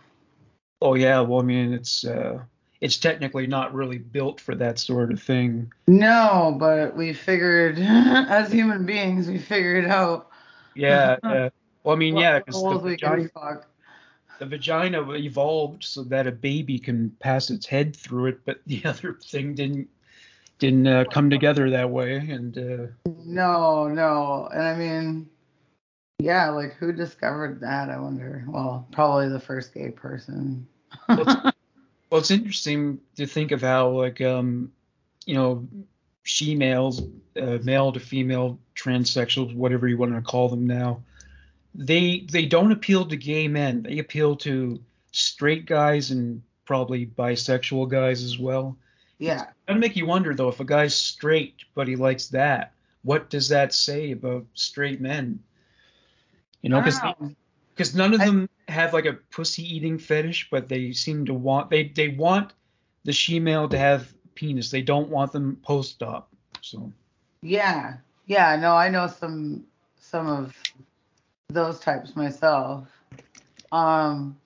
oh 0.82 0.94
yeah, 0.94 1.20
well, 1.20 1.40
I 1.40 1.44
mean, 1.44 1.72
it's 1.72 2.04
uh, 2.04 2.40
it's 2.80 2.96
technically 2.96 3.46
not 3.46 3.74
really 3.74 3.98
built 3.98 4.40
for 4.40 4.54
that 4.56 4.78
sort 4.78 5.12
of 5.12 5.22
thing. 5.22 5.72
No, 5.86 6.56
but 6.58 6.96
we 6.96 7.12
figured 7.12 7.78
as 7.80 8.50
human 8.50 8.86
beings 8.86 9.28
we 9.28 9.38
figured 9.38 9.86
out 9.86 10.30
Yeah, 10.74 11.16
uh, 11.22 11.50
well, 11.84 11.94
I 11.94 11.98
mean, 11.98 12.14
what 12.14 12.22
yeah, 12.22 12.38
because 12.38 12.60
the 12.60 12.68
holes 12.68 12.82
we 12.82 12.96
can 12.96 13.28
vagina, 13.28 13.60
the 14.40 14.46
vagina 14.46 15.10
evolved 15.12 15.84
so 15.84 16.02
that 16.04 16.26
a 16.26 16.32
baby 16.32 16.78
can 16.78 17.10
pass 17.20 17.50
its 17.50 17.66
head 17.66 17.94
through 17.94 18.26
it, 18.26 18.44
but 18.44 18.60
the 18.66 18.82
other 18.84 19.14
thing 19.22 19.54
didn't 19.54 19.88
didn't 20.58 20.86
uh, 20.86 21.04
come 21.12 21.30
together 21.30 21.70
that 21.70 21.90
way, 21.90 22.16
and. 22.16 22.56
Uh, 22.58 23.10
No, 23.24 23.88
no. 23.88 24.48
And 24.52 24.62
I 24.62 24.76
mean, 24.76 25.28
yeah, 26.18 26.50
like 26.50 26.74
who 26.74 26.92
discovered 26.92 27.60
that? 27.60 27.90
I 27.90 27.98
wonder. 27.98 28.44
Well, 28.48 28.86
probably 28.92 29.28
the 29.28 29.40
first 29.40 29.72
gay 29.74 29.90
person. 29.90 30.66
Well, 31.08 31.52
it's 32.12 32.30
interesting 32.30 33.00
to 33.16 33.26
think 33.26 33.52
of 33.52 33.60
how, 33.60 33.90
like, 33.90 34.20
um, 34.20 34.72
you 35.26 35.34
know, 35.34 35.68
she 36.22 36.54
males, 36.54 37.02
uh, 37.40 37.58
male 37.62 37.92
to 37.92 38.00
female 38.00 38.58
transsexuals, 38.74 39.54
whatever 39.54 39.88
you 39.88 39.96
want 39.96 40.14
to 40.14 40.20
call 40.20 40.48
them 40.48 40.66
now, 40.66 41.02
they 41.74 42.26
they 42.30 42.46
don't 42.46 42.72
appeal 42.72 43.06
to 43.06 43.16
gay 43.16 43.46
men. 43.48 43.82
They 43.82 43.98
appeal 43.98 44.36
to 44.36 44.82
straight 45.12 45.66
guys 45.66 46.10
and 46.10 46.42
probably 46.64 47.06
bisexual 47.06 47.88
guys 47.88 48.22
as 48.22 48.38
well. 48.38 48.76
Yeah. 49.18 49.46
That'd 49.66 49.80
make 49.80 49.96
you 49.96 50.06
wonder 50.06 50.34
though, 50.34 50.48
if 50.48 50.60
a 50.60 50.64
guy's 50.64 50.94
straight 50.94 51.54
but 51.74 51.88
he 51.88 51.96
likes 51.96 52.28
that, 52.28 52.72
what 53.02 53.30
does 53.30 53.48
that 53.50 53.72
say 53.72 54.12
about 54.12 54.46
straight 54.54 55.00
men? 55.00 55.40
You 56.62 56.70
know, 56.70 56.80
because 56.80 57.00
because 57.74 57.94
none 57.94 58.14
of 58.14 58.20
I- 58.20 58.26
them 58.26 58.48
have 58.68 58.92
like 58.92 59.06
a 59.06 59.14
pussy 59.14 59.62
eating 59.76 59.98
fetish, 59.98 60.48
but 60.50 60.68
they 60.68 60.92
seem 60.92 61.26
to 61.26 61.34
want 61.34 61.70
they 61.70 61.88
they 61.88 62.08
want 62.08 62.52
the 63.04 63.12
she-male 63.12 63.68
to 63.68 63.78
have 63.78 64.12
penis. 64.34 64.70
They 64.70 64.82
don't 64.82 65.08
want 65.08 65.32
them 65.32 65.56
post-op. 65.62 66.28
So 66.60 66.92
Yeah, 67.42 67.96
yeah. 68.26 68.56
No, 68.56 68.74
I 68.74 68.88
know 68.88 69.06
some 69.06 69.64
some 70.00 70.28
of 70.28 70.54
those 71.48 71.80
types 71.80 72.14
myself. 72.16 72.88
Um, 73.72 74.36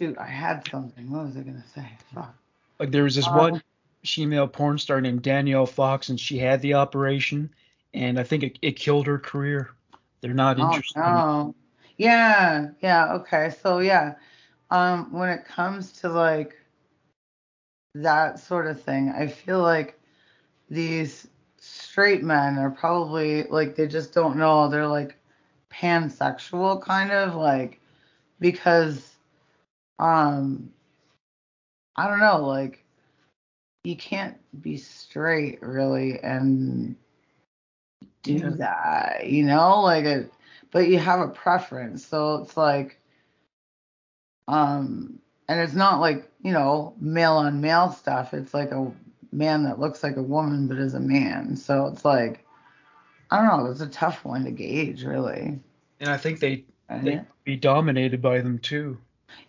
shoot, 0.00 0.16
I 0.18 0.26
had 0.26 0.66
something. 0.68 1.10
What 1.10 1.26
was 1.26 1.36
I 1.36 1.40
gonna 1.40 1.64
say? 1.74 1.86
Fuck. 2.14 2.34
like 2.78 2.90
there 2.90 3.04
was 3.04 3.14
this 3.16 3.26
Um, 3.26 3.36
one 3.36 3.62
she-male 4.02 4.48
porn 4.48 4.78
star 4.78 5.00
named 5.00 5.22
Danielle 5.22 5.66
Fox, 5.66 6.08
and 6.08 6.18
she 6.18 6.38
had 6.38 6.62
the 6.62 6.74
operation, 6.74 7.50
and 7.92 8.18
I 8.18 8.22
think 8.22 8.42
it, 8.42 8.58
it 8.62 8.72
killed 8.76 9.06
her 9.06 9.18
career. 9.18 9.70
They're 10.22 10.32
not 10.34 10.58
Oh 10.58 10.64
interested. 10.64 10.98
in- 10.98 11.04
no. 11.04 11.54
Yeah, 11.98 12.68
yeah. 12.80 13.12
Okay, 13.14 13.50
so 13.62 13.80
yeah, 13.80 14.14
um, 14.70 15.12
when 15.12 15.28
it 15.28 15.44
comes 15.44 15.92
to 16.00 16.08
like 16.08 16.56
that 17.94 18.38
sort 18.38 18.66
of 18.66 18.80
thing, 18.82 19.10
I 19.10 19.26
feel 19.26 19.60
like 19.60 20.00
these 20.70 21.26
straight 21.58 22.22
men 22.22 22.56
are 22.56 22.70
probably 22.70 23.42
like 23.44 23.74
they 23.76 23.86
just 23.86 24.14
don't 24.14 24.36
know. 24.36 24.68
They're 24.68 24.86
like 24.86 25.16
pansexual 25.70 26.82
kind 26.82 27.12
of 27.12 27.34
like 27.34 27.80
because 28.38 29.09
um 30.00 30.72
I 31.96 32.08
don't 32.08 32.20
know, 32.20 32.46
like 32.46 32.84
you 33.84 33.96
can't 33.96 34.36
be 34.62 34.76
straight 34.76 35.62
really 35.62 36.20
and 36.20 36.96
do 38.22 38.38
Yeah. 38.40 38.56
that, 38.58 39.26
you 39.28 39.44
know, 39.44 39.80
like 39.82 40.04
it 40.04 40.32
but 40.72 40.88
you 40.88 40.98
have 40.98 41.20
a 41.20 41.28
preference. 41.28 42.04
So 42.06 42.36
it's 42.42 42.56
like 42.56 42.98
um 44.48 45.18
and 45.48 45.60
it's 45.60 45.74
not 45.74 46.00
like, 46.00 46.30
you 46.42 46.52
know, 46.52 46.94
male 47.00 47.34
on 47.34 47.60
male 47.60 47.90
stuff. 47.90 48.34
It's 48.34 48.54
like 48.54 48.72
a 48.72 48.92
man 49.32 49.64
that 49.64 49.80
looks 49.80 50.02
like 50.04 50.16
a 50.16 50.22
woman 50.22 50.68
but 50.68 50.78
is 50.78 50.94
a 50.94 51.00
man. 51.00 51.56
So 51.56 51.86
it's 51.86 52.04
like 52.04 52.44
I 53.30 53.38
don't 53.38 53.64
know, 53.64 53.70
it's 53.70 53.80
a 53.80 53.88
tough 53.88 54.24
one 54.24 54.44
to 54.44 54.52
gauge 54.52 55.04
really. 55.04 55.60
And 56.00 56.10
I 56.10 56.16
think 56.18 56.40
they 56.40 56.64
they 57.00 57.22
be 57.44 57.56
dominated 57.56 58.20
by 58.22 58.40
them 58.40 58.58
too. 58.58 58.98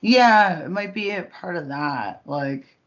Yeah, 0.01 0.65
it 0.65 0.69
might 0.69 0.93
be 0.93 1.11
a 1.11 1.23
part 1.23 1.55
of 1.55 1.67
that. 1.69 2.21
Like, 2.25 2.77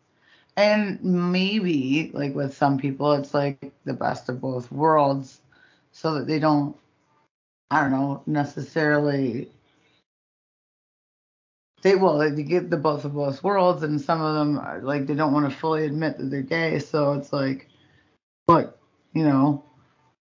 and 0.57 1.03
maybe, 1.03 2.11
like, 2.15 2.35
with 2.35 2.57
some 2.57 2.79
people, 2.79 3.13
it's 3.13 3.35
like 3.35 3.73
the 3.85 3.95
best 3.95 4.29
of 4.29 4.41
both 4.41 4.71
worlds 4.73 5.41
so 5.93 6.15
that 6.15 6.27
they 6.27 6.39
don't, 6.39 6.77
I 7.71 7.81
don't 7.81 7.93
know, 7.93 8.23
necessarily. 8.27 9.51
They 11.83 11.97
well, 11.97 12.19
they 12.19 12.43
get 12.43 12.71
the 12.71 12.77
both 12.79 13.05
of 13.05 13.15
both 13.15 13.43
worlds, 13.43 13.83
and 13.83 14.01
some 14.01 14.21
of 14.23 14.35
them 14.35 14.59
are 14.59 14.81
like 14.81 15.07
they 15.07 15.15
don't 15.15 15.33
want 15.35 15.51
to 15.51 15.57
fully 15.57 15.85
admit 15.85 16.19
that 16.19 16.31
they're 16.31 16.43
gay. 16.43 16.79
So 16.79 17.13
it's 17.13 17.33
like, 17.33 17.69
look, 18.49 18.79
you 19.13 19.25
know, 19.25 19.63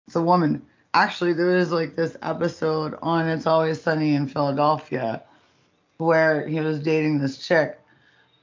it's 0.07 0.15
a 0.15 0.21
woman. 0.21 0.61
Actually, 0.93 1.33
there 1.33 1.55
is 1.55 1.71
like 1.71 1.95
this 1.95 2.17
episode 2.21 2.97
on 3.01 3.27
It's 3.27 3.47
Always 3.47 3.81
Sunny 3.81 4.13
in 4.15 4.27
Philadelphia 4.27 5.23
where 5.97 6.47
he 6.47 6.59
was 6.59 6.79
dating 6.79 7.19
this 7.19 7.37
chick 7.45 7.79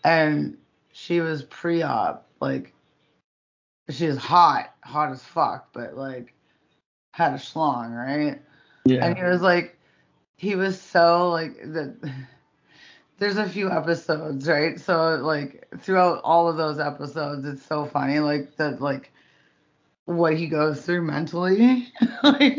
and 0.05 0.57
she 0.93 1.21
was 1.21 1.43
pre-op 1.45 2.27
like 2.41 2.73
she 3.89 4.07
was 4.07 4.17
hot 4.17 4.75
hot 4.83 5.11
as 5.11 5.23
fuck 5.23 5.69
but 5.73 5.97
like 5.97 6.35
had 7.13 7.33
a 7.33 7.37
schlong 7.37 7.95
right? 7.95 8.41
Yeah. 8.85 9.05
And 9.05 9.17
he 9.17 9.25
was 9.25 9.43
like 9.43 9.79
he 10.37 10.55
was 10.55 10.81
so 10.81 11.31
like 11.31 11.57
the 11.61 11.95
there's 13.19 13.37
a 13.37 13.49
few 13.49 13.71
episodes 13.71 14.49
right? 14.49 14.81
So 14.81 15.17
like 15.17 15.67
throughout 15.81 16.23
all 16.25 16.49
of 16.49 16.57
those 16.57 16.79
episodes 16.79 17.45
it's 17.47 17.65
so 17.67 17.85
funny 17.85 18.21
like 18.21 18.57
that 18.57 18.81
like 18.81 19.13
what 20.07 20.37
he 20.37 20.47
goes 20.47 20.85
through 20.85 21.03
mentally. 21.03 21.89
Like 22.23 22.59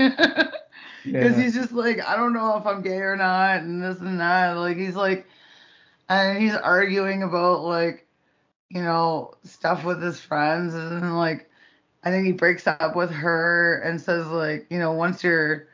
because 1.19 1.35
Yeah. 1.35 1.37
he's 1.37 1.53
just 1.55 1.71
like 1.71 1.99
I 2.07 2.15
don't 2.15 2.33
know 2.33 2.57
if 2.57 2.65
I'm 2.65 2.81
gay 2.81 2.97
or 2.99 3.15
not, 3.15 3.61
and 3.61 3.83
this 3.83 3.99
and 3.99 4.19
that. 4.19 4.53
Like 4.53 4.77
he's 4.77 4.95
like, 4.95 5.27
and 6.09 6.37
he's 6.41 6.55
arguing 6.55 7.23
about 7.23 7.63
like, 7.63 8.07
you 8.69 8.81
know, 8.81 9.33
stuff 9.43 9.85
with 9.85 10.01
his 10.01 10.19
friends, 10.21 10.73
and 10.73 10.91
then, 11.03 11.15
like, 11.15 11.49
I 12.03 12.11
think 12.11 12.25
he 12.27 12.33
breaks 12.33 12.67
up 12.67 12.95
with 12.95 13.11
her 13.11 13.73
and 13.75 13.99
says 14.01 14.27
like, 14.27 14.67
you 14.69 14.79
know, 14.79 14.93
once 14.93 15.23
you're, 15.23 15.67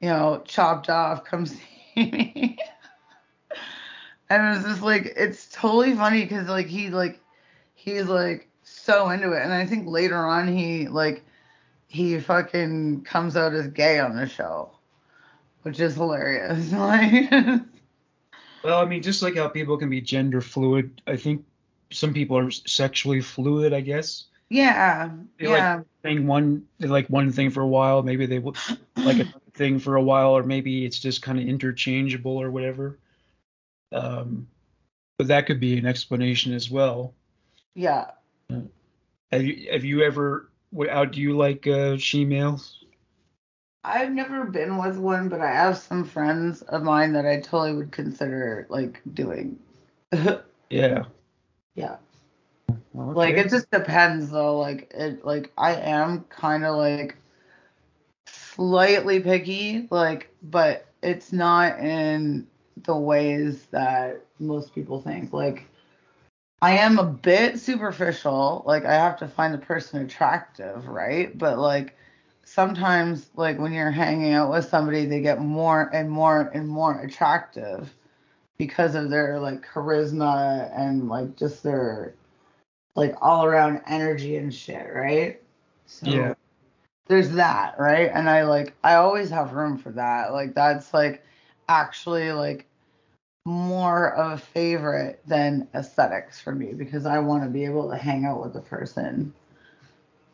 you 0.00 0.08
know, 0.08 0.42
chopped 0.46 0.88
off, 0.90 1.24
come 1.24 1.46
see 1.46 1.60
me. 1.96 2.58
and 4.30 4.44
it 4.46 4.50
was 4.56 4.64
just 4.64 4.82
like 4.82 5.12
it's 5.16 5.48
totally 5.50 5.94
funny 5.94 6.22
because 6.22 6.48
like 6.48 6.66
he 6.66 6.90
like 6.90 7.20
he's 7.74 8.06
like 8.06 8.48
so 8.62 9.08
into 9.10 9.32
it, 9.32 9.42
and 9.42 9.52
I 9.52 9.66
think 9.66 9.86
later 9.88 10.16
on 10.16 10.48
he 10.48 10.88
like 10.88 11.24
he 11.96 12.20
fucking 12.20 13.02
comes 13.04 13.36
out 13.36 13.54
as 13.54 13.68
gay 13.68 13.98
on 13.98 14.14
the 14.14 14.28
show, 14.28 14.70
which 15.62 15.80
is 15.80 15.94
hilarious. 15.94 16.70
Like, 16.72 17.30
Well, 18.62 18.80
I 18.80 18.84
mean, 18.84 19.02
just 19.02 19.22
like 19.22 19.36
how 19.36 19.48
people 19.48 19.78
can 19.78 19.88
be 19.90 20.00
gender 20.00 20.40
fluid, 20.40 21.00
I 21.06 21.16
think 21.16 21.44
some 21.92 22.12
people 22.12 22.36
are 22.36 22.50
sexually 22.50 23.20
fluid. 23.20 23.72
I 23.72 23.80
guess 23.80 24.24
yeah, 24.50 25.10
They 25.38 25.46
like- 25.46 25.56
yeah, 25.56 25.80
thing 26.02 26.26
one 26.26 26.66
they 26.78 26.88
like 26.88 27.08
one 27.08 27.32
thing 27.32 27.50
for 27.50 27.62
a 27.62 27.66
while, 27.66 28.02
maybe 28.02 28.26
they 28.26 28.38
would 28.38 28.56
like 28.96 29.16
another 29.20 29.32
thing 29.54 29.78
for 29.78 29.96
a 29.96 30.02
while, 30.02 30.36
or 30.36 30.42
maybe 30.42 30.84
it's 30.84 30.98
just 30.98 31.22
kind 31.22 31.38
of 31.38 31.46
interchangeable 31.46 32.36
or 32.40 32.50
whatever. 32.50 32.98
Um, 33.92 34.48
but 35.18 35.28
that 35.28 35.46
could 35.46 35.60
be 35.60 35.78
an 35.78 35.86
explanation 35.86 36.52
as 36.52 36.70
well. 36.70 37.14
yeah. 37.74 38.10
Have 39.32 39.42
you 39.42 39.70
have 39.72 39.84
you 39.84 40.02
ever? 40.02 40.50
Wh- 40.74 40.88
How 40.88 41.04
do 41.04 41.20
you 41.20 41.36
like 41.36 41.66
uh, 41.66 41.96
she-males? 41.96 42.84
I've 43.84 44.12
never 44.12 44.44
been 44.44 44.78
with 44.78 44.98
one, 44.98 45.28
but 45.28 45.40
I 45.40 45.52
have 45.52 45.78
some 45.78 46.04
friends 46.04 46.62
of 46.62 46.82
mine 46.82 47.12
that 47.12 47.24
I 47.26 47.40
totally 47.40 47.74
would 47.74 47.92
consider 47.92 48.66
like 48.68 49.00
doing. 49.14 49.58
Yeah. 50.70 51.04
yeah. 51.74 51.96
Well, 52.92 53.12
Like 53.14 53.36
it 53.36 53.50
just 53.50 53.70
depends 53.70 54.30
though. 54.30 54.58
Like 54.58 54.90
it 54.94 55.24
like 55.24 55.52
I 55.56 55.74
am 55.74 56.24
kind 56.24 56.64
of 56.64 56.76
like 56.76 57.16
slightly 58.26 59.20
picky, 59.20 59.86
like 59.90 60.30
but 60.42 60.86
it's 61.02 61.32
not 61.32 61.78
in 61.78 62.46
the 62.84 62.96
ways 62.96 63.66
that 63.66 64.24
most 64.38 64.74
people 64.74 65.00
think. 65.00 65.32
Like 65.32 65.66
I 66.62 66.72
am 66.78 66.98
a 66.98 67.04
bit 67.04 67.58
superficial. 67.60 68.62
Like 68.66 68.84
I 68.84 68.94
have 68.94 69.18
to 69.18 69.28
find 69.28 69.54
the 69.54 69.58
person 69.58 70.02
attractive, 70.02 70.88
right? 70.88 71.36
But 71.36 71.58
like 71.58 71.96
sometimes 72.44 73.30
like 73.36 73.58
when 73.58 73.72
you're 73.72 73.90
hanging 73.90 74.32
out 74.32 74.50
with 74.50 74.66
somebody, 74.66 75.06
they 75.06 75.20
get 75.20 75.40
more 75.40 75.90
and 75.92 76.10
more 76.10 76.50
and 76.54 76.68
more 76.68 77.00
attractive 77.00 77.94
because 78.58 78.94
of 78.94 79.10
their 79.10 79.38
like 79.38 79.66
charisma 79.66 80.70
and 80.78 81.08
like 81.08 81.36
just 81.36 81.62
their 81.62 82.14
like 82.94 83.14
all 83.20 83.44
around 83.44 83.82
energy 83.86 84.36
and 84.36 84.54
shit, 84.54 84.88
right? 84.94 85.40
So 85.86 86.10
Yeah. 86.10 86.34
there's 87.08 87.30
that, 87.32 87.78
right? 87.78 88.10
And 88.12 88.28
I 88.30 88.44
like 88.44 88.74
I 88.82 88.94
always 88.94 89.30
have 89.30 89.52
room 89.52 89.78
for 89.78 89.90
that. 89.92 90.32
Like 90.32 90.54
that's 90.54 90.94
like 90.94 91.24
actually 91.68 92.32
like 92.32 92.66
more 93.46 94.12
of 94.14 94.32
a 94.32 94.38
favorite 94.38 95.20
than 95.24 95.68
aesthetics 95.72 96.40
for 96.40 96.52
me 96.52 96.72
because 96.72 97.06
I 97.06 97.20
want 97.20 97.44
to 97.44 97.48
be 97.48 97.64
able 97.64 97.88
to 97.90 97.96
hang 97.96 98.24
out 98.24 98.42
with 98.42 98.52
the 98.52 98.60
person. 98.60 99.32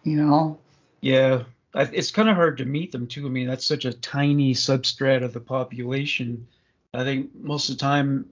You 0.03 0.17
know? 0.17 0.59
Yeah, 1.03 1.45
I, 1.75 1.83
it's 1.83 2.11
kind 2.11 2.29
of 2.31 2.37
hard 2.37 2.57
to 2.59 2.65
meet 2.65 2.91
them 2.91 3.07
too. 3.07 3.27
I 3.27 3.29
mean, 3.29 3.49
that's 3.49 3.67
such 3.67 3.85
a 3.85 3.93
tiny 3.93 4.55
substrat 4.55 5.23
of 5.23 5.35
the 5.35 5.41
population. 5.41 6.47
I 6.95 7.05
think 7.05 7.31
most 7.35 7.69
of 7.69 7.77
the 7.77 7.81
time, 7.81 8.31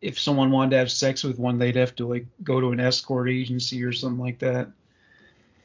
if 0.00 0.18
someone 0.18 0.50
wanted 0.50 0.70
to 0.72 0.78
have 0.78 0.90
sex 0.90 1.22
with 1.22 1.38
one, 1.38 1.58
they'd 1.58 1.76
have 1.76 1.94
to 1.96 2.08
like 2.08 2.26
go 2.42 2.60
to 2.60 2.72
an 2.72 2.80
escort 2.80 3.30
agency 3.30 3.84
or 3.84 3.92
something 3.92 4.20
like 4.20 4.40
that. 4.40 4.68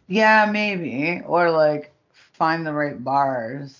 Yeah, 0.07 0.49
maybe. 0.51 1.21
Or 1.25 1.49
like 1.49 1.91
find 2.13 2.65
the 2.65 2.73
right 2.73 3.03
bars. 3.03 3.79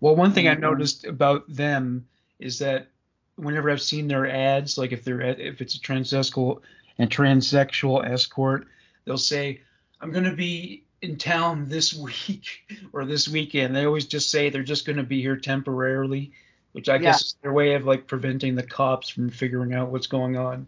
Well, 0.00 0.16
one 0.16 0.32
thing 0.32 0.48
I 0.48 0.54
Mhm. 0.54 0.60
noticed 0.60 1.06
about 1.06 1.48
them 1.48 2.06
is 2.38 2.58
that 2.58 2.88
whenever 3.36 3.70
I've 3.70 3.82
seen 3.82 4.08
their 4.08 4.28
ads, 4.28 4.78
like 4.78 4.92
if 4.92 5.04
they're 5.04 5.20
if 5.20 5.60
it's 5.60 5.74
a 5.74 5.80
transsexual 5.80 6.60
and 6.98 7.10
transsexual 7.10 8.08
escort, 8.08 8.66
they'll 9.04 9.18
say, 9.18 9.60
"I'm 10.00 10.12
gonna 10.12 10.34
be 10.34 10.84
in 11.02 11.16
town 11.16 11.68
this 11.68 11.92
week 11.94 12.66
or 12.92 13.04
this 13.04 13.28
weekend." 13.28 13.74
They 13.74 13.84
always 13.84 14.06
just 14.06 14.30
say 14.30 14.50
they're 14.50 14.62
just 14.62 14.86
gonna 14.86 15.02
be 15.02 15.20
here 15.20 15.36
temporarily, 15.36 16.32
which 16.72 16.88
I 16.88 16.94
Yeah. 16.94 17.02
guess 17.02 17.22
is 17.22 17.36
their 17.42 17.52
way 17.52 17.74
of 17.74 17.84
like 17.84 18.06
preventing 18.06 18.54
the 18.54 18.62
cops 18.62 19.08
from 19.08 19.30
figuring 19.30 19.74
out 19.74 19.90
what's 19.90 20.06
going 20.06 20.36
on. 20.36 20.66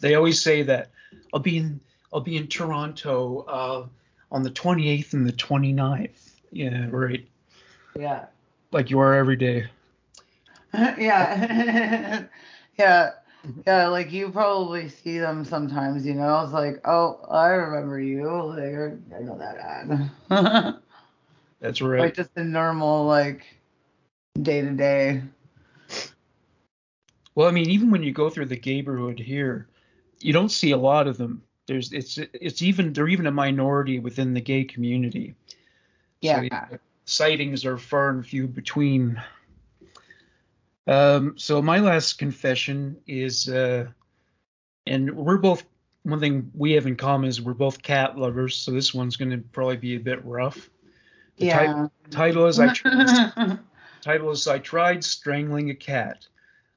They 0.00 0.14
always 0.14 0.40
say 0.40 0.62
that 0.62 0.90
I'll 1.32 1.40
be 1.40 1.58
in 1.58 1.80
I'll 2.12 2.20
be 2.20 2.36
in 2.36 2.46
Toronto. 2.48 3.40
Uh, 3.48 3.86
on 4.30 4.42
the 4.42 4.50
28th 4.50 5.14
and 5.14 5.26
the 5.26 5.32
29th. 5.32 6.32
Yeah, 6.52 6.86
right. 6.90 7.26
Yeah. 7.98 8.26
Like 8.72 8.90
you 8.90 8.98
are 8.98 9.14
every 9.14 9.36
day. 9.36 9.68
yeah. 10.98 12.24
yeah. 12.78 13.10
Mm-hmm. 13.46 13.60
Yeah, 13.66 13.88
like 13.88 14.12
you 14.12 14.30
probably 14.30 14.88
see 14.88 15.18
them 15.18 15.44
sometimes, 15.44 16.04
you 16.04 16.14
know. 16.14 16.42
It's 16.42 16.52
like, 16.52 16.80
oh, 16.84 17.20
I 17.30 17.48
remember 17.48 18.00
you. 18.00 18.24
Like, 18.24 18.98
I 19.16 19.22
know 19.22 19.38
that 19.38 19.58
ad. 19.58 20.10
That's 21.60 21.80
right. 21.80 22.00
like 22.00 22.14
just 22.14 22.34
the 22.34 22.44
normal, 22.44 23.06
like, 23.06 23.44
day 24.42 24.60
to 24.60 24.70
day. 24.70 25.22
Well, 27.34 27.46
I 27.46 27.52
mean, 27.52 27.70
even 27.70 27.90
when 27.90 28.02
you 28.02 28.12
go 28.12 28.28
through 28.28 28.46
the 28.46 28.60
neighborhood 28.64 29.18
here, 29.18 29.68
you 30.20 30.32
don't 30.32 30.50
see 30.50 30.72
a 30.72 30.76
lot 30.76 31.06
of 31.06 31.16
them. 31.16 31.42
There's 31.66 31.92
it's 31.92 32.18
it's 32.32 32.62
even 32.62 32.92
they're 32.92 33.08
even 33.08 33.26
a 33.26 33.30
minority 33.30 34.00
within 34.00 34.34
the 34.34 34.40
gay 34.40 34.64
community. 34.64 35.34
Yeah. 36.20 36.48
So, 36.48 36.78
sightings 37.04 37.64
are 37.64 37.78
far 37.78 38.10
and 38.10 38.26
few 38.26 38.48
between. 38.48 39.22
Um, 40.88 41.34
so 41.36 41.60
my 41.60 41.78
last 41.78 42.18
confession 42.18 42.96
is, 43.06 43.48
uh, 43.48 43.88
and 44.86 45.14
we're 45.14 45.36
both 45.36 45.64
one 46.02 46.18
thing 46.18 46.50
we 46.54 46.72
have 46.72 46.86
in 46.86 46.96
common 46.96 47.28
is 47.28 47.42
we're 47.42 47.52
both 47.52 47.82
cat 47.82 48.16
lovers. 48.16 48.56
So 48.56 48.70
this 48.70 48.94
one's 48.94 49.16
going 49.16 49.30
to 49.30 49.38
probably 49.38 49.76
be 49.76 49.96
a 49.96 50.00
bit 50.00 50.24
rough. 50.24 50.70
The 51.36 51.46
yeah. 51.46 51.58
title, 51.58 51.92
title 52.10 52.46
is 52.46 52.58
I 52.58 52.72
tried, 52.72 53.58
title 54.00 54.30
is 54.30 54.48
I 54.48 54.58
tried 54.58 55.04
strangling 55.04 55.68
a 55.68 55.74
cat. 55.74 56.26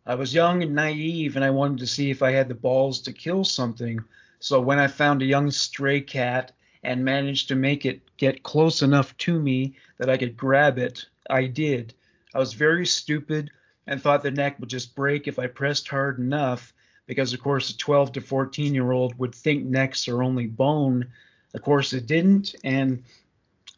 I 0.05 0.15
was 0.15 0.33
young 0.33 0.61
and 0.61 0.75
naive, 0.75 1.37
and 1.37 1.45
I 1.45 1.51
wanted 1.51 1.77
to 1.79 1.87
see 1.87 2.11
if 2.11 2.21
I 2.21 2.31
had 2.31 2.49
the 2.49 2.55
balls 2.55 2.99
to 3.03 3.13
kill 3.13 3.45
something. 3.45 4.03
So 4.39 4.59
when 4.59 4.77
I 4.77 4.87
found 4.87 5.21
a 5.21 5.25
young 5.25 5.51
stray 5.51 6.01
cat 6.01 6.51
and 6.83 7.05
managed 7.05 7.47
to 7.47 7.55
make 7.55 7.85
it 7.85 8.01
get 8.17 8.43
close 8.43 8.81
enough 8.81 9.15
to 9.17 9.39
me 9.39 9.75
that 9.99 10.09
I 10.09 10.17
could 10.17 10.35
grab 10.35 10.77
it, 10.79 11.05
I 11.29 11.45
did. 11.45 11.93
I 12.33 12.39
was 12.39 12.53
very 12.53 12.85
stupid 12.85 13.51
and 13.87 14.01
thought 14.01 14.23
the 14.23 14.31
neck 14.31 14.59
would 14.59 14.69
just 14.69 14.95
break 14.95 15.27
if 15.27 15.39
I 15.39 15.47
pressed 15.47 15.87
hard 15.87 16.19
enough, 16.19 16.73
because 17.07 17.33
of 17.33 17.41
course 17.41 17.69
a 17.69 17.77
12 17.77 18.13
to 18.13 18.21
14 18.21 18.73
year 18.73 18.91
old 18.91 19.17
would 19.17 19.35
think 19.35 19.65
necks 19.65 20.07
are 20.07 20.23
only 20.23 20.47
bone. 20.47 21.07
Of 21.53 21.61
course 21.61 21.93
it 21.93 22.07
didn't, 22.07 22.55
and 22.63 23.03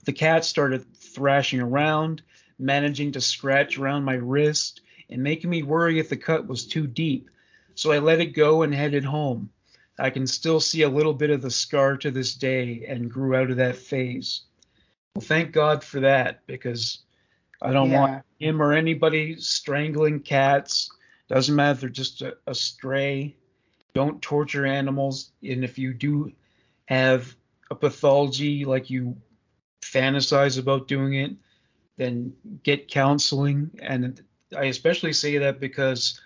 the 0.05 0.13
cat 0.13 0.45
started 0.45 0.85
thrashing 0.95 1.61
around, 1.61 2.21
managing 2.59 3.13
to 3.13 3.21
scratch 3.21 3.77
around 3.77 4.03
my 4.03 4.15
wrist 4.15 4.81
and 5.09 5.23
making 5.23 5.49
me 5.49 5.63
worry 5.63 5.99
if 5.99 6.09
the 6.09 6.17
cut 6.17 6.47
was 6.47 6.65
too 6.65 6.87
deep. 6.87 7.29
So 7.75 7.91
I 7.91 7.99
let 7.99 8.21
it 8.21 8.27
go 8.27 8.61
and 8.61 8.73
headed 8.73 9.05
home. 9.05 9.49
I 9.97 10.09
can 10.09 10.27
still 10.27 10.59
see 10.59 10.81
a 10.81 10.89
little 10.89 11.13
bit 11.13 11.29
of 11.29 11.41
the 11.41 11.51
scar 11.51 11.97
to 11.97 12.11
this 12.11 12.33
day 12.33 12.85
and 12.87 13.11
grew 13.11 13.35
out 13.35 13.51
of 13.51 13.57
that 13.57 13.75
phase. 13.75 14.41
Well, 15.15 15.23
thank 15.23 15.51
God 15.51 15.83
for 15.83 15.99
that 16.01 16.45
because 16.47 16.99
I 17.63 17.71
don't 17.71 17.89
Yeah. 17.89 17.99
want 17.99 18.23
him 18.39 18.61
or 18.61 18.73
anybody 18.73 19.35
strangling 19.37 20.19
cats. 20.19 20.91
Doesn't 21.29 21.55
matter 21.55 21.71
if 21.71 21.79
they're 21.81 21.89
just 21.89 22.21
a, 22.21 22.37
a 22.45 22.53
stray. 22.53 23.35
Don't 23.93 24.21
torture 24.21 24.65
animals. 24.65 25.31
And 25.41 25.63
if 25.63 25.77
you 25.77 25.93
do 25.93 26.31
have 26.85 27.35
a 27.71 27.75
pathology 27.75 28.65
like 28.65 28.89
you 28.89 29.15
fantasize 29.81 30.59
about 30.59 30.87
doing 30.87 31.13
it, 31.15 31.31
then 31.97 32.33
get 32.63 32.87
counseling. 32.89 33.69
And 33.81 34.21
I 34.55 34.65
especially 34.65 35.13
say 35.13 35.37
that 35.39 35.59
because 35.59 36.19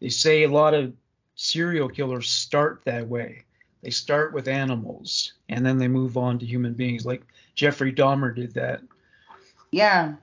they 0.00 0.08
say 0.08 0.42
a 0.44 0.50
lot 0.50 0.74
of 0.74 0.92
serial 1.36 1.88
killers 1.88 2.30
start 2.30 2.82
that 2.84 3.06
way. 3.06 3.44
They 3.82 3.90
start 3.90 4.32
with 4.32 4.48
animals 4.48 5.34
and 5.48 5.64
then 5.64 5.78
they 5.78 5.88
move 5.88 6.16
on 6.16 6.38
to 6.38 6.46
human 6.46 6.72
beings. 6.74 7.04
Like 7.04 7.22
Jeffrey 7.54 7.92
Dahmer 7.92 8.34
did 8.34 8.54
that. 8.54 8.80
yeah. 9.70 10.14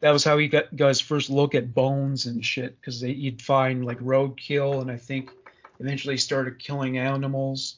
That 0.00 0.10
was 0.10 0.24
how 0.24 0.36
he 0.38 0.48
got, 0.48 0.70
his 0.70 1.00
first 1.00 1.30
look 1.30 1.54
at 1.54 1.74
bones 1.74 2.26
and 2.26 2.44
shit 2.44 2.78
because 2.80 3.00
he'd 3.00 3.40
find 3.40 3.86
like 3.86 3.98
roadkill 4.00 4.82
and 4.82 4.90
I 4.90 4.96
think 4.96 5.30
eventually 5.80 6.16
started 6.18 6.58
killing 6.58 6.98
animals 6.98 7.76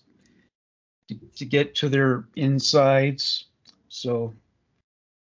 to, 1.09 1.15
to 1.37 1.45
get 1.45 1.75
to 1.77 1.89
their 1.89 2.25
insides. 2.35 3.45
So 3.89 4.35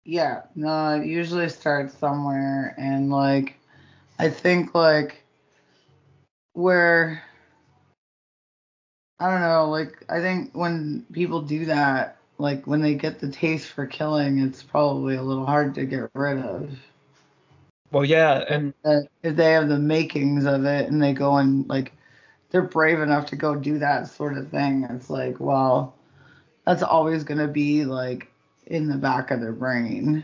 Yeah, 0.04 0.42
no, 0.56 1.00
it 1.00 1.06
usually 1.06 1.50
starts 1.50 1.98
somewhere, 1.98 2.76
and 2.78 3.10
like, 3.10 3.58
I 4.18 4.30
think 4.30 4.74
like 4.74 5.24
where 6.54 7.24
I 9.20 9.30
don't 9.30 9.42
know, 9.42 9.70
like 9.70 10.04
I 10.10 10.20
think 10.20 10.56
when 10.56 11.06
people 11.12 11.42
do 11.42 11.66
that, 11.66 12.18
like 12.38 12.66
when 12.68 12.82
they 12.82 12.96
get 12.96 13.20
the 13.20 13.30
taste 13.30 13.68
for 13.68 13.86
killing, 13.86 14.40
it's 14.40 14.64
probably 14.64 15.16
a 15.16 15.24
little 15.24 15.46
hard 15.46 15.76
to 15.76 15.86
get 15.86 16.10
rid 16.14 16.40
of. 16.40 16.70
well 17.92 18.06
yeah, 18.06 18.44
and 18.50 18.74
if 19.24 19.36
they 19.36 19.52
have 19.52 19.70
the 19.70 19.80
makings 19.80 20.46
of 20.46 20.66
it 20.66 20.90
and 20.90 21.02
they 21.02 21.14
go 21.14 21.38
and 21.38 21.68
like 21.70 21.94
they're 22.50 22.62
brave 22.62 23.00
enough 23.00 23.28
to 23.28 23.36
go 23.36 23.56
do 23.56 23.80
that 23.80 24.08
sort 24.08 24.38
of 24.38 24.50
thing, 24.50 24.88
it's 24.90 25.10
like, 25.10 25.40
well, 25.40 25.96
that's 26.66 26.84
always 26.84 27.24
gonna 27.24 27.48
be 27.48 27.86
like 27.86 28.32
in 28.66 28.88
the 28.88 28.98
back 28.98 29.32
of 29.32 29.40
their 29.40 29.52
brain. 29.52 30.24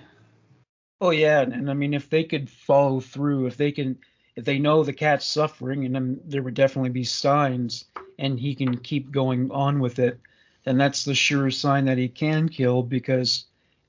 Oh 1.00 1.12
yeah, 1.12 1.42
and, 1.42 1.54
and 1.54 1.70
I 1.70 1.74
mean 1.74 1.94
if 1.94 2.10
they 2.10 2.24
could 2.24 2.50
follow 2.50 3.00
through, 3.00 3.48
if 3.48 3.58
they 3.58 3.72
can, 3.72 3.98
if 4.36 4.46
they 4.46 4.60
know 4.60 4.84
the 4.84 4.94
cat's 4.94 5.26
suffering, 5.26 5.86
and 5.86 5.96
then 5.96 6.20
there 6.26 6.44
would 6.44 6.54
definitely 6.54 6.90
be 6.90 7.04
signs, 7.04 7.86
and 8.20 8.40
he 8.40 8.54
can 8.56 8.78
keep 8.78 9.12
going 9.12 9.50
on 9.52 9.80
with 9.80 10.00
it, 10.00 10.20
then 10.64 10.78
that's 10.78 11.04
the 11.06 11.16
sure 11.16 11.52
sign 11.52 11.86
that 11.86 11.98
he 11.98 12.08
can 12.08 12.50
kill 12.50 12.84
because 12.84 13.46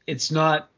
it's 0.07 0.31
not 0.31 0.69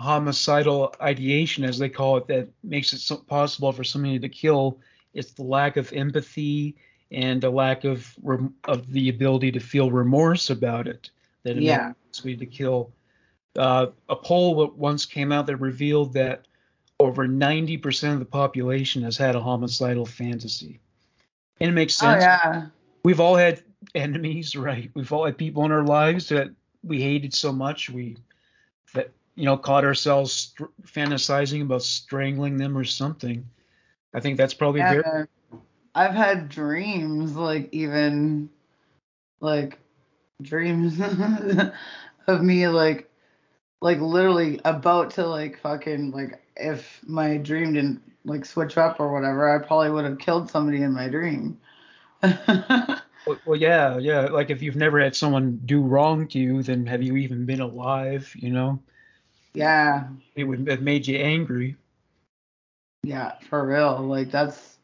homicidal 0.00 0.94
ideation 1.00 1.64
as 1.64 1.78
they 1.78 1.88
call 1.88 2.16
it 2.16 2.26
that 2.26 2.48
makes 2.62 2.92
it 2.92 2.98
so 2.98 3.16
possible 3.16 3.72
for 3.72 3.84
somebody 3.84 4.18
to 4.18 4.28
kill. 4.28 4.78
It's 5.12 5.32
the 5.32 5.44
lack 5.44 5.76
of 5.76 5.92
empathy 5.92 6.76
and 7.10 7.42
a 7.44 7.50
lack 7.50 7.84
of 7.84 8.14
of 8.64 8.90
the 8.90 9.08
ability 9.08 9.52
to 9.52 9.60
feel 9.60 9.90
remorse 9.90 10.50
about 10.50 10.88
it 10.88 11.10
that 11.44 11.56
Yeah. 11.56 11.86
enables 11.86 12.24
me 12.24 12.36
to 12.36 12.46
kill. 12.46 12.92
Uh, 13.56 13.86
a 14.08 14.16
poll 14.16 14.56
that 14.56 14.76
once 14.76 15.06
came 15.06 15.30
out 15.30 15.46
that 15.46 15.56
revealed 15.58 16.14
that 16.14 16.46
over 16.98 17.26
90% 17.28 18.12
of 18.14 18.18
the 18.18 18.24
population 18.24 19.02
has 19.02 19.16
had 19.16 19.36
a 19.36 19.40
homicidal 19.40 20.06
fantasy. 20.06 20.80
And 21.60 21.70
it 21.70 21.72
makes 21.72 22.02
Oh 22.02 22.06
sense. 22.06 22.24
yeah. 22.24 22.66
We've 23.04 23.20
all 23.20 23.36
had 23.36 23.62
enemies, 23.94 24.56
right? 24.56 24.90
We've 24.94 25.12
all 25.12 25.26
had 25.26 25.38
people 25.38 25.64
in 25.64 25.72
our 25.72 25.84
lives 25.84 26.28
that 26.28 26.48
we 26.82 27.00
hated 27.00 27.34
so 27.34 27.52
much 27.52 27.90
we 27.90 28.16
that 28.94 29.10
you 29.34 29.44
know 29.44 29.56
caught 29.56 29.84
ourselves 29.84 30.32
str- 30.32 30.64
fantasizing 30.82 31.62
about 31.62 31.82
strangling 31.82 32.56
them 32.56 32.76
or 32.76 32.84
something. 32.84 33.46
I 34.14 34.20
think 34.20 34.36
that's 34.36 34.54
probably 34.54 34.80
very 34.80 35.26
I've 35.94 36.14
had 36.14 36.48
dreams, 36.48 37.36
like 37.36 37.68
even 37.72 38.50
like 39.40 39.78
dreams 40.42 41.00
of 42.26 42.42
me 42.42 42.66
like 42.68 43.10
like 43.80 44.00
literally 44.00 44.60
about 44.64 45.10
to 45.10 45.26
like 45.26 45.60
fucking 45.60 46.10
like 46.10 46.42
if 46.56 47.00
my 47.06 47.36
dream 47.36 47.74
didn't 47.74 48.02
like 48.24 48.44
switch 48.44 48.78
up 48.78 48.98
or 49.00 49.12
whatever, 49.12 49.54
I 49.54 49.64
probably 49.64 49.90
would 49.90 50.04
have 50.04 50.18
killed 50.18 50.50
somebody 50.50 50.82
in 50.82 50.92
my 50.92 51.08
dream. 51.08 51.58
well, 53.26 53.38
well, 53.44 53.58
yeah, 53.58 53.98
yeah. 53.98 54.22
Like 54.22 54.50
if 54.50 54.62
you've 54.62 54.76
never 54.76 55.00
had 55.00 55.16
someone 55.16 55.60
do 55.64 55.80
wrong 55.82 56.26
to 56.28 56.38
you, 56.38 56.62
then 56.62 56.86
have 56.86 57.02
you 57.02 57.16
even 57.16 57.46
been 57.46 57.60
alive? 57.60 58.30
You 58.36 58.50
know, 58.50 58.78
yeah, 59.54 60.08
it 60.34 60.44
would 60.44 60.68
have 60.68 60.82
made 60.82 61.06
you 61.06 61.18
angry. 61.18 61.76
yeah, 63.02 63.32
for 63.48 63.66
real. 63.66 63.98
Like 64.00 64.30
that's 64.30 64.76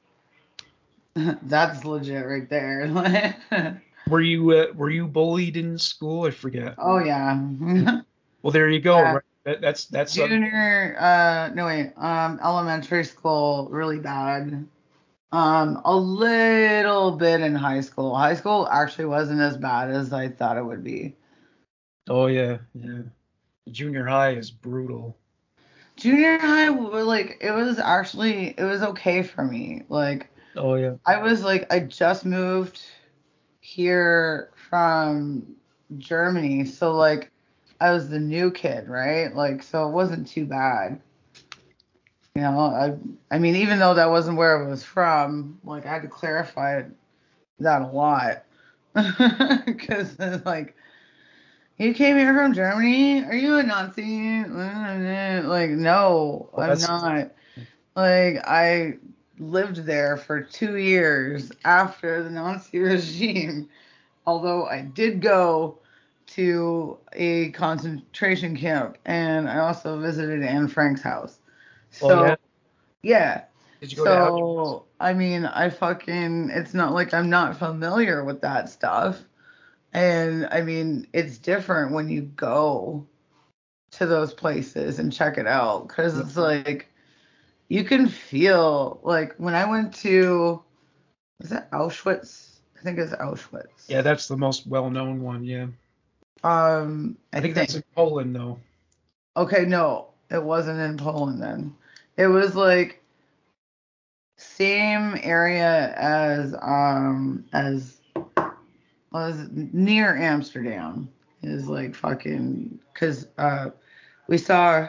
that's 1.14 1.84
legit 1.84 2.26
right 2.26 2.48
there. 2.48 3.36
Were 4.08 4.20
you 4.20 4.50
uh, 4.52 4.66
were 4.74 4.90
you 4.90 5.06
bullied 5.06 5.56
in 5.56 5.78
school? 5.78 6.26
I 6.26 6.30
forget. 6.30 6.74
oh 6.78 6.98
yeah. 6.98 7.38
Well, 8.42 8.52
there 8.52 8.70
you 8.70 8.80
go. 8.80 8.96
Yeah. 8.96 9.12
Right? 9.12 9.22
That, 9.44 9.60
that's 9.60 9.84
that's 9.86 10.14
junior 10.14 10.96
uh 10.98 11.50
no 11.54 11.66
wait 11.66 11.92
um 11.96 12.38
elementary 12.42 13.04
school 13.04 13.68
really 13.70 13.98
bad 13.98 14.66
um 15.32 15.80
a 15.84 15.94
little 15.96 17.12
bit 17.12 17.40
in 17.40 17.54
high 17.54 17.80
school 17.80 18.14
high 18.16 18.34
school 18.34 18.66
actually 18.68 19.04
wasn't 19.04 19.40
as 19.40 19.56
bad 19.56 19.90
as 19.90 20.12
i 20.12 20.28
thought 20.28 20.56
it 20.56 20.64
would 20.64 20.82
be 20.82 21.14
oh 22.08 22.26
yeah, 22.26 22.58
yeah. 22.74 23.02
Junior 23.70 24.04
high 24.04 24.30
is 24.30 24.50
brutal. 24.50 25.16
junior 25.96 26.38
high 26.38 26.68
like 26.68 27.38
it 27.40 27.52
was 27.52 27.78
actually 27.78 28.54
it 28.58 28.64
was 28.64 28.82
okay 28.82 29.22
for 29.22 29.44
me 29.44 29.82
like 29.88 30.28
Oh 30.56 30.74
yeah. 30.74 30.94
i 31.06 31.16
was 31.22 31.44
like 31.44 31.72
i 31.72 31.78
just 31.78 32.24
moved 32.24 32.80
here 33.60 34.50
from 34.54 35.46
germany 35.98 36.64
so 36.64 36.92
like 36.92 37.30
i 37.80 37.92
was 37.92 38.08
the 38.08 38.18
new 38.18 38.50
kid 38.50 38.88
right 38.88 39.34
like 39.36 39.62
so 39.62 39.86
it 39.88 39.92
wasn't 39.92 40.26
too 40.26 40.46
bad 40.46 41.00
you 42.34 42.42
know 42.42 42.60
i 42.60 42.94
i 43.34 43.38
mean 43.38 43.56
even 43.56 43.78
though 43.78 43.94
that 43.94 44.10
wasn't 44.10 44.36
where 44.36 44.64
I 44.64 44.68
was 44.68 44.84
from 44.84 45.58
like 45.64 45.86
i 45.86 45.90
had 45.90 46.02
to 46.02 46.08
clarify 46.08 46.82
that 47.58 47.82
a 47.82 47.86
lot 47.86 48.44
because 49.66 50.18
like 50.44 50.74
You 51.78 51.94
came 51.94 52.18
here 52.18 52.34
from 52.34 52.52
Germany? 52.52 53.24
Are 53.24 53.34
you 53.34 53.56
a 53.56 53.62
Nazi? 53.62 54.44
Like, 55.48 55.70
no, 55.70 56.50
Well, 56.52 56.70
I'm 56.70 56.78
not. 56.80 57.30
Like, 57.96 58.46
I 58.46 58.98
lived 59.38 59.86
there 59.86 60.18
for 60.18 60.42
two 60.42 60.76
years 60.76 61.50
after 61.64 62.22
the 62.22 62.30
Nazi 62.30 62.78
regime. 62.80 63.68
Although 64.26 64.66
I 64.66 64.82
did 64.82 65.22
go 65.22 65.78
to 66.28 66.98
a 67.14 67.50
concentration 67.52 68.56
camp 68.56 68.98
and 69.06 69.48
I 69.48 69.58
also 69.58 69.98
visited 69.98 70.42
Anne 70.44 70.68
Frank's 70.68 71.02
house. 71.02 71.39
So, 71.90 72.22
Oh, 72.22 72.26
yeah? 72.26 72.36
yeah. 73.02 73.44
Did 73.80 73.92
you 73.92 73.96
go 73.96 74.04
So, 74.04 74.84
I 75.00 75.12
mean, 75.14 75.44
I 75.44 75.70
fucking, 75.70 76.50
it's 76.50 76.74
not 76.74 76.92
like 76.92 77.14
I'm 77.14 77.30
not 77.30 77.58
familiar 77.58 78.24
with 78.24 78.40
that 78.42 78.68
stuff. 78.68 79.22
And 79.92 80.46
I 80.50 80.60
mean, 80.60 81.06
it's 81.12 81.38
different 81.38 81.92
when 81.92 82.08
you 82.08 82.22
go 82.22 83.06
to 83.92 84.06
those 84.06 84.32
places 84.32 84.98
and 84.98 85.12
check 85.12 85.36
it 85.38 85.46
out 85.46 85.88
because 85.88 86.16
it's 86.18 86.36
like 86.36 86.88
you 87.68 87.84
can 87.84 88.06
feel 88.08 89.00
like 89.02 89.34
when 89.36 89.54
I 89.54 89.68
went 89.68 89.94
to, 89.96 90.62
was 91.40 91.52
it 91.52 91.70
Auschwitz? 91.72 92.58
I 92.78 92.82
think 92.82 92.98
it's 92.98 93.12
Auschwitz. 93.12 93.88
Yeah, 93.88 94.02
that's 94.02 94.28
the 94.28 94.36
most 94.36 94.66
well-known 94.66 95.22
one. 95.22 95.44
Yeah, 95.44 95.66
Um, 96.42 97.18
I 97.32 97.40
think 97.40 97.54
that's 97.54 97.74
in 97.74 97.82
Poland 97.94 98.34
though. 98.34 98.58
Okay, 99.36 99.64
no, 99.64 100.09
it 100.30 100.42
wasn't 100.42 100.80
in 100.80 100.96
Poland 100.96 101.42
then. 101.42 101.74
It 102.16 102.26
was 102.26 102.54
like 102.54 103.02
same 104.36 105.18
area 105.22 105.94
as 105.96 106.54
um 106.62 107.44
as 107.52 107.98
was 109.12 109.48
near 109.52 110.16
Amsterdam 110.16 111.10
is 111.42 111.68
like 111.68 111.94
fucking 111.94 112.78
because 112.92 113.26
uh 113.38 113.70
we 114.28 114.38
saw 114.38 114.88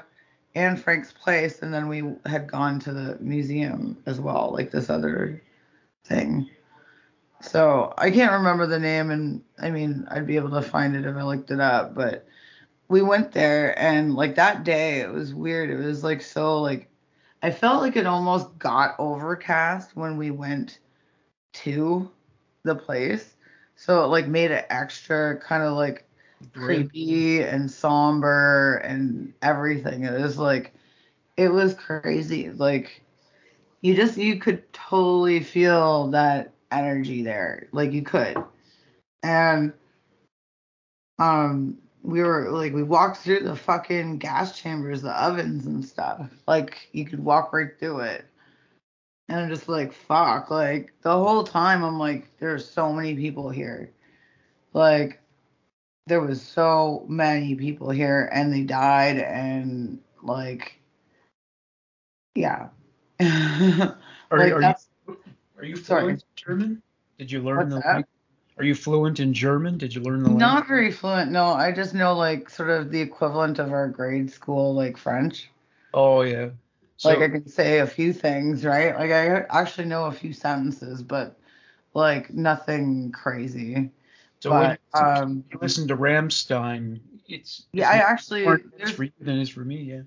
Anne 0.56 0.78
Frank's 0.78 1.12
place 1.12 1.62
and 1.62 1.74
then 1.74 1.88
we 1.88 2.04
had 2.26 2.50
gone 2.50 2.80
to 2.80 2.94
the 2.94 3.18
museum 3.20 3.98
as 4.06 4.20
well, 4.20 4.52
like 4.54 4.70
this 4.72 4.90
other 4.90 5.42
thing. 6.06 6.50
So 7.42 7.94
I 7.98 8.12
can't 8.12 8.34
remember 8.34 8.68
the 8.68 8.80
name 8.80 9.10
and 9.12 9.42
I 9.60 9.72
mean 9.72 10.06
I'd 10.12 10.28
be 10.28 10.36
able 10.36 10.52
to 10.52 10.62
find 10.62 10.96
it 10.96 11.06
if 11.06 11.16
I 11.16 11.24
looked 11.24 11.52
it 11.52 11.60
up, 11.60 11.96
but 11.96 12.26
we 12.92 13.02
went 13.02 13.32
there 13.32 13.78
and 13.80 14.16
like 14.16 14.36
that 14.36 14.66
day 14.66 15.00
it 15.00 15.10
was 15.10 15.34
weird. 15.34 15.70
It 15.70 15.78
was 15.78 16.04
like 16.04 16.22
so 16.22 16.62
like 16.62 16.90
I 17.42 17.50
felt 17.50 17.82
like 17.82 17.96
it 17.96 18.06
almost 18.06 18.60
got 18.60 18.96
overcast 19.00 19.96
when 19.96 20.18
we 20.18 20.30
went 20.30 20.80
to 21.54 22.12
the 22.64 22.76
place. 22.76 23.36
So 23.78 24.04
it 24.04 24.08
like 24.08 24.28
made 24.28 24.52
it 24.52 24.68
extra 24.70 25.40
kind 25.40 25.64
of 25.64 25.74
like 25.74 26.06
creepy 26.54 27.42
and 27.42 27.72
somber 27.72 28.82
and 28.84 29.34
everything. 29.42 30.04
It 30.04 30.20
was 30.20 30.38
like 30.38 30.74
it 31.38 31.48
was 31.48 31.74
crazy. 31.74 32.50
Like 32.50 33.04
you 33.80 33.96
just 33.96 34.18
you 34.18 34.38
could 34.38 34.72
totally 34.74 35.40
feel 35.40 36.10
that 36.10 36.52
energy 36.72 37.24
there. 37.24 37.68
Like 37.72 37.94
you 37.94 38.04
could. 38.04 38.36
And 39.24 39.72
um 41.20 41.81
we 42.04 42.22
were 42.22 42.50
like 42.50 42.74
we 42.74 42.84
walked 42.84 43.18
through 43.18 43.42
the 43.42 43.56
fucking 43.56 44.18
gas 44.18 44.58
chambers, 44.58 45.02
the 45.02 45.12
ovens 45.12 45.66
and 45.66 45.86
stuff. 45.86 46.30
Like 46.48 46.90
you 46.92 47.06
could 47.06 47.24
walk 47.24 47.54
right 47.54 47.78
through 47.80 48.02
it. 48.02 48.26
And 49.30 49.40
I'm 49.40 49.50
just 49.50 49.70
like, 49.70 49.94
fuck. 49.94 50.50
Like 50.50 50.94
the 51.02 51.12
whole 51.12 51.44
time 51.44 51.84
I'm 51.84 52.00
like, 52.00 52.28
there's 52.40 52.70
so 52.70 52.92
many 52.92 53.16
people 53.16 53.50
here. 53.50 53.92
Like 54.74 55.22
there 56.08 56.22
was 56.22 56.42
so 56.42 57.06
many 57.08 57.56
people 57.56 57.90
here 57.92 58.30
and 58.34 58.52
they 58.52 58.64
died 58.64 59.18
and 59.18 60.00
like 60.24 60.80
yeah. 62.36 62.70
Are, 63.22 64.38
Like, 64.38 64.54
are 64.54 64.62
you 64.62 64.74
are 65.58 65.66
you 65.66 65.76
Sorry. 65.76 66.02
fluent 66.04 66.24
German? 66.36 66.82
Did 67.20 67.32
you 67.32 67.42
learn 67.42 67.58
What's 67.60 67.70
the 67.70 67.76
that? 67.78 67.86
language? 67.86 68.06
Are 68.62 68.64
you 68.64 68.76
fluent 68.76 69.20
in 69.20 69.34
German? 69.34 69.80
Did 69.80 69.96
you 69.96 70.02
learn 70.02 70.22
the 70.22 70.30
language? 70.30 70.40
Not 70.40 70.68
very 70.68 70.92
fluent, 70.92 71.32
no. 71.32 71.46
I 71.46 71.72
just 71.72 71.96
know 71.96 72.14
like 72.14 72.48
sort 72.48 72.70
of 72.70 72.92
the 72.92 73.02
equivalent 73.02 73.58
of 73.58 73.72
our 73.72 73.88
grade 73.88 74.32
school 74.32 74.76
like 74.76 74.98
French. 74.98 75.50
Oh 75.96 76.22
yeah. 76.22 76.52
So, 76.98 77.10
like 77.10 77.22
I 77.28 77.30
can 77.30 77.48
say 77.48 77.80
a 77.80 77.88
few 77.88 78.14
things, 78.14 78.64
right? 78.64 78.96
Like 78.96 79.10
I 79.10 79.46
actually 79.50 79.86
know 79.86 80.06
a 80.06 80.12
few 80.12 80.32
sentences, 80.32 81.02
but 81.02 81.40
like 81.96 82.32
nothing 82.36 83.12
crazy. 83.12 83.90
so 84.42 84.52
when 84.52 84.70
but 84.70 84.80
you 84.94 85.00
um 85.02 85.44
you 85.52 85.58
listen 85.60 85.88
to 85.88 85.98
Rammstein, 85.98 87.00
it's 87.28 87.66
yeah, 87.74 87.90
I 87.90 87.96
actually 87.96 88.44
there's, 88.78 88.92
for 88.92 89.06
you 89.06 89.12
than 89.20 89.40
it 89.40 89.42
is 89.42 89.50
for 89.50 89.66
me. 89.66 89.78
Yeah. 89.78 90.02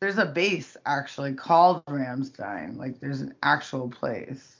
there's 0.00 0.18
a 0.18 0.26
base 0.26 0.76
actually 0.84 1.32
called 1.32 1.82
Ramstein. 1.86 2.76
Like 2.76 3.00
there's 3.00 3.22
an 3.22 3.34
actual 3.42 3.88
place. 3.88 4.56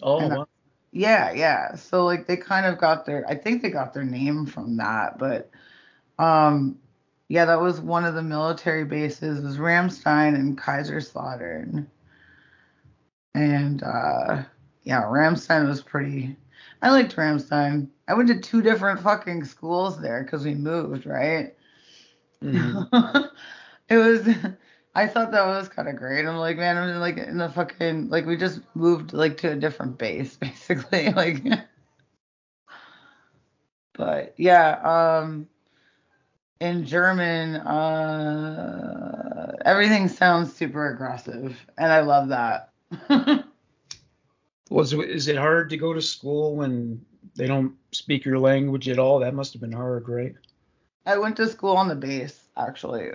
Oh 0.00 0.26
wow. 0.26 0.46
Yeah, 0.92 1.32
yeah. 1.32 1.74
So 1.76 2.04
like 2.04 2.26
they 2.26 2.36
kind 2.36 2.66
of 2.66 2.78
got 2.78 3.06
their 3.06 3.26
I 3.28 3.34
think 3.36 3.62
they 3.62 3.70
got 3.70 3.92
their 3.94 4.04
name 4.04 4.46
from 4.46 4.76
that, 4.78 5.18
but 5.18 5.50
um 6.18 6.78
yeah, 7.28 7.46
that 7.46 7.60
was 7.60 7.80
one 7.80 8.04
of 8.04 8.14
the 8.14 8.22
military 8.22 8.84
bases 8.84 9.42
was 9.42 9.58
Ramstein 9.58 10.34
and 10.36 10.58
Kaiserslautern. 10.58 11.86
And 13.34 13.82
uh 13.82 14.42
yeah, 14.84 15.02
Ramstein 15.02 15.66
was 15.66 15.82
pretty 15.82 16.36
I 16.82 16.90
liked 16.90 17.16
Ramstein. 17.16 17.88
I 18.08 18.14
went 18.14 18.28
to 18.28 18.40
two 18.40 18.62
different 18.62 19.00
fucking 19.00 19.44
schools 19.44 20.00
there 20.00 20.24
cuz 20.24 20.44
we 20.44 20.54
moved, 20.54 21.06
right? 21.06 21.54
Mhm. 22.42 23.30
it 23.88 23.96
was 23.96 24.28
I 24.96 25.06
thought 25.06 25.30
that 25.32 25.44
was 25.44 25.68
kind 25.68 25.88
of 25.88 25.96
great. 25.96 26.24
I'm 26.24 26.38
like, 26.38 26.56
man, 26.56 26.78
I'm 26.78 26.98
like 27.00 27.18
in 27.18 27.36
the 27.36 27.50
fucking 27.50 28.08
like 28.08 28.24
we 28.24 28.38
just 28.38 28.60
moved 28.74 29.12
like 29.12 29.36
to 29.38 29.52
a 29.52 29.54
different 29.54 29.98
base 29.98 30.36
basically 30.38 31.10
like 31.10 31.44
but 33.92 34.32
yeah, 34.38 35.18
um 35.20 35.46
in 36.60 36.86
German 36.86 37.56
uh 37.56 39.54
everything 39.66 40.08
sounds 40.08 40.56
super 40.56 40.88
aggressive 40.88 41.54
and 41.76 41.92
I 41.92 42.00
love 42.00 42.30
that. 42.30 42.70
Was 44.70 44.94
is 44.94 45.28
it 45.28 45.36
hard 45.36 45.68
to 45.70 45.76
go 45.76 45.92
to 45.92 46.00
school 46.00 46.56
when 46.56 47.04
they 47.34 47.46
don't 47.46 47.74
speak 47.92 48.24
your 48.24 48.38
language 48.38 48.88
at 48.88 48.98
all? 48.98 49.18
That 49.18 49.34
must 49.34 49.52
have 49.52 49.60
been 49.60 49.72
hard, 49.72 50.08
right? 50.08 50.34
I 51.04 51.18
went 51.18 51.36
to 51.36 51.46
school 51.48 51.76
on 51.76 51.88
the 51.88 51.94
base 51.94 52.48
actually. 52.56 53.10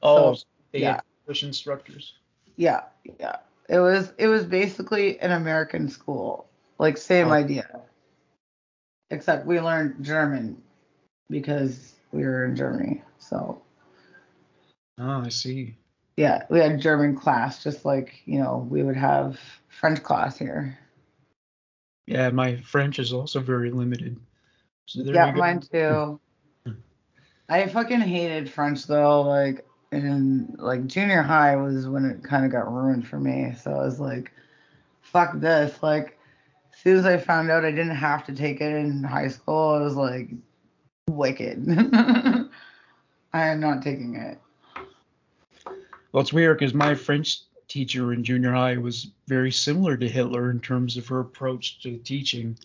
Oh, 0.00 0.34
So, 0.34 0.44
yeah. 0.72 1.00
English 1.24 1.42
instructors. 1.42 2.14
Yeah, 2.56 2.82
yeah. 3.18 3.36
It 3.68 3.78
was 3.78 4.12
it 4.18 4.28
was 4.28 4.44
basically 4.44 5.18
an 5.20 5.32
American 5.32 5.88
school. 5.88 6.46
Like 6.78 6.98
same 6.98 7.28
Oh. 7.28 7.32
idea. 7.32 7.80
Except 9.10 9.46
we 9.46 9.60
learned 9.60 10.04
German 10.04 10.60
because 11.30 11.94
we 12.12 12.24
were 12.24 12.44
in 12.44 12.56
Germany. 12.56 13.02
So 13.18 13.62
Oh, 14.98 15.22
I 15.24 15.28
see. 15.30 15.76
yeah, 16.16 16.44
we 16.50 16.60
had 16.60 16.80
German 16.80 17.16
class 17.16 17.64
just 17.64 17.84
like, 17.84 18.22
you 18.26 18.38
know, 18.38 18.66
we 18.70 18.82
would 18.82 18.96
have 18.96 19.40
French 19.68 20.02
class 20.02 20.38
here. 20.38 20.78
Yeah, 22.06 22.28
my 22.30 22.56
French 22.56 22.98
is 22.98 23.12
also 23.12 23.40
very 23.40 23.70
limited. 23.70 24.20
So 24.86 25.02
there 25.02 25.14
yeah, 25.14 25.32
mine 25.32 25.60
too. 25.60 26.20
I 27.48 27.66
fucking 27.66 28.00
hated 28.00 28.50
French 28.50 28.86
though, 28.86 29.22
like 29.22 29.66
in 30.02 30.56
like 30.58 30.86
junior 30.86 31.22
high 31.22 31.56
was 31.56 31.86
when 31.86 32.04
it 32.04 32.24
kind 32.24 32.44
of 32.44 32.50
got 32.50 32.72
ruined 32.72 33.06
for 33.06 33.20
me. 33.20 33.54
So 33.60 33.72
I 33.72 33.84
was 33.84 34.00
like, 34.00 34.32
fuck 35.02 35.38
this. 35.38 35.82
Like 35.82 36.18
as 36.72 36.80
soon 36.80 36.98
as 36.98 37.06
I 37.06 37.18
found 37.18 37.50
out 37.50 37.64
I 37.64 37.70
didn't 37.70 37.94
have 37.94 38.26
to 38.26 38.32
take 38.32 38.60
it 38.60 38.74
in 38.74 39.04
high 39.04 39.28
school, 39.28 39.74
I 39.74 39.80
was 39.80 39.94
like, 39.94 40.30
wicked. 41.08 41.64
I 43.32 43.46
am 43.46 43.60
not 43.60 43.82
taking 43.82 44.16
it. 44.16 44.38
Well, 46.12 46.22
it's 46.22 46.32
weird 46.32 46.58
because 46.58 46.74
my 46.74 46.94
French 46.94 47.40
teacher 47.68 48.12
in 48.12 48.24
junior 48.24 48.52
high 48.52 48.76
was 48.76 49.08
very 49.26 49.50
similar 49.50 49.96
to 49.96 50.08
Hitler 50.08 50.50
in 50.50 50.60
terms 50.60 50.96
of 50.96 51.06
her 51.08 51.20
approach 51.20 51.80
to 51.82 51.98
teaching. 51.98 52.56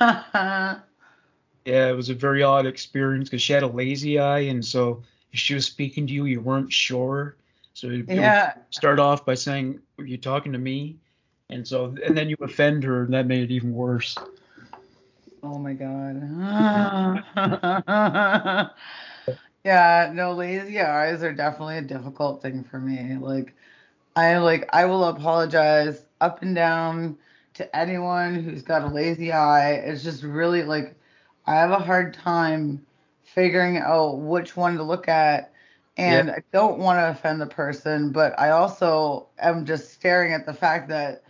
Yeah, 1.64 1.90
it 1.90 1.96
was 1.96 2.08
a 2.08 2.14
very 2.14 2.42
odd 2.42 2.64
experience 2.64 3.28
because 3.28 3.42
she 3.42 3.52
had 3.52 3.62
a 3.62 3.66
lazy 3.66 4.18
eye, 4.18 4.38
and 4.38 4.64
so 4.64 5.02
if 5.32 5.38
she 5.38 5.54
was 5.54 5.66
speaking 5.66 6.06
to 6.06 6.12
you, 6.12 6.24
you 6.26 6.40
weren't 6.40 6.72
sure. 6.72 7.36
So 7.74 7.88
it 7.90 8.06
yeah. 8.08 8.54
start 8.70 8.98
off 8.98 9.24
by 9.24 9.34
saying, 9.34 9.80
"Are 9.98 10.04
you 10.04 10.16
talking 10.16 10.52
to 10.52 10.58
me?" 10.58 10.96
And 11.50 11.66
so, 11.66 11.94
and 12.04 12.16
then 12.16 12.28
you 12.28 12.36
offend 12.40 12.84
her, 12.84 13.04
and 13.04 13.14
that 13.14 13.26
made 13.26 13.42
it 13.42 13.54
even 13.54 13.72
worse. 13.72 14.16
Oh 15.42 15.58
my 15.58 15.72
god. 15.72 16.16
yeah, 19.64 20.10
no, 20.12 20.32
lazy 20.32 20.80
eyes 20.80 21.22
are 21.22 21.32
definitely 21.32 21.78
a 21.78 21.82
difficult 21.82 22.42
thing 22.42 22.64
for 22.64 22.80
me. 22.80 23.16
Like 23.16 23.54
I 24.16 24.38
like 24.38 24.68
I 24.72 24.86
will 24.86 25.04
apologize 25.04 26.04
up 26.20 26.42
and 26.42 26.54
down 26.54 27.16
to 27.54 27.76
anyone 27.76 28.34
who's 28.34 28.62
got 28.62 28.82
a 28.82 28.88
lazy 28.88 29.32
eye. 29.32 29.74
It's 29.74 30.02
just 30.02 30.22
really 30.22 30.64
like 30.64 30.96
I 31.46 31.54
have 31.54 31.70
a 31.70 31.78
hard 31.78 32.14
time 32.14 32.84
figuring 33.38 33.76
out 33.76 34.18
which 34.18 34.56
one 34.56 34.76
to 34.76 34.82
look 34.82 35.06
at. 35.06 35.52
And 35.96 36.28
I 36.28 36.42
don't 36.52 36.78
want 36.80 36.98
to 36.98 37.10
offend 37.10 37.40
the 37.40 37.46
person, 37.46 38.10
but 38.10 38.36
I 38.38 38.50
also 38.50 39.28
am 39.38 39.64
just 39.64 39.92
staring 39.92 40.32
at 40.32 40.44
the 40.44 40.52
fact 40.52 40.88
that, 40.88 41.22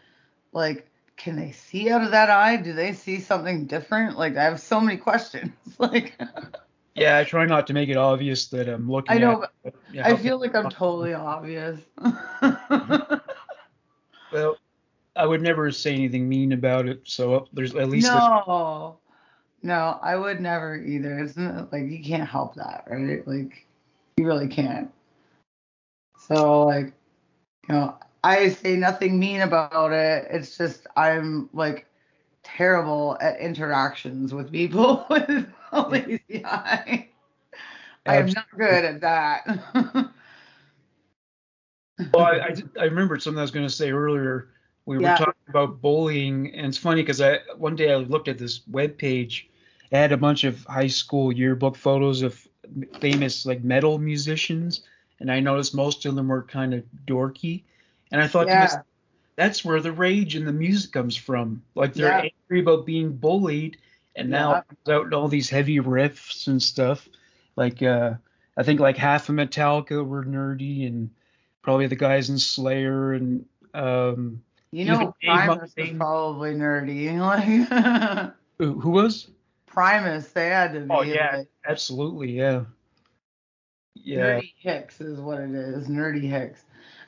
like, 0.52 0.88
can 1.18 1.36
they 1.36 1.52
see 1.52 1.90
out 1.90 2.02
of 2.02 2.12
that 2.12 2.30
eye? 2.30 2.56
Do 2.56 2.72
they 2.72 2.94
see 2.94 3.20
something 3.20 3.66
different? 3.66 4.16
Like, 4.16 4.38
I 4.38 4.44
have 4.44 4.59
so 4.59 4.80
many 4.80 4.96
questions. 4.96 5.52
like, 5.78 6.18
Yeah, 6.94 7.18
I 7.18 7.24
try 7.24 7.44
not 7.44 7.66
to 7.66 7.74
make 7.74 7.90
it 7.90 7.98
obvious 7.98 8.46
that 8.48 8.70
I'm 8.70 8.90
looking. 8.90 9.14
I 9.14 9.18
know, 9.18 9.42
At, 9.42 9.50
but, 9.62 9.74
yeah, 9.92 10.09
I 10.09 10.16
feel 10.16 10.40
like 10.40 10.54
I'm 10.54 10.70
totally 10.70 11.12
obvious. 11.12 11.78
Well, 14.30 14.59
I 15.16 15.24
would 15.26 15.40
never 15.40 15.70
say 15.72 15.94
anything 15.94 16.28
mean 16.28 16.52
about 16.52 16.86
it, 16.86 17.00
so 17.04 17.34
uh, 17.34 17.44
there's 17.52 17.74
at 17.74 17.88
least. 17.88 18.06
no, 18.06 18.98
no, 19.62 19.98
I 20.02 20.16
would 20.16 20.40
never 20.40 20.76
either. 20.76 21.18
It's 21.18 21.36
not 21.36 21.72
like 21.72 21.84
you 21.84 22.02
can't 22.02 22.28
help 22.28 22.54
that, 22.54 22.84
right? 22.88 23.26
Like 23.26 23.66
you 24.16 24.26
really 24.26 24.48
can't. 24.48 24.90
So 26.18 26.64
like, 26.64 26.92
you 27.68 27.74
know, 27.74 27.96
I 28.22 28.50
say 28.50 28.76
nothing 28.76 29.18
mean 29.18 29.40
about 29.40 29.92
it. 29.92 30.28
It's 30.30 30.56
just 30.56 30.86
I'm 30.96 31.48
like 31.52 31.86
terrible 32.42 33.16
at 33.20 33.40
interactions 33.40 34.32
with 34.32 34.52
people 34.52 35.06
with 35.11 35.46
lazy 35.90 36.44
eye. 36.44 37.09
I 38.06 38.16
am 38.16 38.26
not 38.26 38.46
good 38.56 38.84
at 38.84 39.00
that. 39.00 39.46
Well, 42.14 42.26
I, 42.26 42.38
I, 42.38 42.54
I 42.80 42.84
remembered 42.84 43.22
something 43.22 43.38
I 43.38 43.42
was 43.42 43.50
going 43.50 43.66
to 43.66 43.72
say 43.72 43.90
earlier. 43.90 44.48
We 44.89 44.99
Yeah. 44.99 45.12
were 45.12 45.16
talking 45.18 45.34
about 45.51 45.82
bullying, 45.82 46.55
and 46.55 46.66
it's 46.68 46.78
funny 46.78 47.03
because 47.03 47.20
I 47.20 47.41
one 47.59 47.76
day 47.76 47.93
I 47.93 47.97
looked 47.97 48.26
at 48.26 48.39
this 48.39 48.66
web 48.66 48.97
page. 48.97 49.47
It 49.91 49.97
had 49.99 50.12
a 50.12 50.16
bunch 50.16 50.45
of 50.45 50.64
high 50.64 50.86
school 50.86 51.30
yearbook 51.30 51.76
photos 51.76 52.22
of 52.22 52.49
famous 52.99 53.45
like 53.45 53.62
metal 53.62 53.99
musicians, 53.99 54.82
and 55.20 55.30
I 55.30 55.41
noticed 55.41 55.74
most 55.74 56.07
of 56.07 56.14
them 56.14 56.28
were 56.28 56.43
kind 56.43 56.72
of 56.72 56.84
dorky. 57.07 57.64
And 58.11 58.22
I 58.22 58.28
thought 58.28 58.49
to 58.49 58.55
yeah, 58.55 58.61
myself, 58.61 58.86
that's 59.36 59.62
where 59.62 59.82
the 59.82 59.93
rage 59.93 60.36
in 60.36 60.47
the 60.47 60.53
music 60.55 60.93
comes 60.93 61.16
from. 61.16 61.62
Like 61.74 61.93
they're 61.93 62.09
Yeah. 62.09 62.30
angry 62.51 62.61
about 62.61 62.86
being 62.86 63.12
bullied, 63.12 63.76
and 64.16 64.30
now 64.30 64.55
Yeah. 64.55 64.62
comes 64.62 64.89
out 64.89 65.12
all 65.12 65.28
these 65.28 65.51
heavy 65.51 65.80
riffs 65.80 66.47
and 66.47 66.62
stuff. 66.62 67.07
Like 67.57 67.82
uh, 67.82 68.14
I 68.57 68.62
think 68.62 68.80
like 68.80 68.97
half 68.97 69.28
of 69.28 69.34
Metallica 69.34 70.03
were 70.03 70.24
nerdy, 70.24 70.86
and 70.86 71.11
probably 71.61 71.89
the 71.89 71.97
guys 71.97 72.30
in 72.30 72.39
Slayer 72.39 73.12
and 73.12 73.45
um, 73.74 74.43
you 74.70 74.84
know, 74.84 75.14
Dave 75.22 75.30
Primus 75.30 75.72
is 75.76 75.96
probably 75.96 76.54
nerdy. 76.54 77.18
Like 77.18 78.32
who, 78.58 78.78
who 78.80 78.90
was? 78.90 79.28
Primus, 79.66 80.28
they 80.32 80.48
had 80.48 80.72
to 80.74 80.80
be. 80.80 80.86
Oh 80.90 81.02
yeah, 81.02 81.36
like, 81.38 81.48
absolutely, 81.68 82.32
yeah, 82.32 82.64
yeah. 83.94 84.40
Nerdy 84.40 84.52
Hicks 84.58 85.00
is 85.00 85.20
what 85.20 85.40
it 85.40 85.50
is. 85.54 85.88
Nerdy 85.88 86.28
Hicks. 86.28 86.64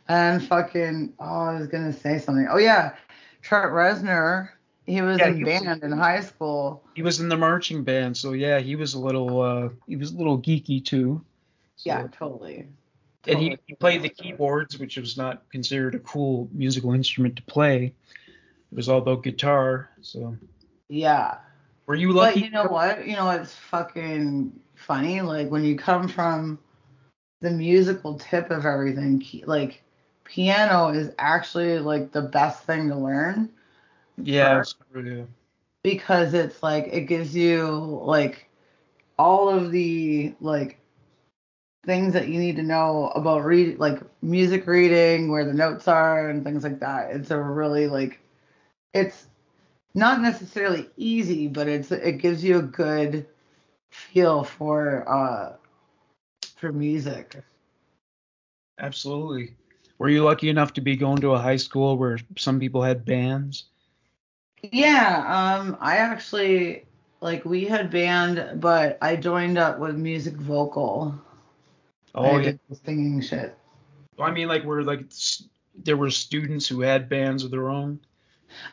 And 0.09 0.43
fucking, 0.43 1.13
oh, 1.21 1.25
I 1.25 1.59
was 1.59 1.69
going 1.69 1.85
to 1.85 1.93
say 1.93 2.19
something. 2.19 2.49
Oh, 2.51 2.59
yeah. 2.59 2.97
Trent 3.43 3.71
Reznor, 3.71 4.49
he 4.85 5.03
was 5.03 5.19
Yeah, 5.21 5.29
in 5.29 5.37
he 5.37 5.45
was- 5.45 5.61
band 5.63 5.83
in 5.85 5.93
high 5.93 6.21
school. 6.21 6.83
He 6.95 7.03
was 7.03 7.21
in 7.21 7.29
the 7.29 7.37
marching 7.37 7.85
band, 7.85 8.17
so 8.17 8.33
yeah, 8.33 8.59
he 8.59 8.75
was 8.75 8.95
a 8.95 8.99
little 8.99 9.41
uh, 9.41 9.69
he 9.87 9.95
was 9.97 10.11
a 10.11 10.17
little 10.17 10.37
geeky 10.41 10.85
too. 10.85 11.25
So- 11.77 11.91
Yeah, 11.91 12.07
totally. 12.13 12.67
And 13.27 13.39
he, 13.39 13.59
he 13.67 13.75
played 13.75 14.03
the 14.03 14.09
keyboards, 14.09 14.79
which 14.79 14.97
was 14.97 15.17
not 15.17 15.49
considered 15.51 15.95
a 15.95 15.99
cool 16.01 16.49
musical 16.53 16.93
instrument 16.93 17.37
to 17.37 17.43
play. 17.43 17.93
It 18.73 18.77
was 18.77 18.89
all 18.89 18.99
about 18.99 19.23
guitar. 19.23 19.91
So 20.01 20.37
Yeah. 20.89 21.39
were 21.87 21.95
you 21.95 22.13
lucky? 22.13 22.41
But 22.41 22.45
you 22.47 22.51
know 22.51 22.65
what? 22.65 23.07
You 23.07 23.17
know, 23.17 23.31
it's 23.31 23.55
fucking 23.55 24.53
funny. 24.75 25.21
Like, 25.21 25.51
when 25.51 25.65
you 25.65 25.77
come 25.77 26.09
from 26.09 26.59
the 27.41 27.51
musical 27.51 28.15
tip 28.19 28.51
of 28.51 28.65
everything, 28.67 29.21
ke- 29.21 29.47
like, 29.47 29.83
piano 30.25 30.89
is 30.89 31.13
actually, 31.19 31.79
like, 31.79 32.13
the 32.13 32.23
best 32.23 32.65
thing 32.65 32.89
to 32.89 32.97
learn. 32.97 33.51
yeah, 34.23 34.63
yeah. 34.95 35.25
because 35.83 36.35
it's 36.35 36.63
like 36.63 36.89
it 36.93 37.03
gives 37.03 37.35
you 37.35 37.67
like 38.03 38.49
all 39.19 39.49
of 39.49 39.71
the 39.73 40.35
like 40.41 40.80
things 41.85 42.13
that 42.13 42.29
you 42.29 42.39
need 42.39 42.57
to 42.57 42.63
know 42.63 43.09
about 43.15 43.45
read 43.45 43.79
like 43.79 44.01
music 44.23 44.67
reading 44.67 45.31
where 45.31 45.45
the 45.45 45.55
notes 45.55 45.89
are 45.89 46.29
and 46.29 46.45
things 46.45 46.63
like 46.65 46.81
that 46.81 47.11
it's 47.11 47.31
a 47.31 47.39
really 47.41 47.87
like 47.87 48.21
it's 48.93 49.27
not 49.95 50.21
necessarily 50.21 50.89
easy 50.97 51.49
but 51.49 51.69
it's 51.69 51.91
it 51.91 52.19
gives 52.19 52.45
you 52.45 52.59
a 52.59 52.63
good 52.63 53.27
feel 53.91 54.45
for 54.45 55.09
uh 55.09 55.57
for 56.57 56.73
music 56.73 57.37
absolutely. 58.79 59.55
Were 59.99 60.09
you 60.09 60.25
lucky 60.25 60.49
enough 60.49 60.73
to 60.75 60.81
be 60.81 60.97
going 60.97 61.21
to 61.21 61.33
a 61.33 61.39
high 61.39 61.57
school 61.57 61.97
where 61.97 62.19
some 62.37 62.59
people 62.61 62.83
had 62.83 63.05
bands? 63.05 63.67
yeah 64.73 65.25
um 65.27 65.77
i 65.81 65.97
actually 65.97 66.85
like 67.21 67.45
we 67.45 67.65
had 67.65 67.91
band 67.91 68.61
but 68.61 68.99
i 69.03 69.17
joined 69.17 69.59
up 69.59 69.79
with 69.79 69.97
music 69.97 70.35
vocal 70.35 71.15
Oh 72.15 72.25
I 72.25 72.37
yeah. 72.39 72.43
did 72.43 72.61
singing 72.85 73.21
shit 73.21 73.57
I 74.21 74.31
mean, 74.31 74.49
like 74.49 74.65
were 74.65 74.83
like 74.85 75.05
there 75.75 75.97
were 75.97 76.11
students 76.11 76.67
who 76.67 76.81
had 76.81 77.09
bands 77.09 77.45
of 77.45 77.51
their 77.51 77.69
own. 77.69 78.01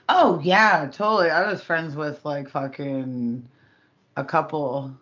Oh 0.10 0.40
yeah, 0.44 0.90
totally. 0.92 1.30
I 1.30 1.50
was 1.50 1.62
friends 1.62 1.96
with 1.96 2.24
like 2.26 2.50
fucking 2.50 3.48
a 4.16 4.24
couple 4.24 4.96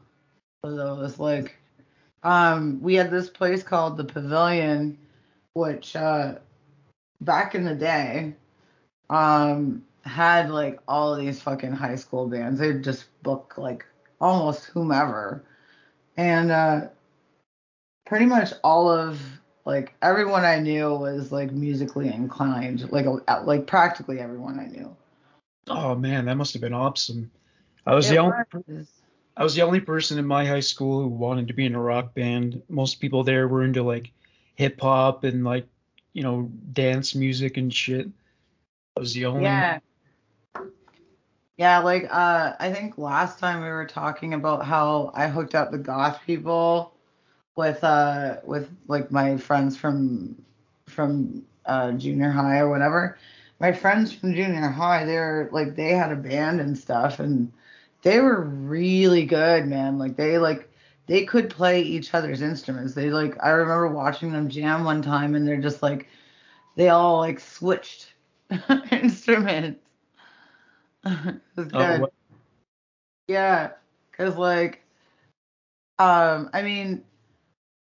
of 0.63 0.75
those. 0.75 1.19
Like, 1.19 1.57
um, 2.23 2.81
we 2.81 2.95
had 2.95 3.11
this 3.11 3.29
place 3.29 3.63
called 3.63 3.97
the 3.97 4.03
Pavilion, 4.03 4.97
which 5.53 5.95
uh, 5.95 6.35
back 7.21 7.55
in 7.55 7.63
the 7.63 7.75
day, 7.75 8.33
um, 9.09 9.83
had 10.03 10.51
like 10.51 10.79
all 10.87 11.13
of 11.13 11.19
these 11.19 11.41
fucking 11.41 11.71
high 11.71 11.95
school 11.95 12.27
bands. 12.27 12.59
They'd 12.59 12.83
just 12.83 13.05
book 13.23 13.55
like 13.57 13.85
almost 14.19 14.65
whomever, 14.65 15.43
and 16.17 16.51
uh, 16.51 16.87
pretty 18.05 18.25
much 18.25 18.53
all 18.63 18.89
of 18.89 19.19
like 19.65 19.93
everyone 20.01 20.45
I 20.45 20.59
knew 20.59 20.93
was 20.95 21.31
like 21.31 21.51
musically 21.51 22.07
inclined. 22.13 22.91
Like 22.91 23.05
like 23.43 23.67
practically 23.67 24.19
everyone 24.19 24.59
I 24.59 24.67
knew. 24.67 24.95
Oh 25.67 25.95
man, 25.95 26.25
that 26.25 26.35
must 26.35 26.53
have 26.53 26.61
been 26.61 26.73
awesome. 26.73 27.31
I 27.85 27.95
was 27.95 28.09
It 28.09 28.13
the 28.13 28.19
only 28.19 28.37
was. 28.67 28.87
I 29.37 29.43
was 29.43 29.55
the 29.55 29.63
only 29.63 29.81
person 29.81 30.17
in 30.17 30.25
my 30.25 30.45
high 30.45 30.61
school 30.61 31.01
who 31.01 31.07
wanted 31.07 31.47
to 31.49 31.53
be 31.53 31.65
in 31.65 31.75
a 31.75 31.81
rock 31.81 32.13
band. 32.13 32.61
Most 32.69 33.01
people 33.01 33.23
there 33.23 33.47
were 33.47 33.63
into 33.63 33.83
like 33.83 34.11
hip 34.55 34.79
hop 34.79 35.23
and 35.23 35.43
like 35.43 35.67
you 36.13 36.23
know 36.23 36.49
dance 36.71 37.15
music 37.15 37.57
and 37.57 37.73
shit. 37.73 38.07
I 38.95 38.99
was 38.99 39.13
the 39.13 39.25
only. 39.25 39.43
Yeah. 39.43 39.79
Yeah, 41.57 41.79
like 41.79 42.05
uh 42.11 42.53
I 42.59 42.71
think 42.71 42.97
last 42.97 43.39
time 43.39 43.61
we 43.61 43.69
were 43.69 43.85
talking 43.85 44.33
about 44.33 44.65
how 44.65 45.11
I 45.15 45.27
hooked 45.27 45.55
up 45.55 45.71
the 45.71 45.77
goth 45.77 46.19
people 46.25 46.94
with 47.55 47.83
uh 47.83 48.37
with 48.45 48.69
like 48.87 49.11
my 49.11 49.37
friends 49.37 49.77
from 49.77 50.35
from 50.87 51.45
uh 51.65 51.91
junior 51.93 52.29
high 52.31 52.59
or 52.59 52.69
whatever. 52.69 53.17
My 53.59 53.71
friends 53.71 54.13
from 54.13 54.33
junior 54.33 54.67
high, 54.69 55.05
they're 55.05 55.49
like 55.51 55.75
they 55.75 55.89
had 55.91 56.11
a 56.11 56.15
band 56.15 56.59
and 56.61 56.77
stuff 56.77 57.19
and 57.19 57.51
they 58.03 58.19
were 58.19 58.41
really 58.41 59.25
good, 59.25 59.67
man. 59.67 59.97
Like 59.99 60.15
they 60.17 60.37
like 60.37 60.69
they 61.07 61.25
could 61.25 61.49
play 61.49 61.81
each 61.81 62.13
other's 62.13 62.41
instruments. 62.41 62.93
They 62.93 63.09
like 63.09 63.35
I 63.43 63.49
remember 63.49 63.87
watching 63.89 64.31
them 64.31 64.49
jam 64.49 64.83
one 64.83 65.01
time 65.01 65.35
and 65.35 65.47
they're 65.47 65.57
just 65.61 65.81
like 65.83 66.07
they 66.75 66.89
all 66.89 67.19
like 67.19 67.39
switched 67.39 68.13
instruments. 68.91 69.81
Oh, 71.73 71.93
what- 71.95 72.13
Yeah, 73.27 73.71
cause 74.11 74.37
like, 74.37 74.83
um, 75.99 76.49
I 76.53 76.61
mean, 76.61 77.03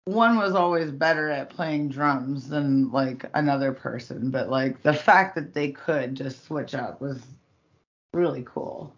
one 0.05 0.37
was 0.37 0.53
always 0.53 0.91
better 0.91 1.29
at 1.29 1.49
playing 1.49 1.89
drums 1.89 2.47
than 2.47 2.91
like 2.91 3.25
another 3.33 3.73
person, 3.73 4.29
but 4.29 4.49
like 4.49 4.81
the 4.83 4.93
fact 4.93 5.35
that 5.35 5.53
they 5.53 5.71
could 5.71 6.15
just 6.15 6.45
switch 6.45 6.75
up 6.75 7.01
was 7.01 7.21
really 8.13 8.45
cool. 8.47 8.93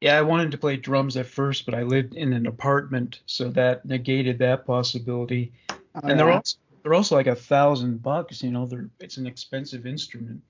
yeah, 0.00 0.16
I 0.16 0.22
wanted 0.22 0.50
to 0.52 0.58
play 0.58 0.76
drums 0.76 1.16
at 1.16 1.26
first, 1.26 1.66
but 1.66 1.74
I 1.74 1.82
lived 1.82 2.14
in 2.14 2.32
an 2.32 2.46
apartment, 2.46 3.20
so 3.26 3.50
that 3.50 3.84
negated 3.84 4.38
that 4.38 4.66
possibility. 4.66 5.52
Oh, 5.70 5.76
and 6.04 6.18
they're 6.18 6.28
yeah. 6.28 6.36
also 6.36 6.58
they're 6.82 6.94
also 6.94 7.16
like 7.16 7.26
a 7.26 7.34
thousand 7.34 8.02
bucks. 8.02 8.42
You 8.42 8.50
know, 8.52 8.66
they're 8.66 8.88
it's 9.00 9.18
an 9.18 9.26
expensive 9.26 9.86
instrument. 9.86 10.40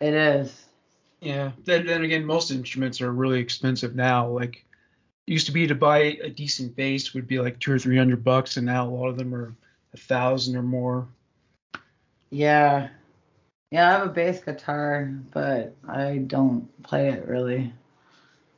It 0.00 0.14
is. 0.14 0.66
Yeah. 1.20 1.52
Then 1.64 1.86
then 1.86 2.04
again, 2.04 2.24
most 2.24 2.50
instruments 2.50 3.00
are 3.00 3.12
really 3.12 3.40
expensive 3.40 3.96
now. 3.96 4.28
Like 4.28 4.64
used 5.30 5.46
to 5.46 5.52
be 5.52 5.64
to 5.68 5.76
buy 5.76 5.98
a 5.98 6.28
decent 6.28 6.74
bass 6.74 7.14
would 7.14 7.28
be 7.28 7.38
like 7.38 7.60
two 7.60 7.72
or 7.72 7.78
three 7.78 7.96
hundred 7.96 8.24
bucks, 8.24 8.56
and 8.56 8.66
now 8.66 8.86
a 8.86 8.90
lot 8.90 9.08
of 9.08 9.16
them 9.16 9.32
are 9.32 9.54
a 9.94 9.96
thousand 9.96 10.56
or 10.56 10.62
more. 10.62 11.06
Yeah. 12.30 12.88
Yeah, 13.70 13.88
I 13.88 13.92
have 13.92 14.06
a 14.08 14.10
bass 14.10 14.42
guitar, 14.42 15.12
but 15.30 15.76
I 15.88 16.18
don't 16.26 16.68
play 16.82 17.10
it 17.10 17.28
really. 17.28 17.72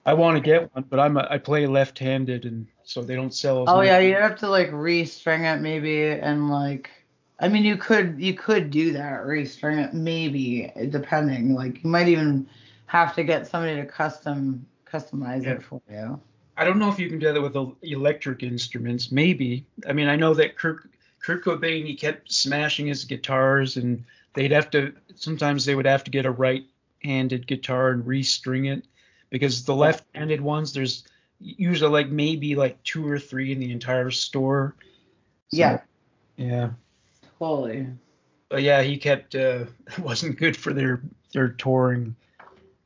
I 0.06 0.14
want 0.14 0.36
to 0.36 0.40
get 0.40 0.74
one, 0.74 0.84
but 0.88 0.98
I'm 0.98 1.18
a, 1.18 1.28
I 1.30 1.36
play 1.36 1.66
left-handed, 1.66 2.46
and 2.46 2.66
so 2.84 3.02
they 3.02 3.14
don't 3.14 3.34
sell. 3.34 3.66
Oh 3.68 3.82
yeah, 3.82 3.98
you'd 3.98 4.16
have 4.16 4.38
to 4.38 4.48
like 4.48 4.70
restring 4.70 5.44
it 5.54 5.60
maybe 5.60 6.04
and 6.08 6.50
like 6.50 6.90
I 7.38 7.48
mean 7.48 7.64
you 7.64 7.76
could 7.76 8.18
you 8.18 8.32
could 8.32 8.70
do 8.70 8.94
that, 8.94 9.24
restring 9.24 9.84
it 9.84 9.92
maybe 9.92 10.72
depending. 10.88 11.52
Like 11.54 11.84
you 11.84 11.90
might 11.90 12.08
even 12.08 12.48
have 12.86 13.14
to 13.16 13.24
get 13.24 13.46
somebody 13.46 13.76
to 13.76 13.84
custom 13.86 14.66
customize 14.90 15.44
Yeah. 15.44 15.52
it 15.52 15.62
for 15.62 15.82
you. 15.90 16.18
I 16.56 16.64
don't 16.64 16.78
know 16.78 16.90
if 16.90 16.98
you 16.98 17.08
can 17.08 17.18
do 17.18 17.32
that 17.32 17.40
with 17.40 17.56
electric 17.82 18.42
instruments. 18.42 19.10
Maybe. 19.10 19.64
I 19.88 19.92
mean, 19.92 20.08
I 20.08 20.16
know 20.16 20.34
that 20.34 20.56
Kurt 20.56 20.88
Kurt 21.20 21.44
Cobain 21.44 21.86
he 21.86 21.94
kept 21.94 22.30
smashing 22.32 22.86
his 22.86 23.04
guitars, 23.04 23.76
and 23.76 24.04
they'd 24.34 24.52
have 24.52 24.70
to 24.70 24.92
sometimes 25.14 25.64
they 25.64 25.74
would 25.74 25.86
have 25.86 26.04
to 26.04 26.10
get 26.10 26.26
a 26.26 26.30
right-handed 26.30 27.46
guitar 27.46 27.90
and 27.90 28.04
restring 28.04 28.70
it 28.70 28.84
because 29.30 29.64
the 29.64 29.74
left-handed 29.74 30.40
ones 30.40 30.72
there's 30.72 31.04
usually 31.40 31.90
like 31.90 32.08
maybe 32.08 32.54
like 32.54 32.82
two 32.82 33.08
or 33.08 33.18
three 33.18 33.50
in 33.52 33.58
the 33.58 33.72
entire 33.72 34.10
store. 34.10 34.76
So, 35.48 35.56
Yeah, 35.56 35.80
Yeah. 36.36 36.70
totally. 37.38 37.88
But 38.50 38.62
yeah, 38.62 38.82
he 38.82 38.98
kept 38.98 39.34
uh, 39.34 39.64
it 39.86 39.98
wasn't 39.98 40.38
good 40.38 40.56
for 40.56 40.74
their 40.74 41.02
their 41.32 41.48
touring 41.48 42.14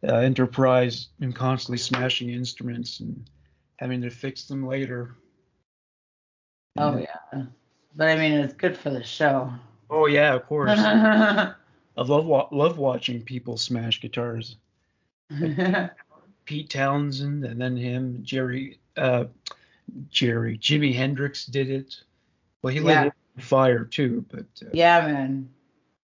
uh, 0.06 0.14
enterprise 0.14 1.08
and 1.20 1.34
constantly 1.34 1.78
smashing 1.78 2.30
instruments 2.30 3.00
and 3.00 3.28
having 3.76 4.00
to 4.02 4.10
fix 4.10 4.44
them 4.44 4.66
later. 4.66 5.14
Oh 6.78 6.98
yeah. 6.98 7.42
But 7.94 8.08
I 8.08 8.16
mean 8.16 8.32
it's 8.32 8.54
good 8.54 8.76
for 8.76 8.90
the 8.90 9.02
show. 9.02 9.52
Oh 9.88 10.06
yeah, 10.06 10.34
of 10.34 10.46
course. 10.46 10.78
I 10.78 11.54
love 11.96 12.26
wa- 12.26 12.48
love 12.50 12.78
watching 12.78 13.22
people 13.22 13.56
smash 13.56 14.00
guitars. 14.00 14.56
Pete 16.44 16.70
Townshend 16.70 17.44
and 17.44 17.60
then 17.60 17.76
him, 17.76 18.20
Jerry, 18.22 18.78
uh, 18.96 19.24
Jerry, 20.10 20.58
Jimi 20.58 20.94
Hendrix 20.94 21.46
did 21.46 21.70
it. 21.70 21.96
Well, 22.62 22.72
he 22.72 22.80
Yeah. 22.80 22.84
lit 23.04 23.06
it 23.08 23.14
on 23.38 23.42
fire 23.42 23.84
too, 23.84 24.24
but 24.30 24.46
uh, 24.62 24.70
man. 24.74 25.48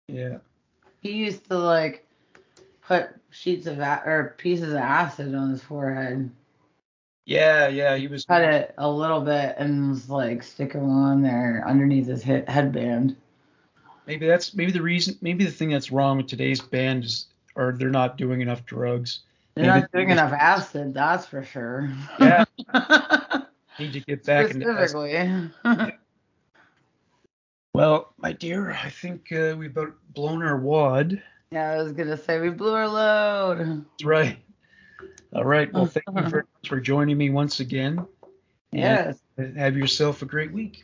yeah. 0.08 0.38
He 1.02 1.14
used 1.14 1.46
to 1.50 1.58
like 1.58 2.06
put 2.82 3.10
sheets 3.32 3.66
of 3.68 3.80
a- 3.80 4.04
or 4.06 4.36
pieces 4.38 4.70
of 4.70 4.78
acid 4.78 5.34
on 5.34 5.50
his 5.52 5.64
forehead. 5.64 6.30
Yeah, 7.30 7.68
yeah, 7.68 7.96
he 7.96 8.08
was. 8.08 8.26
cut 8.26 8.42
it 8.42 8.74
a 8.80 8.90
little 8.90 9.22
bit 9.22 9.54
and 9.60 9.90
was 9.92 10.10
like 10.10 10.42
stick 10.42 10.74
them 10.74 10.90
on 10.90 11.22
there 11.22 11.64
underneath 11.68 12.08
his 12.08 12.24
he- 12.24 12.42
headband. 12.48 13.16
Maybe 14.08 14.26
that's 14.26 14.56
maybe 14.56 14.72
the 14.72 14.82
reason. 14.82 15.16
Maybe 15.22 15.46
the 15.46 15.52
thing 15.52 15.70
that's 15.70 15.92
wrong 15.92 16.18
with 16.18 16.26
today's 16.26 16.60
band 16.60 17.04
is, 17.04 17.28
or 17.56 17.76
they're 17.78 17.92
not 17.92 18.18
doing 18.18 18.42
enough 18.42 18.66
drugs. 18.66 19.20
They're 19.54 19.66
Maybe- 19.68 19.82
not 19.82 19.92
doing 19.92 20.10
enough 20.10 20.34
acid, 20.34 20.96
that's 20.96 21.28
for 21.28 21.44
sure. 21.44 21.92
Yeah, 22.20 22.46
need 23.80 23.94
to 23.94 24.00
get 24.00 24.24
back 24.26 24.50
into. 24.50 24.68
acid. 24.68 24.90
Specifically. 24.90 25.92
Well, 27.74 28.12
my 28.18 28.34
dear, 28.34 28.72
I 28.72 28.90
think 28.90 29.32
uh, 29.32 29.56
we've 29.58 29.70
about 29.70 29.94
blown 30.14 30.42
our 30.44 30.58
wad. 30.58 31.22
yeah, 31.52 31.70
I 31.72 31.78
was 31.78 31.92
gonna 31.92 32.18
say 32.18 32.40
we 32.40 32.50
blew 32.50 32.74
our 32.74 32.88
load. 32.88 33.60
That's 33.60 34.04
right. 34.04 34.40
All 35.34 35.46
right. 35.46 35.72
Well, 35.72 35.86
thank 35.86 36.06
you 36.08 36.14
uh-huh. 36.18 36.30
very 36.30 36.44
much 36.44 36.70
for 36.70 36.80
joining 36.80 37.18
me 37.18 37.30
once 37.30 37.60
again. 37.60 38.06
Yes, 38.72 39.20
have 39.38 39.76
yourself 39.78 40.22
a 40.22 40.26
great 40.26 40.52
week. 40.52 40.84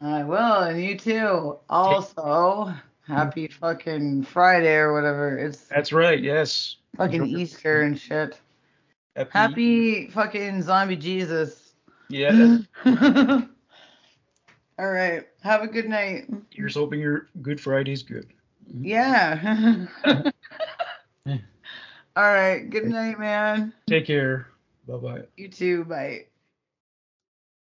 I 0.00 0.24
will, 0.24 0.60
and 0.62 0.82
you 0.82 0.96
too. 0.98 1.58
Also, 1.68 2.72
happy 3.06 3.48
fucking 3.48 4.24
Friday 4.24 4.76
or 4.76 4.92
whatever. 4.92 5.38
It's 5.38 5.62
That's 5.62 5.92
right. 5.92 6.22
Yes. 6.22 6.76
fucking 6.96 7.22
Enjoy- 7.22 7.38
Easter 7.38 7.82
and 7.82 7.98
shit. 7.98 8.38
Happy. 9.16 9.30
Happy 9.32 10.08
fucking 10.08 10.62
zombie 10.62 10.96
Jesus. 10.96 11.72
Yeah. 12.08 12.58
All 14.78 14.90
right. 14.90 15.26
Have 15.42 15.62
a 15.62 15.66
good 15.66 15.88
night. 15.88 16.28
Here's 16.50 16.74
hoping 16.74 17.00
your 17.00 17.28
Good 17.40 17.60
Friday's 17.60 18.02
good. 18.02 18.26
Yeah. 18.66 19.86
All 22.16 22.24
right. 22.24 22.68
Good 22.68 22.84
night, 22.86 23.18
man. 23.18 23.74
Take 23.86 24.06
care. 24.06 24.48
Bye 24.88 24.96
bye. 24.96 25.22
You 25.36 25.48
too. 25.48 25.84
Bye. 25.84 26.26